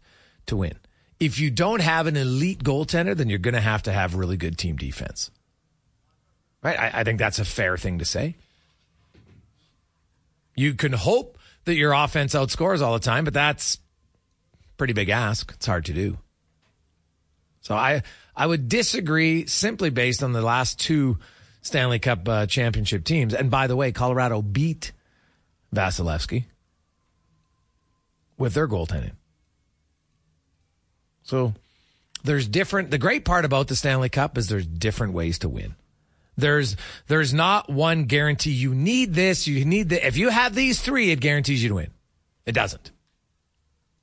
to 0.47 0.57
win. 0.57 0.75
If 1.19 1.41
you 1.41 1.51
don't 1.51 1.81
have 1.81 2.07
an 2.07 2.17
elite 2.17 2.63
goaltender, 2.63 3.17
then 3.17 3.29
you're 3.29 3.39
going 3.39 3.55
to 3.55 3.61
have 3.61 3.83
to 3.85 3.93
have 3.93 4.15
really 4.15 4.37
good 4.37 4.59
team 4.59 4.77
defense. 4.77 5.31
Right? 6.63 6.79
I, 6.79 7.01
I 7.01 7.05
think 7.05 7.19
that's 7.19 7.39
a 7.39 7.45
fair 7.45 7.77
thing 7.77 7.99
to 7.99 8.05
say. 8.05 8.37
You 10.55 10.75
can 10.75 10.93
hope 10.93 11.39
that 11.65 11.75
your 11.75 11.93
offense 11.93 12.35
outscores 12.35 12.83
all 12.83 12.93
the 12.93 12.99
time, 12.99 13.25
but 13.25 13.35
that's 13.35 13.79
pretty 14.77 14.93
big 14.93 15.09
ask. 15.09 15.53
It's 15.55 15.67
hard 15.67 15.87
to 15.87 15.93
do. 15.93 16.19
So 17.63 17.75
I 17.75 18.03
I 18.39 18.47
would 18.47 18.69
disagree 18.69 19.47
simply 19.47 19.91
based 19.91 20.23
on 20.23 20.33
the 20.33 20.41
last 20.41 20.79
two 20.79 21.19
Stanley 21.61 21.99
Cup 21.99 22.29
uh, 22.29 22.47
championship 22.47 23.05
teams. 23.05 23.35
And 23.35 23.51
by 23.51 23.67
the 23.67 23.75
way, 23.75 23.91
Colorado 23.91 24.43
beat 24.43 24.93
Vasilevskiy 25.75 26.45
with 28.39 28.55
their 28.55 28.69
goaltending. 28.69 29.17
So 31.25 31.53
there's 32.23 32.47
different. 32.47 32.93
The 32.93 32.99
great 32.99 33.25
part 33.25 33.45
about 33.45 33.67
the 33.67 33.75
Stanley 33.75 34.09
Cup 34.09 34.39
is 34.39 34.47
there's 34.47 34.67
different 34.67 35.15
ways 35.15 35.41
to 35.41 35.49
win. 35.49 35.75
There's 36.37 36.77
there's 37.09 37.35
not 37.35 37.69
one 37.69 38.05
guarantee. 38.05 38.53
You 38.53 38.73
need 38.73 39.15
this. 39.15 39.49
You 39.49 39.65
need 39.65 39.89
the. 39.89 40.07
If 40.07 40.17
you 40.17 40.29
have 40.29 40.55
these 40.55 40.81
three, 40.81 41.11
it 41.11 41.19
guarantees 41.19 41.61
you 41.61 41.71
to 41.71 41.75
win. 41.75 41.91
It 42.47 42.53
doesn't. 42.53 42.93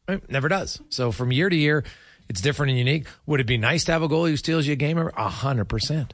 It 0.09 0.29
never 0.29 0.49
does. 0.49 0.81
So 0.89 1.13
from 1.13 1.31
year 1.31 1.49
to 1.49 1.55
year, 1.55 1.85
it's 2.29 2.41
different 2.41 2.71
and 2.71 2.79
unique. 2.79 3.07
Would 3.25 3.39
it 3.39 3.47
be 3.47 3.57
nice 3.57 3.83
to 3.85 3.91
have 3.91 4.01
a 4.01 4.07
goalie 4.07 4.29
who 4.29 4.37
steals 4.37 4.65
you 4.65 4.73
a 4.73 4.75
game? 4.75 4.97
A 4.97 5.29
hundred 5.29 5.65
percent. 5.65 6.13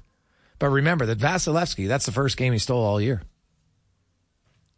But 0.60 0.70
remember 0.70 1.06
that 1.08 1.18
Vasilevskiy, 1.18 1.88
that's 1.88 2.06
the 2.06 2.12
first 2.12 2.38
game 2.38 2.54
he 2.54 2.60
stole 2.60 2.84
all 2.84 3.02
year. 3.02 3.24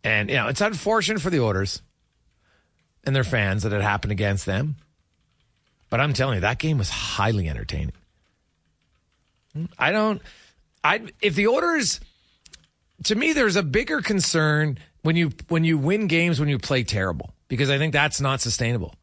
And, 0.04 0.30
you 0.30 0.36
know, 0.36 0.48
it's 0.48 0.62
unfortunate 0.62 1.22
for 1.22 1.30
the 1.30 1.42
Oilers 1.42 1.82
and 3.04 3.16
their 3.16 3.24
fans 3.24 3.64
that 3.64 3.74
it 3.74 3.82
happened 3.82 4.12
against 4.12 4.46
them. 4.46 4.76
But 5.90 6.00
I'm 6.00 6.14
telling 6.14 6.36
you, 6.36 6.42
that 6.42 6.60
game 6.60 6.78
was 6.78 6.90
highly 6.90 7.50
entertaining. 7.50 7.94
I 9.78 9.92
don't. 9.92 10.22
I 10.84 11.02
if 11.22 11.36
the 11.36 11.48
Oilers, 11.48 12.00
to 13.04 13.16
me, 13.16 13.34
there's 13.34 13.56
a 13.56 13.64
bigger 13.64 14.02
concern 14.02 14.80
when 15.04 15.16
you 15.16 15.32
when 15.50 15.64
you 15.64 15.78
win 15.78 16.08
games 16.08 16.40
when 16.40 16.50
you 16.50 16.58
play 16.58 16.84
terrible 16.84 17.34
because 17.48 17.70
I 17.70 17.78
think 17.78 17.94
that's 17.94 18.20
not 18.20 18.42
sustainable. 18.42 18.96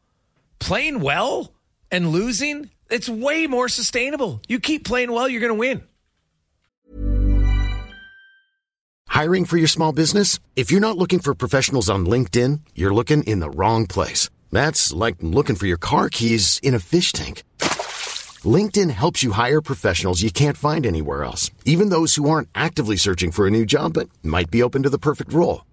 Playing 0.59 0.99
well 0.99 1.53
and 1.91 2.09
losing, 2.09 2.69
it's 2.89 3.09
way 3.09 3.47
more 3.47 3.69
sustainable. 3.69 4.41
You 4.47 4.59
keep 4.59 4.85
playing 4.85 5.11
well, 5.11 5.27
you're 5.29 5.41
going 5.41 5.53
to 5.53 5.59
win. 5.59 5.83
Hiring 9.07 9.43
for 9.43 9.57
your 9.57 9.67
small 9.67 9.91
business? 9.91 10.39
If 10.55 10.71
you're 10.71 10.79
not 10.79 10.97
looking 10.97 11.19
for 11.19 11.35
professionals 11.35 11.89
on 11.89 12.05
LinkedIn, 12.05 12.61
you're 12.75 12.93
looking 12.93 13.23
in 13.23 13.41
the 13.41 13.49
wrong 13.49 13.85
place. 13.85 14.29
That's 14.51 14.93
like 14.93 15.17
looking 15.19 15.57
for 15.57 15.67
your 15.67 15.77
car 15.77 16.09
keys 16.09 16.59
in 16.63 16.73
a 16.73 16.79
fish 16.79 17.11
tank. 17.11 17.43
LinkedIn 18.43 18.89
helps 18.89 19.21
you 19.21 19.33
hire 19.33 19.61
professionals 19.61 20.21
you 20.21 20.31
can't 20.31 20.57
find 20.57 20.85
anywhere 20.85 21.23
else, 21.23 21.51
even 21.65 21.89
those 21.89 22.15
who 22.15 22.29
aren't 22.29 22.49
actively 22.55 22.95
searching 22.95 23.31
for 23.31 23.45
a 23.45 23.51
new 23.51 23.65
job 23.65 23.93
but 23.93 24.09
might 24.23 24.49
be 24.49 24.63
open 24.63 24.83
to 24.83 24.89
the 24.89 24.97
perfect 24.97 25.33
role. 25.33 25.65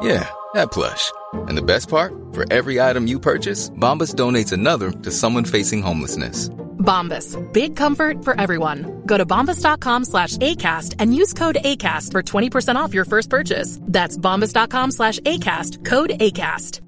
Yeah, 0.00 0.28
that 0.54 0.70
plush. 0.70 1.12
And 1.32 1.56
the 1.58 1.62
best 1.62 1.88
part? 1.88 2.12
For 2.32 2.50
every 2.52 2.80
item 2.80 3.06
you 3.06 3.18
purchase, 3.20 3.70
Bombas 3.70 4.14
donates 4.14 4.52
another 4.52 4.90
to 4.90 5.10
someone 5.10 5.44
facing 5.44 5.82
homelessness. 5.82 6.48
Bombas. 6.78 7.36
Big 7.52 7.76
comfort 7.76 8.24
for 8.24 8.40
everyone. 8.40 9.02
Go 9.04 9.18
to 9.18 9.26
bombas.com 9.26 10.04
slash 10.04 10.36
ACAST 10.38 10.94
and 10.98 11.14
use 11.14 11.34
code 11.34 11.58
ACAST 11.64 12.12
for 12.12 12.22
20% 12.22 12.76
off 12.76 12.94
your 12.94 13.04
first 13.04 13.28
purchase. 13.28 13.78
That's 13.82 14.16
bombas.com 14.16 14.92
slash 14.92 15.18
ACAST. 15.20 15.84
Code 15.84 16.10
ACAST. 16.10 16.80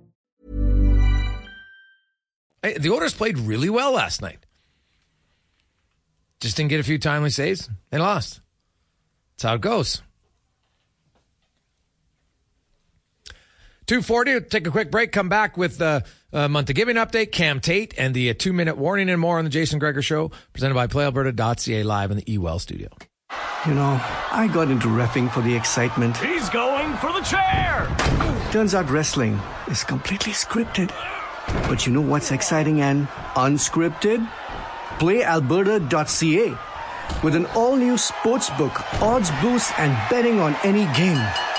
Hey, 2.62 2.76
the 2.78 2.90
Oilers 2.90 3.14
played 3.14 3.38
really 3.38 3.70
well 3.70 3.92
last 3.92 4.20
night. 4.20 4.44
Just 6.40 6.56
didn't 6.56 6.70
get 6.70 6.80
a 6.80 6.84
few 6.84 6.98
timely 6.98 7.30
saves. 7.30 7.68
They 7.90 7.98
lost. 7.98 8.40
That's 9.36 9.44
how 9.44 9.54
it 9.54 9.60
goes. 9.60 10.02
240. 13.90 14.30
We'll 14.30 14.40
take 14.42 14.68
a 14.68 14.70
quick 14.70 14.92
break. 14.92 15.10
Come 15.10 15.28
back 15.28 15.56
with 15.56 15.78
the 15.78 16.04
uh, 16.32 16.46
month 16.46 16.70
of 16.70 16.76
giving 16.76 16.94
update, 16.94 17.32
Cam 17.32 17.58
Tait, 17.58 17.92
and 17.98 18.14
the 18.14 18.30
uh, 18.30 18.34
two 18.38 18.52
minute 18.52 18.78
warning 18.78 19.10
and 19.10 19.20
more 19.20 19.36
on 19.38 19.42
the 19.42 19.50
Jason 19.50 19.80
Gregor 19.80 20.00
Show, 20.00 20.30
presented 20.52 20.74
by 20.74 20.86
PlayAlberta.ca 20.86 21.82
live 21.82 22.12
in 22.12 22.18
the 22.18 22.22
eWell 22.22 22.60
studio. 22.60 22.88
You 23.66 23.74
know, 23.74 24.00
I 24.30 24.48
got 24.54 24.70
into 24.70 24.86
refing 24.86 25.28
for 25.28 25.40
the 25.40 25.52
excitement. 25.56 26.16
He's 26.18 26.48
going 26.50 26.96
for 26.98 27.12
the 27.12 27.20
chair! 27.22 27.88
Turns 28.52 28.76
out 28.76 28.88
wrestling 28.88 29.40
is 29.66 29.82
completely 29.82 30.34
scripted. 30.34 30.92
But 31.68 31.84
you 31.84 31.92
know 31.92 32.00
what's 32.00 32.30
exciting 32.30 32.80
and 32.82 33.08
unscripted? 33.34 34.24
PlayAlberta.ca 35.00 36.56
with 37.24 37.34
an 37.34 37.46
all 37.56 37.74
new 37.74 37.98
sports 37.98 38.50
book, 38.50 39.02
odds 39.02 39.32
boosts, 39.42 39.72
and 39.78 39.90
betting 40.08 40.38
on 40.38 40.54
any 40.62 40.84
game. 40.96 41.49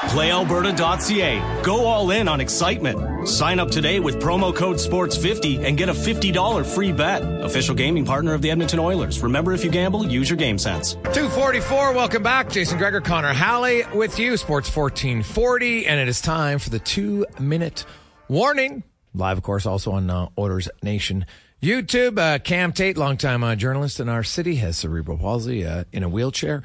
PlayAlberta.ca. 0.00 1.62
Go 1.62 1.84
all 1.84 2.10
in 2.10 2.26
on 2.26 2.40
excitement. 2.40 3.28
Sign 3.28 3.60
up 3.60 3.70
today 3.70 4.00
with 4.00 4.18
promo 4.18 4.54
code 4.54 4.76
SPORTS50 4.76 5.64
and 5.64 5.76
get 5.76 5.88
a 5.88 5.92
$50 5.92 6.66
free 6.74 6.90
bet. 6.90 7.22
Official 7.42 7.74
gaming 7.74 8.06
partner 8.06 8.32
of 8.32 8.40
the 8.40 8.50
Edmonton 8.50 8.78
Oilers. 8.78 9.20
Remember, 9.20 9.52
if 9.52 9.62
you 9.62 9.70
gamble, 9.70 10.06
use 10.06 10.30
your 10.30 10.38
game 10.38 10.56
sense. 10.56 10.94
244. 10.94 11.92
Welcome 11.92 12.22
back. 12.22 12.48
Jason 12.48 12.78
Gregor, 12.78 13.02
Connor 13.02 13.34
Halley 13.34 13.84
with 13.94 14.18
you. 14.18 14.38
Sports 14.38 14.74
1440. 14.74 15.86
And 15.86 16.00
it 16.00 16.08
is 16.08 16.20
time 16.22 16.58
for 16.58 16.70
the 16.70 16.78
two 16.78 17.26
minute 17.38 17.84
warning. 18.28 18.82
Live, 19.14 19.36
of 19.36 19.42
course, 19.42 19.66
also 19.66 19.92
on 19.92 20.08
uh, 20.08 20.28
Nation 20.82 21.26
YouTube. 21.62 22.18
Uh, 22.18 22.38
Cam 22.38 22.72
Tait, 22.72 22.96
longtime 22.96 23.44
uh, 23.44 23.54
journalist 23.54 24.00
in 24.00 24.08
our 24.08 24.22
city, 24.22 24.54
has 24.56 24.78
cerebral 24.78 25.18
palsy 25.18 25.66
uh, 25.66 25.84
in 25.92 26.02
a 26.02 26.08
wheelchair. 26.08 26.62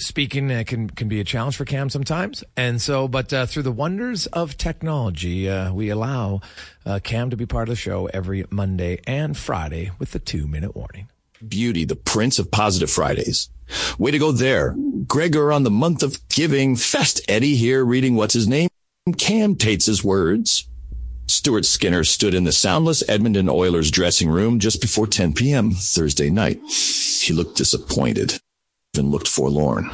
Speaking 0.00 0.50
uh, 0.50 0.64
can 0.66 0.88
can 0.88 1.08
be 1.08 1.20
a 1.20 1.24
challenge 1.24 1.56
for 1.56 1.66
Cam 1.66 1.90
sometimes, 1.90 2.42
and 2.56 2.80
so 2.80 3.06
but 3.06 3.32
uh, 3.34 3.44
through 3.44 3.64
the 3.64 3.70
wonders 3.70 4.26
of 4.28 4.56
technology, 4.56 5.48
uh, 5.48 5.74
we 5.74 5.90
allow 5.90 6.40
uh, 6.86 7.00
Cam 7.04 7.28
to 7.28 7.36
be 7.36 7.44
part 7.44 7.68
of 7.68 7.72
the 7.72 7.76
show 7.76 8.06
every 8.06 8.46
Monday 8.50 9.00
and 9.06 9.36
Friday 9.36 9.90
with 9.98 10.12
the 10.12 10.18
two 10.18 10.46
minute 10.46 10.74
warning. 10.74 11.10
Beauty, 11.46 11.84
the 11.84 11.96
prince 11.96 12.38
of 12.38 12.50
positive 12.50 12.90
Fridays. 12.90 13.50
Way 13.98 14.10
to 14.10 14.18
go 14.18 14.32
there, 14.32 14.74
Gregor 15.06 15.52
on 15.52 15.64
the 15.64 15.70
month 15.70 16.02
of 16.02 16.26
giving. 16.30 16.76
Fest 16.76 17.20
Eddie 17.28 17.56
here 17.56 17.84
reading 17.84 18.16
what's 18.16 18.34
his 18.34 18.48
name. 18.48 18.70
Cam 19.18 19.54
Tait's 19.54 20.02
words. 20.02 20.66
Stuart 21.26 21.66
Skinner 21.66 22.04
stood 22.04 22.34
in 22.34 22.44
the 22.44 22.52
soundless 22.52 23.06
Edmonton 23.06 23.50
Oilers 23.50 23.90
dressing 23.90 24.30
room 24.30 24.60
just 24.60 24.80
before 24.80 25.06
10 25.06 25.34
p.m. 25.34 25.72
Thursday 25.72 26.30
night. 26.30 26.58
He 26.66 27.34
looked 27.34 27.56
disappointed 27.56 28.40
and 28.96 29.10
looked 29.10 29.28
forlorn. 29.28 29.84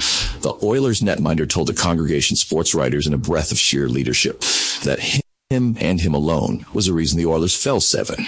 The 0.41 0.57
Oilers 0.63 1.01
netminder 1.01 1.49
told 1.49 1.69
the 1.69 1.75
congregation 1.75 2.37
sports 2.37 2.75
writers 2.75 3.07
in 3.07 3.13
a 3.13 3.19
breath 3.19 3.53
of 3.53 3.59
sheer 3.59 3.89
leadership 3.89 4.41
that 4.85 4.99
him 5.51 5.77
and 5.81 6.01
him 6.01 6.15
alone 6.15 6.65
was 6.73 6.87
the 6.87 6.93
reason 6.93 7.19
the 7.19 7.27
Oilers 7.27 7.55
fell 7.55 7.81
seven 7.81 8.25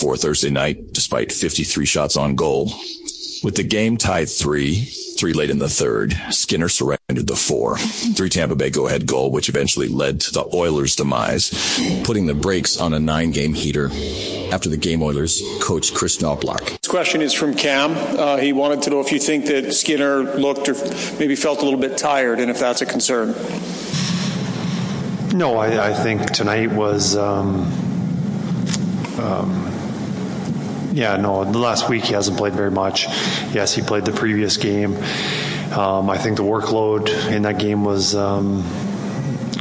for 0.00 0.16
Thursday 0.16 0.50
night, 0.50 0.92
despite 0.92 1.32
53 1.32 1.84
shots 1.84 2.16
on 2.16 2.34
goal. 2.34 2.72
With 3.42 3.56
the 3.56 3.62
game 3.62 3.96
tied 3.96 4.28
three, 4.28 4.84
three 5.16 5.32
late 5.32 5.48
in 5.48 5.58
the 5.58 5.68
third, 5.68 6.14
Skinner 6.30 6.68
surrendered 6.68 7.26
the 7.26 7.36
four. 7.36 7.78
Three 7.78 8.28
Tampa 8.28 8.54
Bay 8.54 8.68
go-ahead 8.68 9.06
goal, 9.06 9.30
which 9.30 9.48
eventually 9.48 9.88
led 9.88 10.20
to 10.20 10.32
the 10.32 10.44
Oilers' 10.52 10.94
demise, 10.94 11.50
putting 12.04 12.26
the 12.26 12.34
brakes 12.34 12.78
on 12.78 12.92
a 12.92 13.00
nine-game 13.00 13.54
heater 13.54 13.86
after 14.52 14.68
the 14.68 14.76
game 14.76 15.02
Oilers 15.02 15.42
coach 15.62 15.94
Chris 15.94 16.18
Knoblauch. 16.18 16.80
This 16.82 16.90
question 16.90 17.22
is 17.22 17.32
from 17.32 17.54
Cam. 17.54 17.92
Uh, 17.92 18.36
he 18.36 18.52
wanted 18.52 18.82
to 18.82 18.90
know 18.90 19.00
if 19.00 19.10
you 19.10 19.18
think 19.18 19.46
that 19.46 19.72
Skinner 19.72 20.22
looked 20.22 20.68
or 20.68 20.74
maybe 21.18 21.34
felt 21.34 21.60
a 21.60 21.64
little 21.64 21.80
bit 21.80 21.96
tired 21.96 22.40
and 22.40 22.50
if 22.50 22.58
that's 22.58 22.82
a 22.82 22.86
concern. 22.86 23.28
No, 25.34 25.56
I, 25.56 25.90
I 25.90 25.94
think 25.94 26.30
tonight 26.32 26.72
was. 26.72 27.16
Um, 27.16 27.62
um, 29.18 29.79
yeah, 30.92 31.16
no, 31.16 31.44
the 31.44 31.58
last 31.58 31.88
week 31.88 32.04
he 32.04 32.14
hasn't 32.14 32.36
played 32.36 32.54
very 32.54 32.70
much. 32.70 33.06
Yes, 33.52 33.74
he 33.74 33.82
played 33.82 34.04
the 34.04 34.12
previous 34.12 34.56
game. 34.56 34.96
Um, 35.72 36.10
I 36.10 36.18
think 36.18 36.36
the 36.36 36.42
workload 36.42 37.08
in 37.30 37.42
that 37.42 37.58
game 37.58 37.84
was 37.84 38.14
um, 38.14 38.64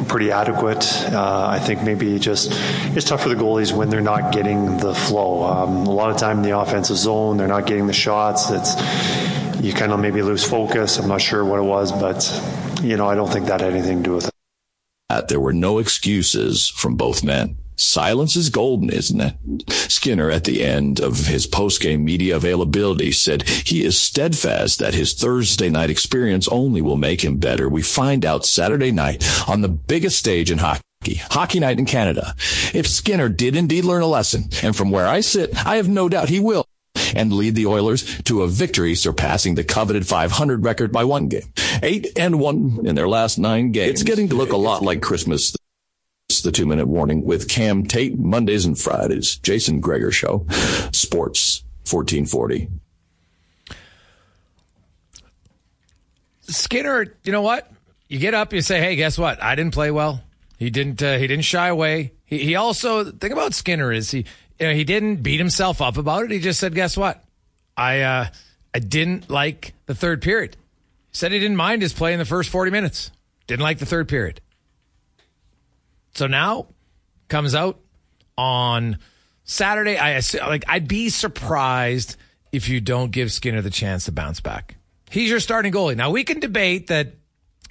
pretty 0.07 0.31
adequate. 0.31 0.85
Uh, 1.13 1.47
I 1.47 1.59
think 1.59 1.83
maybe 1.83 2.17
just 2.19 2.49
it's 2.95 3.05
tough 3.05 3.23
for 3.23 3.29
the 3.29 3.35
goalies 3.35 3.71
when 3.71 3.89
they're 3.89 4.01
not 4.01 4.33
getting 4.33 4.77
the 4.77 4.93
flow. 4.95 5.43
Um, 5.43 5.85
a 5.85 5.91
lot 5.91 6.09
of 6.09 6.17
time 6.17 6.37
in 6.37 6.43
the 6.43 6.57
offensive 6.57 6.97
zone, 6.97 7.37
they're 7.37 7.47
not 7.47 7.67
getting 7.67 7.87
the 7.87 7.93
shots. 7.93 8.49
It's 8.49 8.75
you 9.61 9.73
kind 9.73 9.91
of 9.91 9.99
maybe 9.99 10.21
lose 10.21 10.43
focus. 10.43 10.97
I'm 10.97 11.07
not 11.07 11.21
sure 11.21 11.45
what 11.45 11.59
it 11.59 11.63
was, 11.63 11.91
but 11.91 12.25
you 12.81 12.97
know, 12.97 13.07
I 13.07 13.15
don't 13.15 13.31
think 13.31 13.47
that 13.47 13.61
had 13.61 13.73
anything 13.73 13.97
to 13.97 14.03
do 14.03 14.15
with 14.15 14.27
it. 14.27 15.27
There 15.27 15.39
were 15.39 15.53
no 15.53 15.79
excuses 15.79 16.67
from 16.67 16.95
both 16.95 17.23
men. 17.23 17.57
Silence 17.79 18.35
is 18.35 18.49
golden, 18.49 18.89
isn't 18.89 19.21
it? 19.21 19.35
Skinner, 19.69 20.29
at 20.29 20.43
the 20.43 20.63
end 20.63 20.99
of 20.99 21.27
his 21.27 21.47
post-game 21.47 22.03
media 22.03 22.35
availability, 22.35 23.11
said 23.11 23.47
he 23.47 23.83
is 23.83 23.99
steadfast 23.99 24.79
that 24.79 24.93
his 24.93 25.13
Thursday 25.13 25.69
night 25.69 25.89
experience 25.89 26.47
only 26.49 26.81
will 26.81 26.97
make 26.97 27.23
him 27.23 27.37
better. 27.37 27.69
We 27.69 27.81
find 27.81 28.25
out 28.25 28.45
Saturday 28.45 28.91
night 28.91 29.23
on 29.47 29.61
the 29.61 29.69
biggest 29.69 30.17
stage 30.17 30.51
in 30.51 30.57
hockey. 30.57 30.83
Hockey 31.31 31.61
Night 31.61 31.79
in 31.79 31.85
Canada. 31.85 32.35
If 32.73 32.85
Skinner 32.85 33.29
did 33.29 33.55
indeed 33.55 33.85
learn 33.85 34.01
a 34.01 34.07
lesson, 34.07 34.49
and 34.61 34.75
from 34.75 34.91
where 34.91 35.07
I 35.07 35.21
sit, 35.21 35.65
I 35.65 35.77
have 35.77 35.87
no 35.87 36.09
doubt 36.09 36.27
he 36.27 36.41
will, 36.41 36.65
and 37.15 37.31
lead 37.31 37.55
the 37.55 37.65
Oilers 37.65 38.21
to 38.23 38.43
a 38.43 38.47
victory 38.47 38.95
surpassing 38.95 39.55
the 39.55 39.63
coveted 39.63 40.05
500 40.05 40.65
record 40.65 40.91
by 40.91 41.05
one 41.05 41.29
game. 41.29 41.53
Eight 41.81 42.07
and 42.17 42.39
one 42.39 42.81
in 42.83 42.95
their 42.95 43.07
last 43.07 43.39
nine 43.39 43.71
games. 43.71 43.91
It's 43.91 44.03
getting 44.03 44.29
to 44.29 44.35
look 44.35 44.51
a 44.51 44.57
lot 44.57 44.83
like 44.83 45.01
Christmas. 45.01 45.55
The 46.29 46.51
two 46.51 46.67
minute 46.67 46.87
warning 46.87 47.25
with 47.25 47.49
Cam 47.49 47.83
Tait 47.85 48.17
Mondays 48.17 48.63
and 48.63 48.77
Fridays. 48.77 49.37
Jason 49.37 49.81
Gregor 49.81 50.11
Show. 50.11 50.45
Sports 50.93 51.63
1440. 51.89 52.69
Skinner, 56.43 57.13
you 57.23 57.31
know 57.31 57.41
what? 57.41 57.69
You 58.07 58.19
get 58.19 58.35
up, 58.35 58.53
you 58.53 58.61
say, 58.61 58.79
"Hey, 58.79 58.95
guess 58.95 59.17
what? 59.17 59.41
I 59.43 59.55
didn't 59.55 59.73
play 59.73 59.91
well. 59.91 60.23
He 60.57 60.69
didn't. 60.69 61.01
Uh, 61.03 61.17
he 61.17 61.25
didn't 61.27 61.45
shy 61.45 61.67
away. 61.67 62.13
He, 62.25 62.37
he 62.37 62.55
also 62.55 63.03
the 63.03 63.11
thing 63.11 63.31
about 63.33 63.53
Skinner 63.53 63.91
is 63.91 64.11
he, 64.11 64.19
you 64.59 64.67
know, 64.67 64.73
he 64.73 64.83
didn't 64.83 65.17
beat 65.17 65.39
himself 65.39 65.81
up 65.81 65.97
about 65.97 66.23
it. 66.23 66.31
He 66.31 66.39
just 66.39 66.59
said, 66.59 66.73
"Guess 66.73 66.95
what? 66.95 67.23
I, 67.75 68.01
uh, 68.01 68.27
I 68.73 68.79
didn't 68.79 69.29
like 69.29 69.73
the 69.87 69.95
third 69.95 70.21
period." 70.21 70.55
Said 71.11 71.31
he 71.31 71.39
didn't 71.39 71.57
mind 71.57 71.81
his 71.81 71.91
play 71.91 72.13
in 72.13 72.19
the 72.19 72.25
first 72.25 72.49
forty 72.49 72.71
minutes. 72.71 73.11
Didn't 73.47 73.63
like 73.63 73.79
the 73.79 73.85
third 73.87 74.07
period. 74.07 74.41
So 76.13 76.27
now 76.27 76.67
comes 77.27 77.55
out 77.55 77.79
on 78.37 78.97
Saturday. 79.43 79.97
I 79.97 80.21
like 80.47 80.65
I'd 80.67 80.87
be 80.87 81.09
surprised 81.09 82.15
if 82.51 82.69
you 82.69 82.81
don't 82.81 83.11
give 83.11 83.31
Skinner 83.31 83.61
the 83.61 83.69
chance 83.69 84.05
to 84.05 84.11
bounce 84.11 84.41
back. 84.41 84.75
He's 85.09 85.29
your 85.29 85.39
starting 85.39 85.71
goalie. 85.71 85.95
Now 85.95 86.11
we 86.11 86.23
can 86.23 86.39
debate 86.39 86.87
that 86.87 87.13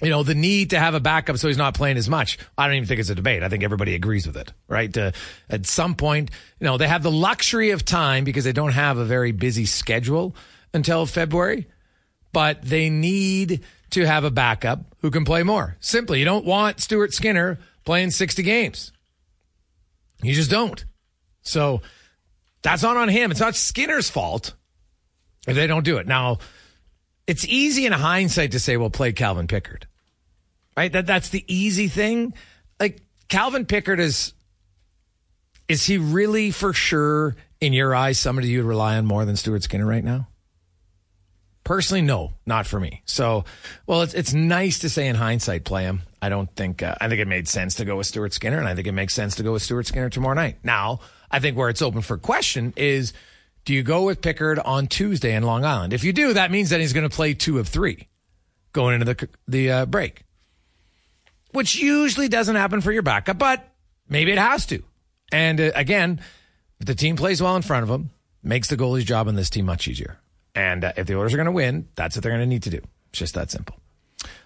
you 0.01 0.09
know, 0.09 0.23
the 0.23 0.35
need 0.35 0.69
to 0.69 0.79
have 0.79 0.93
a 0.93 0.99
backup 0.99 1.37
so 1.37 1.47
he's 1.47 1.57
not 1.57 1.73
playing 1.73 1.97
as 1.97 2.09
much. 2.09 2.37
I 2.57 2.67
don't 2.67 2.75
even 2.75 2.87
think 2.87 2.99
it's 2.99 3.09
a 3.09 3.15
debate. 3.15 3.43
I 3.43 3.49
think 3.49 3.63
everybody 3.63 3.95
agrees 3.95 4.25
with 4.25 4.37
it, 4.37 4.53
right? 4.67 4.95
Uh, 4.97 5.11
at 5.49 5.65
some 5.65 5.95
point, 5.95 6.31
you 6.59 6.65
know, 6.65 6.77
they 6.77 6.87
have 6.87 7.03
the 7.03 7.11
luxury 7.11 7.71
of 7.71 7.83
time 7.83 8.23
because 8.23 8.45
they 8.45 8.53
don't 8.53 8.71
have 8.71 8.97
a 8.97 9.05
very 9.05 9.31
busy 9.31 9.65
schedule 9.65 10.35
until 10.73 11.05
February, 11.05 11.67
but 12.31 12.61
they 12.61 12.89
need 12.89 13.61
to 13.89 14.05
have 14.05 14.23
a 14.23 14.31
backup 14.31 14.85
who 15.01 15.11
can 15.11 15.25
play 15.25 15.43
more. 15.43 15.75
Simply, 15.79 16.19
you 16.19 16.25
don't 16.25 16.45
want 16.45 16.79
Stuart 16.79 17.13
Skinner 17.13 17.59
playing 17.89 18.11
60 18.11 18.43
games. 18.43 18.91
You 20.21 20.33
just 20.33 20.51
don't. 20.51 20.85
So 21.41 21.81
that's 22.61 22.83
not 22.83 22.97
on 22.97 23.09
him. 23.09 23.31
It's 23.31 23.39
not 23.39 23.55
Skinner's 23.55 24.09
fault 24.09 24.53
if 25.47 25.55
they 25.55 25.67
don't 25.67 25.83
do 25.83 25.97
it. 25.97 26.07
Now, 26.07 26.37
it's 27.25 27.45
easy 27.45 27.85
in 27.85 27.91
hindsight 27.91 28.51
to 28.51 28.59
say, 28.59 28.77
well, 28.77 28.89
play 28.89 29.11
Calvin 29.11 29.47
Pickard 29.47 29.87
right? 30.79 30.93
That 30.93 31.05
that's 31.05 31.27
the 31.27 31.43
easy 31.53 31.89
thing. 31.89 32.33
Like 32.79 33.01
Calvin 33.27 33.65
Pickard 33.65 33.99
is 33.99 34.33
is 35.67 35.85
he 35.85 35.97
really 35.97 36.51
for 36.51 36.71
sure 36.71 37.35
in 37.59 37.73
your 37.73 37.93
eyes 37.93 38.17
somebody 38.17 38.47
you'd 38.47 38.63
rely 38.63 38.95
on 38.95 39.05
more 39.05 39.25
than 39.25 39.35
Stuart 39.35 39.63
Skinner 39.63 39.85
right 39.85 40.03
now? 40.03 40.28
Personally, 41.69 42.01
no, 42.01 42.33
not 42.47 42.65
for 42.65 42.79
me. 42.79 43.03
So, 43.05 43.45
well, 43.85 44.01
it's 44.01 44.15
it's 44.15 44.33
nice 44.33 44.79
to 44.79 44.89
say 44.89 45.07
in 45.07 45.15
hindsight, 45.15 45.65
play 45.65 45.83
him. 45.83 46.01
I 46.19 46.29
don't 46.29 46.49
think 46.55 46.81
uh, 46.81 46.95
I 46.99 47.07
think 47.07 47.21
it 47.21 47.27
made 47.27 47.47
sense 47.47 47.75
to 47.75 47.85
go 47.85 47.95
with 47.95 48.07
Stuart 48.07 48.33
Skinner, 48.33 48.57
and 48.57 48.67
I 48.67 48.73
think 48.73 48.87
it 48.87 48.91
makes 48.93 49.13
sense 49.13 49.35
to 49.35 49.43
go 49.43 49.51
with 49.51 49.61
Stuart 49.61 49.85
Skinner 49.85 50.09
tomorrow 50.09 50.33
night. 50.33 50.57
Now, 50.63 51.01
I 51.29 51.37
think 51.37 51.55
where 51.55 51.69
it's 51.69 51.83
open 51.83 52.01
for 52.01 52.17
question 52.17 52.73
is, 52.75 53.13
do 53.65 53.75
you 53.75 53.83
go 53.83 54.01
with 54.01 54.19
Pickard 54.19 54.57
on 54.57 54.87
Tuesday 54.87 55.35
in 55.35 55.43
Long 55.43 55.63
Island? 55.63 55.93
If 55.93 56.03
you 56.03 56.11
do, 56.11 56.33
that 56.33 56.49
means 56.49 56.71
that 56.71 56.79
he's 56.79 56.91
going 56.91 57.07
to 57.07 57.15
play 57.15 57.35
two 57.35 57.59
of 57.59 57.67
three 57.67 58.07
going 58.73 58.99
into 58.99 59.05
the 59.05 59.29
the 59.47 59.71
uh, 59.71 59.85
break 59.85 60.23
which 61.51 61.75
usually 61.75 62.27
doesn't 62.27 62.55
happen 62.55 62.81
for 62.81 62.91
your 62.91 63.03
backup, 63.03 63.37
but 63.37 63.63
maybe 64.09 64.31
it 64.31 64.39
has 64.39 64.65
to. 64.65 64.81
And 65.31 65.61
uh, 65.61 65.71
again, 65.75 66.19
if 66.79 66.87
the 66.87 66.95
team 66.95 67.15
plays 67.15 67.43
well 67.43 67.55
in 67.55 67.61
front 67.61 67.83
of 67.83 67.89
him, 67.89 68.09
makes 68.41 68.69
the 68.69 68.75
goalie's 68.75 69.05
job 69.05 69.27
on 69.27 69.35
this 69.35 69.51
team 69.51 69.65
much 69.65 69.87
easier. 69.87 70.19
And 70.59 70.83
uh, 70.83 70.91
if 70.97 71.07
the 71.07 71.15
Oilers 71.15 71.33
are 71.33 71.37
going 71.37 71.45
to 71.45 71.53
win, 71.53 71.87
that's 71.95 72.17
what 72.17 72.23
they're 72.23 72.33
going 72.33 72.41
to 72.41 72.45
need 72.45 72.63
to 72.63 72.69
do. 72.69 72.81
It's 73.11 73.19
just 73.19 73.33
that 73.35 73.49
simple. 73.49 73.77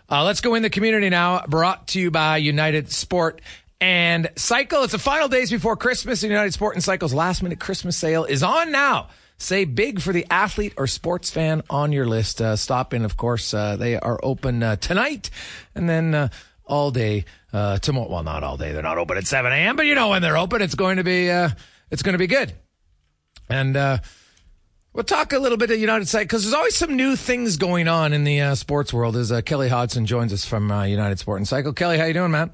Uh, 0.08 0.24
let's 0.24 0.42
go 0.42 0.54
in 0.54 0.62
the 0.62 0.70
community 0.70 1.10
now. 1.10 1.44
Brought 1.48 1.88
to 1.90 2.00
you 2.00 2.12
by 2.12 2.38
United 2.38 2.92
Sport 2.92 3.42
and 3.82 4.30
Cycle. 4.36 4.84
It's 4.84 4.92
the 4.92 5.00
final 5.00 5.28
days 5.28 5.50
before 5.50 5.76
Christmas. 5.76 6.22
And 6.22 6.32
United 6.32 6.54
Sport 6.54 6.76
and 6.76 6.84
Cycle's 6.84 7.16
last 7.16 7.42
minute 7.42 7.60
Christmas 7.60 7.98
sale 7.98 8.26
is 8.26 8.44
on 8.44 8.72
now. 8.72 9.08
Say 9.40 9.66
big 9.66 10.02
for 10.02 10.14
the 10.14 10.28
athlete 10.30 10.74
or 10.78 10.86
sports 10.86 11.32
fan 11.32 11.64
on 11.68 11.92
your 11.92 12.06
list. 12.06 12.40
Uh, 12.40 12.56
stop 12.58 12.94
in, 12.94 13.06
of 13.06 13.18
course. 13.18 13.52
Uh, 13.52 13.76
they 13.76 13.98
are 14.00 14.20
open 14.22 14.62
uh, 14.62 14.76
tonight, 14.76 15.32
and 15.74 15.90
then 15.90 16.14
uh, 16.14 16.28
all 16.64 16.92
day 16.92 17.26
uh, 17.52 17.80
tomorrow. 17.80 18.08
Well, 18.08 18.24
not 18.24 18.44
all 18.44 18.58
day. 18.58 18.72
They're 18.72 18.84
not 18.84 19.00
open 19.00 19.18
at 19.18 19.26
7 19.26 19.52
a.m., 19.52 19.76
but 19.76 19.88
you 19.88 19.96
know 19.96 20.10
when 20.10 20.22
they're 20.22 20.38
open, 20.38 20.62
it's 20.62 20.76
going 20.76 20.98
to 20.98 21.04
be 21.04 21.30
it's 21.90 22.04
going 22.04 22.14
to 22.14 22.20
be 22.20 22.28
good. 22.28 22.54
And 23.50 23.76
we'll 24.94 25.04
talk 25.04 25.34
a 25.34 25.40
little 25.40 25.58
bit 25.58 25.72
of 25.72 25.80
United 25.80 26.08
Side 26.08 26.24
because 26.24 26.44
there's 26.44 26.54
always 26.54 26.76
some 26.76 26.96
new 26.96 27.16
things 27.16 27.58
going 27.58 27.88
on 27.88 28.14
in 28.14 28.24
the 28.24 28.42
uh, 28.42 28.56
sports 28.56 28.94
world. 28.94 29.16
As 29.16 29.32
uh, 29.32 29.42
Kelly 29.42 29.70
Hodgson 29.70 30.06
joins 30.06 30.32
us 30.32 30.46
from 30.46 30.72
uh, 30.72 30.84
United 30.84 31.20
Sport 31.20 31.40
and 31.40 31.48
Cycle. 31.48 31.74
Kelly, 31.74 31.98
how 31.98 32.06
you 32.06 32.14
doing, 32.14 32.32
man? 32.32 32.52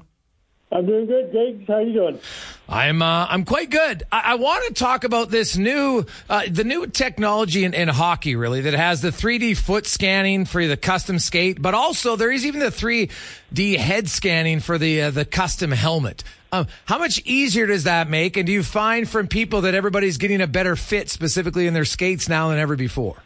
I'm 0.72 0.86
doing 0.86 1.06
good, 1.06 1.32
Jake. 1.32 1.66
How 1.66 1.80
you 1.80 1.92
doing? 1.92 2.20
I'm 2.68 3.02
uh, 3.02 3.26
I'm 3.28 3.44
quite 3.44 3.70
good. 3.70 4.04
I, 4.12 4.20
I 4.20 4.34
want 4.36 4.68
to 4.68 4.74
talk 4.74 5.02
about 5.02 5.28
this 5.28 5.56
new 5.56 6.06
uh, 6.28 6.42
the 6.48 6.62
new 6.62 6.86
technology 6.86 7.64
in, 7.64 7.74
in 7.74 7.88
hockey, 7.88 8.36
really, 8.36 8.60
that 8.62 8.74
has 8.74 9.02
the 9.02 9.10
3D 9.10 9.56
foot 9.56 9.86
scanning 9.86 10.44
for 10.44 10.64
the 10.64 10.76
custom 10.76 11.18
skate, 11.18 11.60
but 11.60 11.74
also 11.74 12.14
there 12.14 12.30
is 12.30 12.46
even 12.46 12.60
the 12.60 12.66
3D 12.66 13.76
head 13.78 14.08
scanning 14.08 14.60
for 14.60 14.78
the 14.78 15.02
uh, 15.02 15.10
the 15.10 15.24
custom 15.24 15.72
helmet. 15.72 16.22
Um, 16.52 16.66
how 16.86 16.98
much 16.98 17.20
easier 17.24 17.66
does 17.66 17.84
that 17.84 18.08
make? 18.10 18.36
And 18.36 18.46
do 18.46 18.52
you 18.52 18.62
find 18.62 19.08
from 19.08 19.28
people 19.28 19.60
that 19.62 19.74
everybody's 19.74 20.16
getting 20.16 20.40
a 20.40 20.46
better 20.46 20.74
fit 20.74 21.08
specifically 21.08 21.66
in 21.66 21.74
their 21.74 21.84
skates 21.84 22.28
now 22.28 22.48
than 22.48 22.58
ever 22.58 22.76
before? 22.76 23.22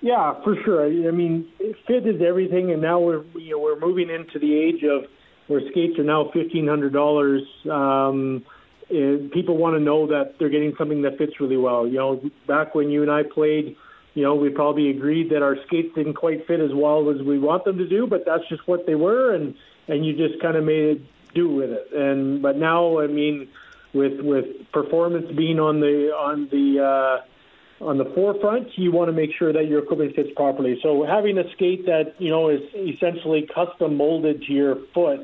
Yeah, 0.00 0.34
for 0.42 0.56
sure. 0.64 0.86
I 0.86 1.10
mean, 1.10 1.48
fit 1.86 2.06
is 2.06 2.22
everything, 2.22 2.70
and 2.70 2.80
now 2.80 3.00
we're 3.00 3.24
you 3.34 3.52
know 3.52 3.58
we're 3.58 3.78
moving 3.78 4.10
into 4.10 4.38
the 4.38 4.54
age 4.54 4.82
of 4.84 5.06
where 5.48 5.60
skates 5.70 5.98
are 5.98 6.04
now 6.04 6.30
fifteen 6.32 6.68
hundred 6.68 6.92
dollars. 6.92 7.42
Um, 7.70 8.44
people 8.88 9.56
want 9.56 9.74
to 9.76 9.80
know 9.80 10.06
that 10.06 10.34
they're 10.38 10.50
getting 10.50 10.74
something 10.78 11.02
that 11.02 11.18
fits 11.18 11.40
really 11.40 11.56
well. 11.56 11.86
You 11.86 11.94
know, 11.94 12.30
back 12.46 12.74
when 12.74 12.90
you 12.90 13.02
and 13.02 13.10
I 13.10 13.22
played, 13.24 13.76
you 14.14 14.22
know, 14.22 14.34
we 14.34 14.50
probably 14.50 14.90
agreed 14.90 15.30
that 15.30 15.42
our 15.42 15.56
skates 15.66 15.94
didn't 15.94 16.14
quite 16.14 16.46
fit 16.46 16.60
as 16.60 16.70
well 16.72 17.10
as 17.10 17.20
we 17.22 17.38
want 17.38 17.64
them 17.64 17.78
to 17.78 17.88
do, 17.88 18.06
but 18.06 18.24
that's 18.24 18.46
just 18.48 18.66
what 18.68 18.86
they 18.86 18.94
were, 18.94 19.34
and 19.34 19.54
and 19.88 20.04
you 20.04 20.16
just 20.16 20.40
kind 20.40 20.56
of 20.56 20.64
made 20.64 20.84
it 20.84 21.00
do 21.40 21.46
with 21.58 21.70
it. 21.70 21.86
And 21.92 22.42
but 22.46 22.56
now, 22.56 23.00
I 23.04 23.06
mean, 23.20 23.48
with 23.92 24.16
with 24.20 24.46
performance 24.72 25.28
being 25.36 25.58
on 25.68 25.80
the 25.80 25.96
on 26.28 26.48
the 26.54 26.66
uh, 26.92 27.84
on 27.88 27.98
the 28.02 28.08
forefront, 28.16 28.68
you 28.76 28.90
want 28.98 29.08
to 29.08 29.16
make 29.22 29.30
sure 29.38 29.52
that 29.52 29.66
your 29.70 29.80
equipment 29.84 30.16
fits 30.16 30.30
properly. 30.34 30.72
So 30.82 30.90
having 31.04 31.36
a 31.38 31.46
skate 31.54 31.86
that 31.86 32.14
you 32.18 32.30
know 32.30 32.48
is 32.48 32.62
essentially 32.74 33.48
custom 33.54 33.96
molded 33.96 34.42
to 34.46 34.52
your 34.52 34.76
foot 34.94 35.22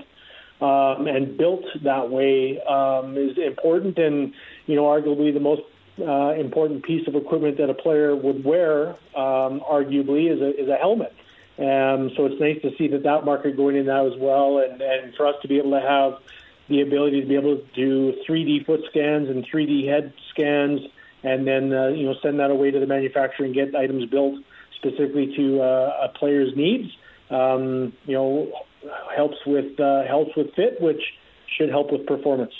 um, 0.63 1.09
and 1.09 1.37
built 1.37 1.65
that 1.83 2.09
way 2.09 2.61
um, 2.63 3.19
is 3.19 3.37
important 3.37 3.99
and, 3.99 4.33
you 4.67 4.77
know, 4.77 4.85
arguably 4.85 5.35
the 5.35 5.41
most 5.41 5.63
uh, 6.01 6.41
important 6.41 6.85
piece 6.85 7.07
of 7.09 7.17
equipment 7.17 7.59
that 7.59 7.69
a 7.69 7.75
player 7.75 8.15
would 8.15 8.45
wear, 8.45 8.91
um, 9.17 9.61
arguably, 9.69 10.33
is 10.33 10.41
a, 10.41 10.63
is 10.63 10.69
a 10.69 10.77
helmet. 10.77 11.13
Um, 11.59 12.11
so 12.17 12.27
it's 12.27 12.41
nice 12.41 12.61
to 12.63 12.77
see 12.79 12.89
that 12.89 13.03
that 13.03 13.25
market 13.25 13.57
going 13.57 13.77
in 13.77 13.87
now 13.87 14.07
as 14.07 14.19
well, 14.19 14.59
and, 14.59 14.81
and 14.81 15.15
for 15.15 15.27
us 15.27 15.35
to 15.43 15.49
be 15.49 15.59
able 15.59 15.73
to 15.73 15.81
have 15.81 16.15
the 16.69 16.81
ability 16.81 17.21
to 17.21 17.27
be 17.27 17.35
able 17.35 17.57
to 17.57 17.65
do 17.75 18.15
3D 18.27 18.65
foot 18.65 18.81
scans 18.89 19.29
and 19.29 19.47
3D 19.47 19.87
head 19.87 20.15
scans, 20.31 20.81
and 21.23 21.47
then 21.47 21.73
uh, 21.73 21.89
you 21.89 22.07
know 22.07 22.15
send 22.23 22.41
that 22.41 22.51
away 22.51 22.71
to 22.71 22.81
the 22.81 22.87
manufacturer 22.87 23.45
and 23.45 23.55
get 23.55 23.75
items 23.75 24.07
built 24.07 24.43
specifically 24.77 25.35
to 25.37 25.61
uh, 25.61 26.09
a 26.11 26.19
player's 26.19 26.57
needs. 26.57 26.91
Um, 27.31 27.93
you 28.05 28.15
know, 28.15 28.53
helps 29.15 29.37
with 29.47 29.79
uh, 29.79 30.05
helps 30.05 30.35
with 30.37 30.55
fit, 30.55 30.81
which 30.81 31.03
should 31.57 31.69
help 31.69 31.93
with 31.93 32.07
performance. 32.07 32.53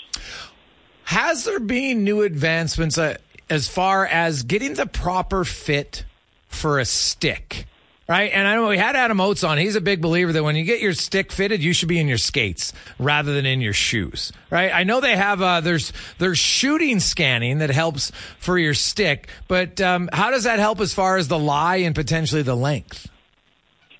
Has 1.05 1.45
there 1.45 1.59
been 1.59 2.03
new 2.03 2.21
advancements 2.21 2.97
uh, 2.97 3.17
as 3.49 3.67
far 3.67 4.05
as 4.05 4.43
getting 4.43 4.75
the 4.75 4.85
proper 4.85 5.43
fit 5.43 6.05
for 6.47 6.79
a 6.79 6.85
stick? 6.85 7.65
Right. 8.07 8.31
And 8.33 8.45
I 8.45 8.55
know 8.55 8.67
we 8.67 8.77
had 8.77 8.97
Adam 8.97 9.21
Oates 9.21 9.45
on. 9.45 9.57
He's 9.57 9.77
a 9.77 9.81
big 9.81 10.01
believer 10.01 10.33
that 10.33 10.43
when 10.43 10.57
you 10.57 10.65
get 10.65 10.81
your 10.81 10.93
stick 10.93 11.31
fitted, 11.31 11.63
you 11.63 11.71
should 11.71 11.87
be 11.87 11.99
in 11.99 12.09
your 12.09 12.17
skates 12.17 12.73
rather 12.99 13.33
than 13.33 13.45
in 13.45 13.61
your 13.61 13.71
shoes. 13.71 14.33
Right. 14.49 14.73
I 14.73 14.83
know 14.83 14.99
they 14.99 15.15
have, 15.15 15.41
uh, 15.41 15.61
there's, 15.61 15.93
there's 16.17 16.37
shooting 16.37 16.99
scanning 16.99 17.59
that 17.59 17.69
helps 17.69 18.11
for 18.39 18.57
your 18.57 18.73
stick, 18.73 19.29
but, 19.47 19.79
um, 19.79 20.09
how 20.11 20.31
does 20.31 20.43
that 20.43 20.59
help 20.59 20.81
as 20.81 20.93
far 20.93 21.15
as 21.15 21.29
the 21.29 21.39
lie 21.39 21.77
and 21.77 21.95
potentially 21.95 22.41
the 22.41 22.55
length? 22.55 23.09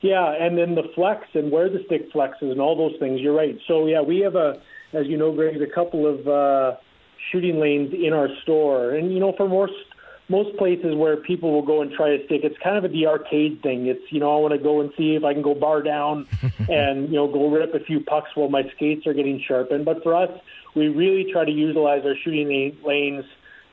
Yeah, 0.02 0.36
and 0.38 0.58
then 0.58 0.76
the 0.76 0.84
flex 0.96 1.28
and 1.34 1.50
where 1.50 1.70
the 1.70 1.82
stick 1.86 2.12
flexes 2.12 2.52
and 2.52 2.60
all 2.60 2.76
those 2.76 3.00
things. 3.00 3.22
You're 3.22 3.34
right. 3.34 3.58
So 3.70 3.86
yeah, 3.86 4.02
we 4.02 4.20
have 4.20 4.36
a, 4.36 4.62
as 4.92 5.08
you 5.08 5.16
know, 5.16 5.32
Greg, 5.32 5.62
a 5.62 5.74
couple 5.74 6.06
of 6.06 6.28
uh, 6.28 6.76
shooting 7.32 7.58
lanes 7.58 7.94
in 7.94 8.12
our 8.12 8.28
store, 8.42 8.92
and 8.92 9.14
you 9.14 9.22
know, 9.22 9.32
for 9.38 9.48
most 9.48 9.72
most 10.30 10.58
places 10.58 10.96
where 10.96 11.18
people 11.18 11.52
will 11.52 11.62
go 11.62 11.82
and 11.82 11.92
try 11.92 12.10
a 12.10 12.26
stick, 12.26 12.42
it's 12.44 12.58
kind 12.64 12.78
of 12.78 12.86
a 12.86 12.88
the 12.88 13.08
arcade 13.08 13.62
thing. 13.62 13.88
It's 13.88 14.12
you 14.12 14.20
know 14.20 14.36
I 14.36 14.40
want 14.40 14.54
to 14.54 14.60
go 14.60 14.82
and 14.82 14.92
see 14.98 15.16
if 15.16 15.24
I 15.24 15.34
can 15.34 15.42
go 15.42 15.54
bar 15.54 15.82
down 15.82 16.28
and 16.70 17.10
you 17.10 17.16
know 17.16 17.28
go 17.28 17.50
rip 17.50 17.74
a 17.74 17.80
few 17.80 18.00
pucks 18.00 18.30
while 18.36 18.50
my 18.50 18.64
skates 18.76 19.06
are 19.06 19.14
getting 19.14 19.42
sharpened. 19.46 19.86
But 19.86 20.04
for 20.04 20.16
us, 20.16 20.32
we 20.76 20.88
really 20.88 21.32
try 21.32 21.46
to 21.46 21.52
utilize 21.52 22.06
our 22.06 22.16
shooting 22.24 22.78
lanes 22.84 23.26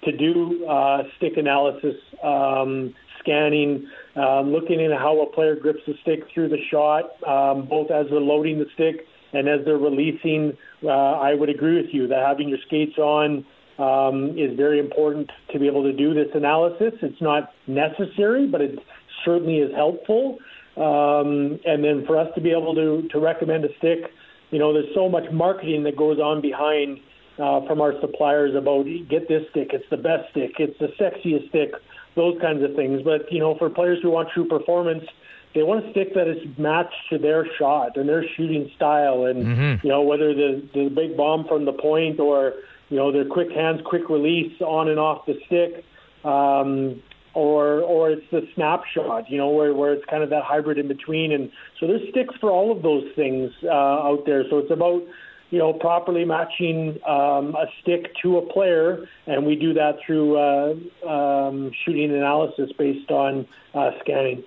to 0.05 0.17
do 0.17 0.67
uh, 0.67 1.05
stick 1.17 1.37
analysis, 1.37 1.97
um, 2.23 2.95
scanning, 3.21 3.87
um, 4.17 4.51
looking 4.51 4.81
at 4.81 4.99
how 4.99 5.21
a 5.21 5.27
player 5.27 5.55
grips 5.55 5.81
the 5.87 5.95
stick 6.03 6.27
through 6.33 6.49
the 6.49 6.59
shot, 6.71 7.23
um, 7.27 7.67
both 7.67 7.91
as 7.91 8.07
they're 8.11 8.21
loading 8.21 8.59
the 8.59 8.67
stick 8.75 9.07
and 9.33 9.49
as 9.49 9.65
they're 9.65 9.79
releasing. 9.79 10.57
Uh, 10.83 10.89
I 10.89 11.35
would 11.35 11.51
agree 11.51 11.81
with 11.81 11.93
you 11.93 12.09
that 12.09 12.27
having 12.27 12.49
your 12.49 12.59
skates 12.67 12.99
on 12.99 13.45
um, 13.81 14.39
is 14.39 14.57
very 14.57 14.79
important 14.79 15.31
to 15.53 15.59
be 15.59 15.67
able 15.67 15.83
to 15.85 15.93
do 15.93 16.13
this 16.13 16.29
analysis. 16.35 16.93
It's 17.01 17.21
not 17.21 17.53
necessary, 17.67 18.47
but 18.47 18.61
it 18.61 18.79
certainly 19.25 19.59
is 19.59 19.75
helpful. 19.75 20.39
Um, 20.77 21.59
and 21.65 21.83
then 21.83 22.05
for 22.07 22.19
us 22.19 22.29
to 22.35 22.41
be 22.41 22.51
able 22.51 22.75
to, 22.75 23.09
to 23.09 23.19
recommend 23.19 23.65
a 23.65 23.69
stick, 23.79 24.13
you 24.51 24.59
know, 24.59 24.73
there's 24.73 24.95
so 24.95 25.09
much 25.09 25.31
marketing 25.33 25.85
that 25.85 25.97
goes 25.97 26.19
on 26.19 26.41
behind 26.41 27.01
uh, 27.39 27.67
from 27.67 27.81
our 27.81 27.95
suppliers 28.01 28.55
about 28.55 28.85
get 29.09 29.29
this 29.29 29.45
stick, 29.51 29.71
it's 29.73 29.89
the 29.91 29.97
best 29.97 30.31
stick, 30.31 30.53
it's 30.59 30.79
the 30.79 30.89
sexiest 31.01 31.49
stick, 31.49 31.73
those 32.17 32.39
kinds 32.41 32.63
of 32.63 32.75
things. 32.77 33.01
But, 33.03 33.33
you 33.33 33.39
know, 33.39 33.57
for 33.57 33.71
players 33.71 33.99
who 34.03 34.11
want 34.11 34.29
true 34.35 34.47
performance, 34.47 35.05
they 35.55 35.63
want 35.63 35.85
a 35.85 35.91
stick 35.91 36.15
that 36.15 36.29
is 36.29 36.37
matched 36.59 36.95
to 37.11 37.19
their 37.19 37.47
shot 37.59 37.97
and 37.97 38.09
their 38.09 38.25
shooting 38.37 38.71
style, 38.77 39.25
and 39.25 39.45
mm-hmm. 39.45 39.87
you 39.87 39.93
know 39.93 40.03
whether 40.03 40.33
the 40.33 40.63
the 40.73 40.89
big 40.89 41.17
bomb 41.17 41.45
from 41.49 41.65
the 41.65 41.73
point 41.73 42.21
or 42.21 42.55
you 42.91 42.97
know, 42.97 43.11
their 43.13 43.25
quick 43.25 43.51
hands, 43.51 43.81
quick 43.85 44.09
release 44.11 44.53
on 44.61 44.89
and 44.89 44.99
off 44.99 45.25
the 45.25 45.41
stick, 45.47 45.85
um, 46.25 47.03
or 47.33 47.81
or 47.81 48.11
it's 48.11 48.27
the 48.31 48.47
snapshot, 48.55 49.31
you 49.31 49.39
know, 49.39 49.49
where 49.49 49.73
where 49.73 49.93
it's 49.93 50.05
kind 50.07 50.23
of 50.23 50.31
that 50.31 50.43
hybrid 50.43 50.79
in 50.79 50.89
between. 50.89 51.33
And 51.33 51.51
so 51.79 51.87
there's 51.87 52.09
sticks 52.11 52.35
for 52.41 52.51
all 52.51 52.73
of 52.73 52.83
those 52.83 53.05
things 53.15 53.53
uh, 53.65 53.69
out 53.71 54.25
there. 54.27 54.45
So 54.51 54.59
it's 54.59 54.73
about 54.73 55.03
you 55.51 55.59
know 55.59 55.73
properly 55.73 56.25
matching 56.25 56.99
um, 57.07 57.55
a 57.55 57.67
stick 57.81 58.13
to 58.23 58.39
a 58.39 58.53
player, 58.53 59.07
and 59.27 59.47
we 59.47 59.55
do 59.55 59.73
that 59.75 59.99
through 60.05 60.37
uh, 60.37 61.09
um, 61.09 61.71
shooting 61.85 62.11
analysis 62.11 62.71
based 62.77 63.11
on 63.11 63.47
uh, 63.75 63.93
scanning. 64.01 64.43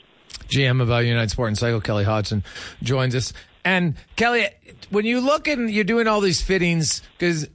GM 0.50 0.82
of 0.82 0.92
uh, 0.92 0.98
United 0.98 1.32
Sport 1.32 1.48
and 1.48 1.58
Cycle, 1.58 1.80
Kelly 1.80 2.04
Hodgson, 2.04 2.44
joins 2.82 3.16
us. 3.16 3.34
And 3.66 3.96
Kelly, 4.18 4.48
when 4.90 5.06
you 5.06 5.22
look 5.22 5.48
and 5.48 5.72
you're 5.72 5.86
doing 5.86 6.08
all 6.08 6.20
these 6.20 6.42
fittings, 6.42 7.02
because 7.18 7.48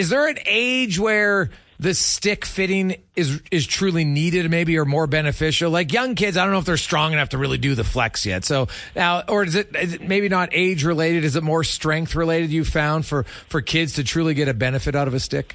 is 0.00 0.08
there 0.08 0.26
an 0.26 0.38
age 0.46 0.98
where 0.98 1.50
the 1.78 1.92
stick 1.92 2.46
fitting 2.46 2.96
is 3.16 3.42
is 3.50 3.66
truly 3.66 4.02
needed, 4.02 4.50
maybe 4.50 4.78
or 4.78 4.86
more 4.86 5.06
beneficial? 5.06 5.70
Like 5.70 5.92
young 5.92 6.14
kids, 6.14 6.38
I 6.38 6.44
don't 6.44 6.54
know 6.54 6.58
if 6.58 6.64
they're 6.64 6.78
strong 6.78 7.12
enough 7.12 7.28
to 7.30 7.38
really 7.38 7.58
do 7.58 7.74
the 7.74 7.84
flex 7.84 8.24
yet. 8.24 8.46
So 8.46 8.68
now, 8.96 9.20
or 9.28 9.44
is 9.44 9.56
it, 9.56 9.76
is 9.76 9.92
it 9.92 10.00
maybe 10.00 10.30
not 10.30 10.48
age 10.52 10.84
related? 10.84 11.24
Is 11.24 11.36
it 11.36 11.42
more 11.42 11.62
strength 11.64 12.14
related? 12.14 12.48
You 12.48 12.64
found 12.64 13.04
for 13.04 13.24
for 13.24 13.60
kids 13.60 13.92
to 13.94 14.04
truly 14.04 14.32
get 14.32 14.48
a 14.48 14.54
benefit 14.54 14.96
out 14.96 15.06
of 15.06 15.12
a 15.12 15.20
stick? 15.20 15.54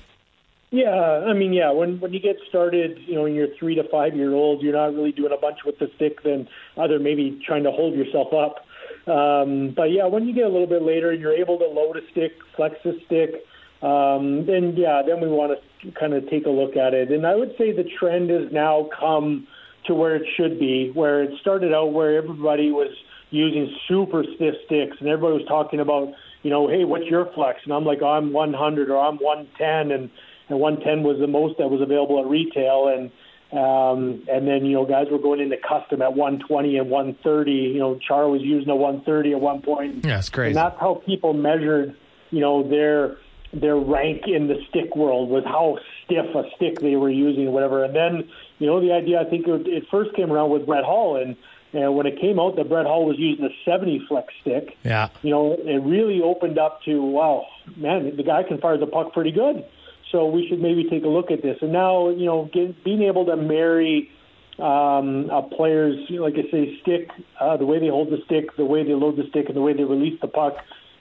Yeah, 0.69 0.91
I 0.91 1.33
mean, 1.33 1.51
yeah. 1.51 1.71
When 1.71 1.99
when 1.99 2.13
you 2.13 2.19
get 2.19 2.37
started, 2.47 2.99
you 3.07 3.15
know, 3.15 3.23
when 3.23 3.33
you're 3.33 3.55
three 3.57 3.73
to 3.73 3.83
five 3.89 4.15
year 4.15 4.31
old, 4.31 4.61
you're 4.61 4.73
not 4.73 4.93
really 4.93 5.11
doing 5.11 5.33
a 5.33 5.41
bunch 5.41 5.63
with 5.65 5.79
the 5.79 5.89
stick 5.95 6.21
than 6.21 6.47
other 6.77 6.99
maybe 6.99 7.41
trying 7.43 7.63
to 7.63 7.71
hold 7.71 7.95
yourself 7.95 8.31
up. 8.31 8.67
Um, 9.11 9.73
but 9.75 9.89
yeah, 9.89 10.05
when 10.05 10.27
you 10.27 10.35
get 10.35 10.43
a 10.43 10.49
little 10.49 10.67
bit 10.67 10.83
later, 10.83 11.11
you're 11.11 11.33
able 11.33 11.57
to 11.57 11.65
load 11.65 11.97
a 11.97 12.01
stick, 12.11 12.33
flex 12.55 12.75
a 12.85 12.93
stick 13.05 13.43
um, 13.85 14.47
then 14.47 14.73
yeah, 14.75 15.03
then 15.05 15.21
we 15.21 15.27
want 15.27 15.59
to 15.83 15.91
kind 15.91 16.13
of 16.13 16.27
take 16.29 16.47
a 16.47 16.49
look 16.49 16.75
at 16.75 16.95
it. 16.95 17.11
And 17.11 17.27
I 17.27 17.35
would 17.35 17.53
say 17.57 17.71
the 17.71 17.83
trend 17.99 18.31
has 18.31 18.51
now 18.51 18.89
come 18.99 19.47
to 19.85 19.93
where 19.93 20.15
it 20.15 20.23
should 20.35 20.59
be, 20.59 20.89
where 20.93 21.21
it 21.21 21.31
started 21.39 21.71
out 21.71 21.93
where 21.93 22.17
everybody 22.17 22.71
was 22.71 22.89
using 23.29 23.69
super 23.87 24.23
stiff 24.35 24.55
sticks 24.65 24.97
and 24.99 25.07
everybody 25.07 25.37
was 25.37 25.47
talking 25.47 25.79
about, 25.79 26.13
you 26.41 26.49
know, 26.49 26.67
hey, 26.67 26.83
what's 26.83 27.05
your 27.05 27.31
flex? 27.33 27.59
And 27.63 27.73
I'm 27.73 27.85
like, 27.85 27.99
oh, 28.01 28.07
I'm 28.07 28.33
100 28.33 28.89
or 28.89 28.97
I'm 28.97 29.17
110, 29.17 29.91
and 29.91 30.09
and 30.47 30.59
110 30.59 31.03
was 31.03 31.19
the 31.19 31.27
most 31.27 31.57
that 31.57 31.69
was 31.69 31.81
available 31.81 32.19
at 32.19 32.27
retail, 32.27 32.87
and 32.87 33.11
um, 33.51 34.23
and 34.27 34.47
then 34.47 34.65
you 34.65 34.73
know 34.73 34.85
guys 34.85 35.07
were 35.11 35.19
going 35.19 35.41
into 35.41 35.57
custom 35.57 36.01
at 36.01 36.15
120 36.15 36.77
and 36.77 36.89
130. 36.89 37.51
You 37.51 37.79
know, 37.79 37.99
Char 37.99 38.29
was 38.29 38.41
using 38.41 38.69
a 38.69 38.75
130 38.75 39.33
at 39.33 39.39
one 39.39 39.61
point. 39.61 40.05
Yeah, 40.05 40.19
it's 40.19 40.29
crazy. 40.29 40.49
And 40.49 40.57
that's 40.57 40.79
how 40.79 41.01
people 41.05 41.33
measured, 41.33 41.95
you 42.31 42.41
know, 42.41 42.67
their 42.67 43.17
their 43.59 43.77
rank 43.77 44.23
in 44.27 44.47
the 44.47 44.61
stick 44.69 44.95
world 44.95 45.29
was 45.29 45.43
how 45.45 45.77
stiff 46.03 46.25
a 46.35 46.43
stick 46.55 46.79
they 46.79 46.95
were 46.95 47.09
using, 47.09 47.47
or 47.47 47.51
whatever. 47.51 47.83
And 47.83 47.95
then, 47.95 48.29
you 48.59 48.67
know, 48.67 48.81
the 48.81 48.91
idea 48.91 49.21
I 49.21 49.25
think 49.25 49.47
it, 49.47 49.67
it 49.67 49.83
first 49.89 50.13
came 50.15 50.31
around 50.31 50.51
with 50.51 50.65
Brett 50.65 50.83
Hull, 50.83 51.17
and 51.17 51.35
and 51.73 51.95
when 51.95 52.05
it 52.05 52.19
came 52.19 52.39
out 52.39 52.55
that 52.55 52.69
Brett 52.69 52.85
Hull 52.85 53.05
was 53.05 53.17
using 53.19 53.43
a 53.45 53.49
70 53.65 54.05
flex 54.07 54.33
stick, 54.41 54.77
yeah, 54.83 55.09
you 55.21 55.31
know, 55.31 55.53
it 55.53 55.83
really 55.83 56.21
opened 56.21 56.57
up 56.57 56.83
to 56.83 57.01
wow, 57.01 57.45
man, 57.75 58.15
the 58.15 58.23
guy 58.23 58.43
can 58.43 58.59
fire 58.59 58.77
the 58.77 58.87
puck 58.87 59.13
pretty 59.13 59.31
good. 59.31 59.65
So 60.11 60.27
we 60.27 60.47
should 60.47 60.61
maybe 60.61 60.87
take 60.89 61.03
a 61.03 61.09
look 61.09 61.31
at 61.31 61.41
this. 61.41 61.57
And 61.61 61.73
now, 61.73 62.09
you 62.09 62.25
know, 62.25 62.49
get, 62.53 62.83
being 62.83 63.01
able 63.01 63.25
to 63.25 63.35
marry 63.35 64.11
um, 64.59 65.29
a 65.29 65.41
player's, 65.41 65.97
like 66.09 66.35
I 66.35 66.49
say, 66.51 66.79
stick, 66.81 67.09
uh, 67.39 67.57
the 67.57 67.65
way 67.65 67.79
they 67.79 67.87
hold 67.87 68.09
the 68.11 68.21
stick, 68.25 68.55
the 68.55 68.63
way 68.63 68.83
they 68.83 68.93
load 68.93 69.17
the 69.17 69.27
stick, 69.29 69.47
and 69.47 69.55
the 69.55 69.61
way 69.61 69.73
they 69.73 69.83
release 69.83 70.19
the 70.21 70.27
puck 70.27 70.57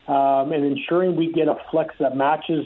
um, 0.09 0.53
and 0.53 0.65
ensuring 0.65 1.17
we 1.17 1.33
get 1.33 1.49
a 1.49 1.57
flex 1.71 1.95
that 2.01 2.17
matches 2.17 2.65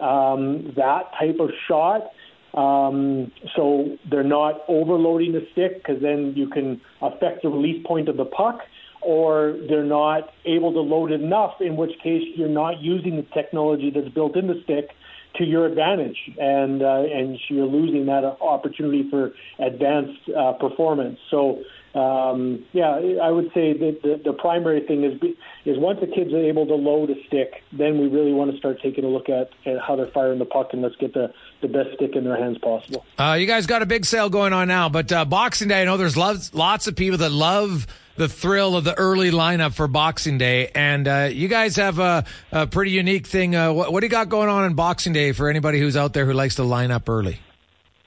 um, 0.00 0.72
that 0.76 1.10
type 1.18 1.38
of 1.40 1.50
shot. 1.68 2.10
Um, 2.52 3.30
so 3.54 3.96
they're 4.10 4.24
not 4.24 4.62
overloading 4.66 5.32
the 5.32 5.46
stick 5.52 5.76
because 5.76 6.02
then 6.02 6.34
you 6.36 6.48
can 6.48 6.80
affect 7.00 7.42
the 7.42 7.48
release 7.48 7.84
point 7.86 8.08
of 8.08 8.16
the 8.16 8.24
puck, 8.24 8.60
or 9.02 9.56
they're 9.68 9.84
not 9.84 10.30
able 10.44 10.72
to 10.72 10.80
load 10.80 11.12
enough, 11.12 11.60
in 11.60 11.76
which 11.76 11.92
case 12.02 12.22
you're 12.34 12.48
not 12.48 12.80
using 12.80 13.16
the 13.16 13.26
technology 13.34 13.90
that's 13.94 14.08
built 14.08 14.36
in 14.36 14.48
the 14.48 14.60
stick 14.64 14.90
to 15.36 15.44
your 15.44 15.64
advantage, 15.64 16.18
and 16.38 16.82
uh, 16.82 17.02
and 17.02 17.38
you're 17.48 17.66
losing 17.66 18.06
that 18.06 18.24
opportunity 18.24 19.08
for 19.08 19.32
advanced 19.60 20.18
uh, 20.36 20.52
performance. 20.54 21.18
So 21.30 21.62
um, 21.94 22.64
yeah, 22.72 23.00
I 23.20 23.30
would 23.30 23.50
say 23.52 23.72
that 23.72 24.00
the, 24.02 24.20
the 24.24 24.32
primary 24.32 24.80
thing 24.86 25.02
is 25.02 25.20
is 25.64 25.76
once 25.78 25.98
the 26.00 26.06
kids 26.06 26.32
are 26.32 26.38
able 26.44 26.66
to 26.66 26.74
load 26.74 27.10
a 27.10 27.14
stick, 27.26 27.62
then 27.72 28.00
we 28.00 28.06
really 28.06 28.32
want 28.32 28.52
to 28.52 28.56
start 28.58 28.80
taking 28.80 29.04
a 29.04 29.08
look 29.08 29.28
at, 29.28 29.50
at 29.66 29.80
how 29.80 29.96
they're 29.96 30.06
firing 30.06 30.38
the 30.38 30.44
puck 30.44 30.68
and 30.72 30.82
let's 30.82 30.94
get 30.96 31.12
the, 31.14 31.32
the 31.62 31.68
best 31.68 31.94
stick 31.96 32.14
in 32.14 32.24
their 32.24 32.36
hands 32.36 32.58
possible. 32.58 33.04
Uh, 33.18 33.36
you 33.38 33.46
guys 33.46 33.66
got 33.66 33.82
a 33.82 33.86
big 33.86 34.04
sale 34.04 34.30
going 34.30 34.52
on 34.52 34.68
now, 34.68 34.88
but 34.88 35.10
uh, 35.10 35.24
Boxing 35.24 35.68
Day, 35.68 35.82
I 35.82 35.84
know 35.84 35.96
there's 35.96 36.16
lots, 36.16 36.54
lots 36.54 36.86
of 36.86 36.94
people 36.94 37.18
that 37.18 37.32
love 37.32 37.88
the 38.16 38.28
thrill 38.28 38.76
of 38.76 38.84
the 38.84 38.96
early 38.96 39.32
lineup 39.32 39.74
for 39.74 39.88
Boxing 39.88 40.38
Day, 40.38 40.68
and 40.68 41.08
uh, 41.08 41.28
you 41.32 41.48
guys 41.48 41.76
have 41.76 41.98
a, 41.98 42.24
a 42.52 42.66
pretty 42.68 42.92
unique 42.92 43.26
thing. 43.26 43.56
Uh, 43.56 43.72
what, 43.72 43.92
what 43.92 44.00
do 44.00 44.06
you 44.06 44.10
got 44.10 44.28
going 44.28 44.48
on 44.48 44.64
in 44.64 44.74
Boxing 44.74 45.12
Day 45.12 45.32
for 45.32 45.48
anybody 45.48 45.80
who's 45.80 45.96
out 45.96 46.12
there 46.12 46.24
who 46.24 46.34
likes 46.34 46.54
to 46.56 46.62
line 46.62 46.90
up 46.90 47.08
early? 47.08 47.40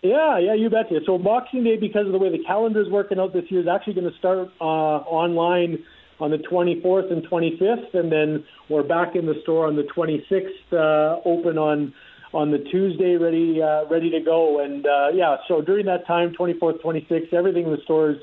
Yeah, 0.04 0.38
yeah, 0.38 0.54
you 0.54 0.70
betcha. 0.70 1.00
So 1.06 1.18
Boxing 1.18 1.64
Day, 1.64 1.78
because 1.78 2.06
of 2.06 2.12
the 2.12 2.18
way 2.18 2.30
the 2.30 2.44
calendar 2.44 2.82
is 2.82 2.90
working 2.90 3.20
out 3.20 3.32
this 3.32 3.46
year, 3.48 3.62
is 3.62 3.68
actually 3.68 3.94
going 3.94 4.12
to 4.12 4.18
start 4.18 4.50
uh, 4.60 4.64
online 4.64 5.82
on 6.20 6.30
the 6.30 6.38
24th 6.38 7.12
and 7.12 7.26
25th, 7.26 7.94
and 7.94 8.12
then 8.12 8.44
we're 8.70 8.84
back 8.84 9.16
in 9.16 9.26
the 9.26 9.36
store 9.44 9.66
on 9.66 9.78
the 9.78 9.84
26th, 9.84 10.52
uh, 10.74 11.22
open 11.26 11.58
on 11.58 11.94
on 12.34 12.50
the 12.50 12.58
Tuesday, 12.58 13.16
ready 13.16 13.62
uh, 13.62 13.86
ready 13.90 14.10
to 14.10 14.20
go. 14.20 14.60
And 14.60 14.86
uh, 14.86 15.10
yeah, 15.14 15.38
so 15.48 15.62
during 15.62 15.86
that 15.86 16.06
time, 16.06 16.34
24th, 16.38 16.82
26th, 16.82 17.32
everything 17.32 17.66
in 17.66 17.72
the 17.72 17.82
stores 17.84 18.18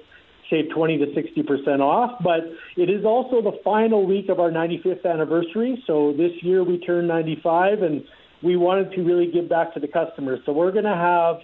save 0.50 0.68
20 0.74 0.98
to 0.98 1.14
60 1.14 1.42
percent 1.44 1.80
off. 1.80 2.20
But 2.22 2.40
it 2.76 2.90
is 2.90 3.06
also 3.06 3.40
the 3.40 3.58
final 3.64 4.04
week 4.06 4.28
of 4.28 4.38
our 4.38 4.50
95th 4.50 5.06
anniversary. 5.06 5.82
So 5.86 6.12
this 6.12 6.32
year 6.42 6.62
we 6.62 6.78
turned 6.78 7.08
95, 7.08 7.82
and 7.82 8.04
we 8.42 8.56
wanted 8.56 8.92
to 8.96 9.02
really 9.02 9.30
give 9.32 9.48
back 9.48 9.72
to 9.74 9.80
the 9.80 9.88
customers. 9.88 10.40
So 10.44 10.52
we're 10.52 10.72
going 10.72 10.84
to 10.84 10.94
have 10.94 11.36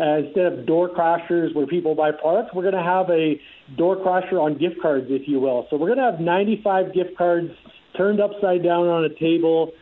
uh, 0.00 0.18
instead 0.18 0.46
of 0.46 0.66
door 0.66 0.88
crashers 0.88 1.54
where 1.54 1.66
people 1.66 1.94
buy 1.94 2.10
products, 2.10 2.54
we're 2.54 2.62
going 2.62 2.74
to 2.74 2.82
have 2.82 3.10
a 3.10 3.40
door 3.76 3.96
crasher 3.96 4.40
on 4.40 4.56
gift 4.56 4.80
cards, 4.80 5.06
if 5.10 5.28
you 5.28 5.40
will. 5.40 5.66
So 5.68 5.76
we're 5.76 5.94
going 5.94 5.98
to 5.98 6.10
have 6.10 6.20
95 6.20 6.94
gift 6.94 7.16
cards 7.18 7.52
turned 7.96 8.20
upside 8.20 8.62
down 8.62 8.88
on 8.88 9.04
a 9.04 9.10
table. 9.10 9.72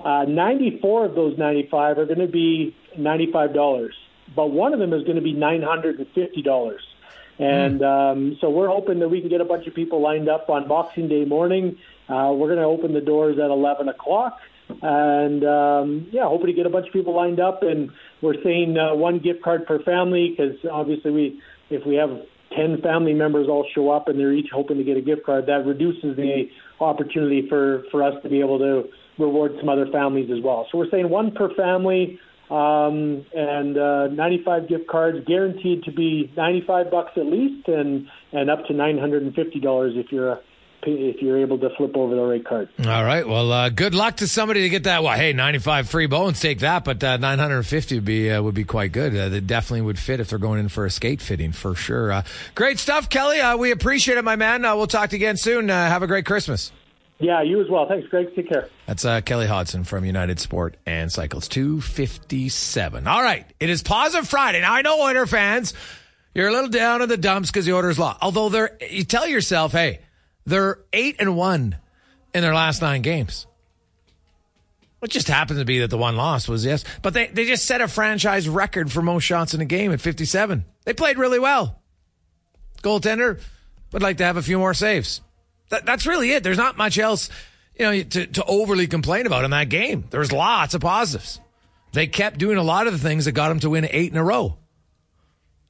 Uh, 0.00 0.24
94 0.24 1.06
of 1.06 1.14
those 1.14 1.36
95 1.36 1.98
are 1.98 2.06
going 2.06 2.20
to 2.20 2.26
be 2.26 2.74
$95, 2.96 3.90
but 4.34 4.50
one 4.50 4.72
of 4.72 4.78
them 4.78 4.92
is 4.94 5.02
going 5.02 5.16
to 5.16 5.22
be 5.22 5.34
$950. 5.34 6.78
And 7.38 7.82
um, 7.82 8.38
so 8.40 8.48
we're 8.48 8.68
hoping 8.68 9.00
that 9.00 9.08
we 9.08 9.20
can 9.20 9.28
get 9.28 9.42
a 9.42 9.44
bunch 9.44 9.66
of 9.66 9.74
people 9.74 10.00
lined 10.00 10.28
up 10.28 10.48
on 10.48 10.68
Boxing 10.68 11.08
Day 11.08 11.26
morning. 11.26 11.76
Uh, 12.08 12.32
we're 12.34 12.48
going 12.48 12.60
to 12.60 12.64
open 12.64 12.94
the 12.94 13.02
doors 13.02 13.38
at 13.38 13.50
11 13.50 13.90
o'clock 13.90 14.40
and 14.82 15.44
um, 15.44 16.08
yeah, 16.12 16.24
hoping 16.24 16.48
to 16.48 16.52
get 16.52 16.66
a 16.66 16.70
bunch 16.70 16.86
of 16.88 16.92
people 16.92 17.14
lined 17.14 17.40
up. 17.40 17.62
And 17.62 17.90
we're 18.22 18.42
saying 18.42 18.76
uh, 18.76 18.94
one 18.94 19.18
gift 19.18 19.42
card 19.42 19.66
per 19.66 19.82
family 19.82 20.30
because 20.36 20.56
obviously 20.70 21.10
we, 21.10 21.40
if 21.70 21.86
we 21.86 21.96
have 21.96 22.10
ten 22.56 22.80
family 22.82 23.14
members 23.14 23.48
all 23.48 23.66
show 23.74 23.90
up 23.90 24.08
and 24.08 24.18
they're 24.18 24.32
each 24.32 24.48
hoping 24.52 24.78
to 24.78 24.84
get 24.84 24.96
a 24.96 25.00
gift 25.00 25.24
card, 25.24 25.46
that 25.46 25.66
reduces 25.66 26.16
the 26.16 26.44
opportunity 26.80 27.48
for 27.48 27.84
for 27.90 28.02
us 28.02 28.14
to 28.22 28.28
be 28.28 28.40
able 28.40 28.58
to 28.58 28.84
reward 29.18 29.52
some 29.58 29.68
other 29.68 29.86
families 29.92 30.30
as 30.30 30.42
well. 30.42 30.66
So 30.70 30.78
we're 30.78 30.90
saying 30.90 31.08
one 31.08 31.30
per 31.32 31.54
family. 31.54 32.18
um, 32.50 33.26
and 33.34 33.76
uh, 33.76 34.06
95 34.08 34.68
gift 34.68 34.86
cards 34.88 35.18
guaranteed 35.26 35.82
to 35.84 35.90
be 35.92 36.32
95 36.36 36.90
bucks 36.90 37.12
at 37.16 37.26
least, 37.26 37.66
and 37.68 38.06
and 38.32 38.50
up 38.50 38.64
to 38.66 38.72
950 38.72 39.60
dollars 39.60 39.94
if 39.96 40.12
you're 40.12 40.30
a 40.30 40.40
if 40.86 41.22
you're 41.22 41.38
able 41.38 41.58
to 41.58 41.70
flip 41.76 41.96
over 41.96 42.14
the 42.14 42.22
right 42.22 42.44
card. 42.44 42.68
All 42.80 43.04
right. 43.04 43.26
Well, 43.26 43.52
uh, 43.52 43.68
good 43.70 43.94
luck 43.94 44.16
to 44.18 44.26
somebody 44.28 44.62
to 44.62 44.68
get 44.68 44.84
that. 44.84 45.02
Well, 45.02 45.16
hey, 45.16 45.32
95 45.32 45.88
free 45.88 46.06
bones, 46.06 46.40
take 46.40 46.60
that, 46.60 46.84
but 46.84 47.02
uh, 47.02 47.16
950 47.16 47.96
would 47.96 48.04
be 48.04 48.30
uh, 48.30 48.42
would 48.42 48.54
be 48.54 48.64
quite 48.64 48.92
good. 48.92 49.16
Uh, 49.16 49.28
that 49.28 49.46
definitely 49.46 49.82
would 49.82 49.98
fit 49.98 50.20
if 50.20 50.28
they're 50.30 50.38
going 50.38 50.60
in 50.60 50.68
for 50.68 50.86
a 50.86 50.90
skate 50.90 51.20
fitting 51.20 51.52
for 51.52 51.74
sure. 51.74 52.12
Uh, 52.12 52.22
great 52.54 52.78
stuff, 52.78 53.08
Kelly. 53.08 53.40
Uh, 53.40 53.56
we 53.56 53.70
appreciate 53.70 54.18
it, 54.18 54.24
my 54.24 54.36
man. 54.36 54.62
we'll 54.62 54.86
talk 54.86 55.10
to 55.10 55.16
you 55.16 55.24
again 55.24 55.36
soon. 55.36 55.68
have 55.68 56.02
a 56.02 56.06
great 56.06 56.26
Christmas. 56.26 56.72
Yeah, 57.18 57.40
you 57.42 57.62
as 57.62 57.70
well. 57.70 57.88
Thanks, 57.88 58.06
Greg. 58.08 58.34
Take 58.36 58.50
care. 58.50 58.68
That's 58.86 59.02
Kelly 59.24 59.46
Hodgson 59.46 59.84
from 59.84 60.04
United 60.04 60.38
Sport 60.38 60.76
and 60.84 61.10
Cycles 61.10 61.48
257. 61.48 63.06
All 63.06 63.22
right. 63.22 63.46
It 63.58 63.70
is 63.70 63.82
Positive 63.82 64.28
Friday. 64.28 64.60
Now, 64.60 64.74
I 64.74 64.82
know 64.82 65.00
Oiler 65.00 65.24
fans, 65.26 65.72
you're 66.34 66.48
a 66.48 66.52
little 66.52 66.68
down 66.68 67.00
in 67.00 67.08
the 67.08 67.16
dumps 67.16 67.50
because 67.50 67.64
the 67.64 67.72
Oilers 67.72 67.98
lost. 67.98 68.18
Although 68.20 68.50
they're, 68.50 68.76
you 68.90 69.04
tell 69.04 69.26
yourself, 69.26 69.72
hey, 69.72 70.00
they're 70.46 70.78
eight 70.92 71.16
and 71.18 71.36
one 71.36 71.76
in 72.32 72.42
their 72.42 72.54
last 72.54 72.80
nine 72.80 73.02
games. 73.02 73.46
It 75.02 75.10
just 75.10 75.28
happened 75.28 75.58
to 75.58 75.64
be 75.64 75.80
that 75.80 75.90
the 75.90 75.98
one 75.98 76.16
loss 76.16 76.48
was 76.48 76.64
yes, 76.64 76.84
but 77.02 77.14
they, 77.14 77.26
they 77.26 77.44
just 77.44 77.64
set 77.64 77.80
a 77.80 77.88
franchise 77.88 78.48
record 78.48 78.90
for 78.90 79.02
most 79.02 79.24
shots 79.24 79.54
in 79.54 79.60
a 79.60 79.64
game 79.64 79.92
at 79.92 80.00
57. 80.00 80.64
They 80.84 80.94
played 80.94 81.18
really 81.18 81.38
well. 81.38 81.80
Goaltender 82.82 83.40
would 83.92 84.02
like 84.02 84.16
to 84.18 84.24
have 84.24 84.36
a 84.36 84.42
few 84.42 84.58
more 84.58 84.74
saves. 84.74 85.20
That, 85.68 85.84
that's 85.84 86.06
really 86.06 86.32
it. 86.32 86.42
There's 86.42 86.56
not 86.56 86.76
much 86.76 86.98
else, 86.98 87.28
you 87.78 87.84
know, 87.84 88.02
to, 88.02 88.26
to 88.26 88.44
overly 88.44 88.86
complain 88.86 89.26
about 89.26 89.44
in 89.44 89.50
that 89.50 89.68
game. 89.68 90.04
There's 90.10 90.32
lots 90.32 90.74
of 90.74 90.80
positives. 90.80 91.40
They 91.92 92.06
kept 92.06 92.38
doing 92.38 92.56
a 92.56 92.62
lot 92.62 92.86
of 92.86 92.92
the 92.92 92.98
things 92.98 93.26
that 93.26 93.32
got 93.32 93.48
them 93.48 93.60
to 93.60 93.70
win 93.70 93.86
eight 93.90 94.10
in 94.10 94.18
a 94.18 94.24
row. 94.24 94.58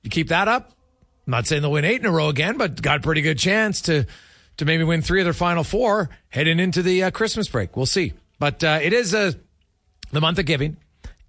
You 0.02 0.10
keep 0.10 0.28
that 0.28 0.48
up. 0.48 0.72
I'm 1.26 1.32
not 1.32 1.46
saying 1.46 1.62
they'll 1.62 1.72
win 1.72 1.84
eight 1.84 2.00
in 2.00 2.06
a 2.06 2.10
row 2.12 2.28
again, 2.28 2.56
but 2.56 2.80
got 2.80 2.98
a 2.98 3.00
pretty 3.00 3.22
good 3.22 3.38
chance 3.38 3.82
to 3.82 4.06
to 4.58 4.64
maybe 4.64 4.84
win 4.84 5.02
three 5.02 5.20
of 5.20 5.26
their 5.26 5.32
final 5.32 5.64
four 5.64 6.10
heading 6.28 6.58
into 6.58 6.82
the 6.82 7.04
uh, 7.04 7.10
Christmas 7.10 7.48
break. 7.48 7.76
We'll 7.76 7.86
see. 7.86 8.14
But 8.38 8.62
uh, 8.62 8.78
it 8.82 8.92
is 8.92 9.14
uh, 9.14 9.32
the 10.12 10.20
month 10.20 10.38
of 10.38 10.46
giving, 10.46 10.76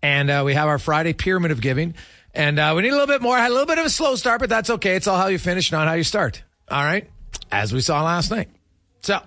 and 0.01 0.29
uh, 0.29 0.43
we 0.45 0.53
have 0.53 0.67
our 0.67 0.79
Friday 0.79 1.13
pyramid 1.13 1.51
of 1.51 1.61
giving. 1.61 1.95
And 2.33 2.59
uh, 2.59 2.73
we 2.75 2.83
need 2.83 2.89
a 2.89 2.91
little 2.91 3.07
bit 3.07 3.21
more. 3.21 3.37
Had 3.37 3.49
a 3.49 3.53
little 3.53 3.65
bit 3.65 3.79
of 3.79 3.85
a 3.85 3.89
slow 3.89 4.15
start, 4.15 4.39
but 4.39 4.49
that's 4.49 4.69
okay. 4.69 4.95
It's 4.95 5.07
all 5.07 5.17
how 5.17 5.27
you 5.27 5.39
finish, 5.39 5.71
not 5.71 5.87
how 5.87 5.93
you 5.93 6.03
start. 6.03 6.43
All 6.69 6.83
right. 6.83 7.09
As 7.51 7.73
we 7.73 7.81
saw 7.81 8.03
last 8.03 8.29
night. 8.29 8.49
So 9.01 9.19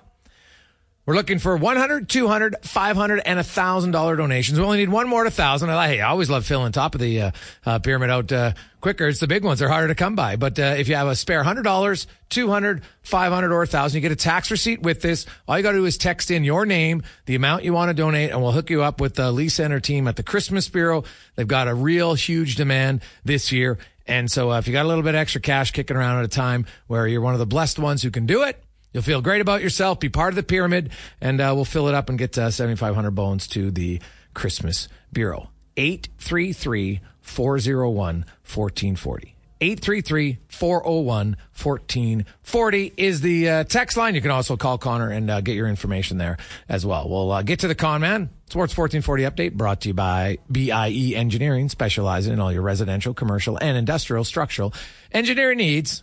we're 1.07 1.15
looking 1.15 1.39
for 1.39 1.57
100, 1.57 2.09
200, 2.09 2.57
500, 2.63 3.23
and 3.25 3.41
$1,000 3.41 4.17
donations. 4.17 4.59
We 4.59 4.65
only 4.65 4.79
need 4.79 4.91
one 4.91 5.09
more 5.09 5.25
to 5.25 5.31
1000 5.31 5.71
I 5.71 5.89
Hey, 5.89 6.01
I 6.01 6.11
always 6.11 6.29
love 6.29 6.45
filling 6.45 6.73
top 6.73 6.95
of 6.95 7.01
the 7.01 7.23
uh, 7.23 7.31
uh, 7.65 7.79
pyramid 7.79 8.11
out 8.11 8.31
uh, 8.31 8.53
quicker. 8.81 9.09
It's 9.09 9.19
the 9.19 9.27
big 9.27 9.43
ones. 9.43 9.59
They're 9.59 9.69
harder 9.69 9.89
to 9.89 9.95
come 9.95 10.15
by. 10.15 10.37
But 10.37 10.59
uh, 10.59 10.75
if 10.79 10.89
you 10.89 10.97
have 10.97 11.09
a 11.09 11.17
spare 11.17 11.43
$100, 11.43 12.07
200, 12.29 12.83
500, 13.03 13.53
or 13.53 13.59
1000 13.59 13.97
you 13.97 14.01
get 14.03 14.13
a 14.13 14.17
tax 14.17 14.51
receipt 14.51 14.83
with 14.83 15.01
this. 15.01 15.27
All 15.49 15.57
you 15.57 15.63
got 15.63 15.73
to 15.73 15.79
do 15.79 15.87
is 15.87 15.97
text 15.97 16.31
in 16.31 16.45
your 16.45 16.67
name, 16.67 17.03
the 17.25 17.35
amount 17.35 17.65
you 17.65 17.73
want 17.73 17.89
to 17.89 17.95
donate, 17.95 18.31
and 18.31 18.43
we'll 18.43 18.53
hook 18.53 18.69
you 18.69 18.83
up 18.83 19.01
with 19.01 19.15
the 19.15 19.33
Lee 19.33 19.49
Center 19.49 19.81
team 19.81 20.07
at 20.07 20.17
the 20.17 20.23
Christmas 20.23 20.69
Bureau. 20.69 21.05
They've 21.35 21.49
got 21.49 21.67
a 21.67 21.75
real 21.75 22.15
huge 22.15 22.57
demand 22.57 23.03
this 23.25 23.51
year. 23.53 23.79
And 24.07 24.31
so 24.31 24.53
uh, 24.53 24.59
if 24.59 24.67
you 24.67 24.73
got 24.73 24.85
a 24.85 24.89
little 24.89 25.05
bit 25.05 25.15
extra 25.15 25.41
cash 25.41 25.71
kicking 25.71 25.97
around 25.97 26.19
at 26.19 26.25
a 26.25 26.29
time 26.29 26.67
where 26.89 27.07
you're 27.07 27.21
one 27.21 27.33
of 27.33 27.39
the 27.41 27.47
blessed 27.47 27.79
ones 27.79 28.03
who 28.03 28.11
can 28.11 28.27
do 28.27 28.43
it, 28.43 28.63
You'll 28.93 29.03
feel 29.03 29.23
great 29.23 29.41
about 29.41 29.63
yourself, 29.63 30.01
be 30.01 30.09
part 30.09 30.31
of 30.31 30.37
the 30.37 30.43
pyramid, 30.43 30.91
and 31.21 31.41
uh, 31.41 31.53
we'll 31.55 31.65
fill 31.65 31.89
it 31.89 31.95
up 31.95 32.09
and 32.09 32.19
get 32.19 32.37
uh, 32.37 32.51
7,500 32.51 33.13
bones 33.13 33.47
to 33.49 33.71
the 33.71 34.01
Christmas 34.35 34.89
Bureau. 35.13 35.51
833 35.77 37.01
401 37.21 38.25
1440. 38.45 39.37
833 39.63 40.39
401 40.49 41.37
1440 41.63 42.93
is 42.97 43.21
the 43.21 43.49
uh, 43.49 43.65
text 43.65 43.97
line. 43.97 44.15
You 44.15 44.23
can 44.23 44.31
also 44.31 44.57
call 44.57 44.79
Connor 44.79 45.11
and 45.11 45.31
uh, 45.31 45.41
get 45.43 45.55
your 45.55 45.69
information 45.69 46.17
there 46.17 46.39
as 46.69 46.87
well. 46.87 47.09
We'll 47.09 47.31
uh, 47.31 47.43
get 47.43 47.61
to 47.61 47.69
the 47.69 47.75
con 47.75 48.01
man. 48.01 48.31
Sports 48.49 48.77
1440 48.77 49.25
update 49.25 49.57
brought 49.57 49.83
to 49.83 49.89
you 49.89 49.95
by 49.95 50.39
BIE 50.51 51.13
Engineering, 51.15 51.69
specializing 51.69 52.33
in 52.33 52.41
all 52.41 52.51
your 52.51 52.63
residential, 52.63 53.13
commercial, 53.13 53.59
and 53.61 53.77
industrial 53.77 54.25
structural 54.25 54.73
engineering 55.13 55.59
needs. 55.59 56.03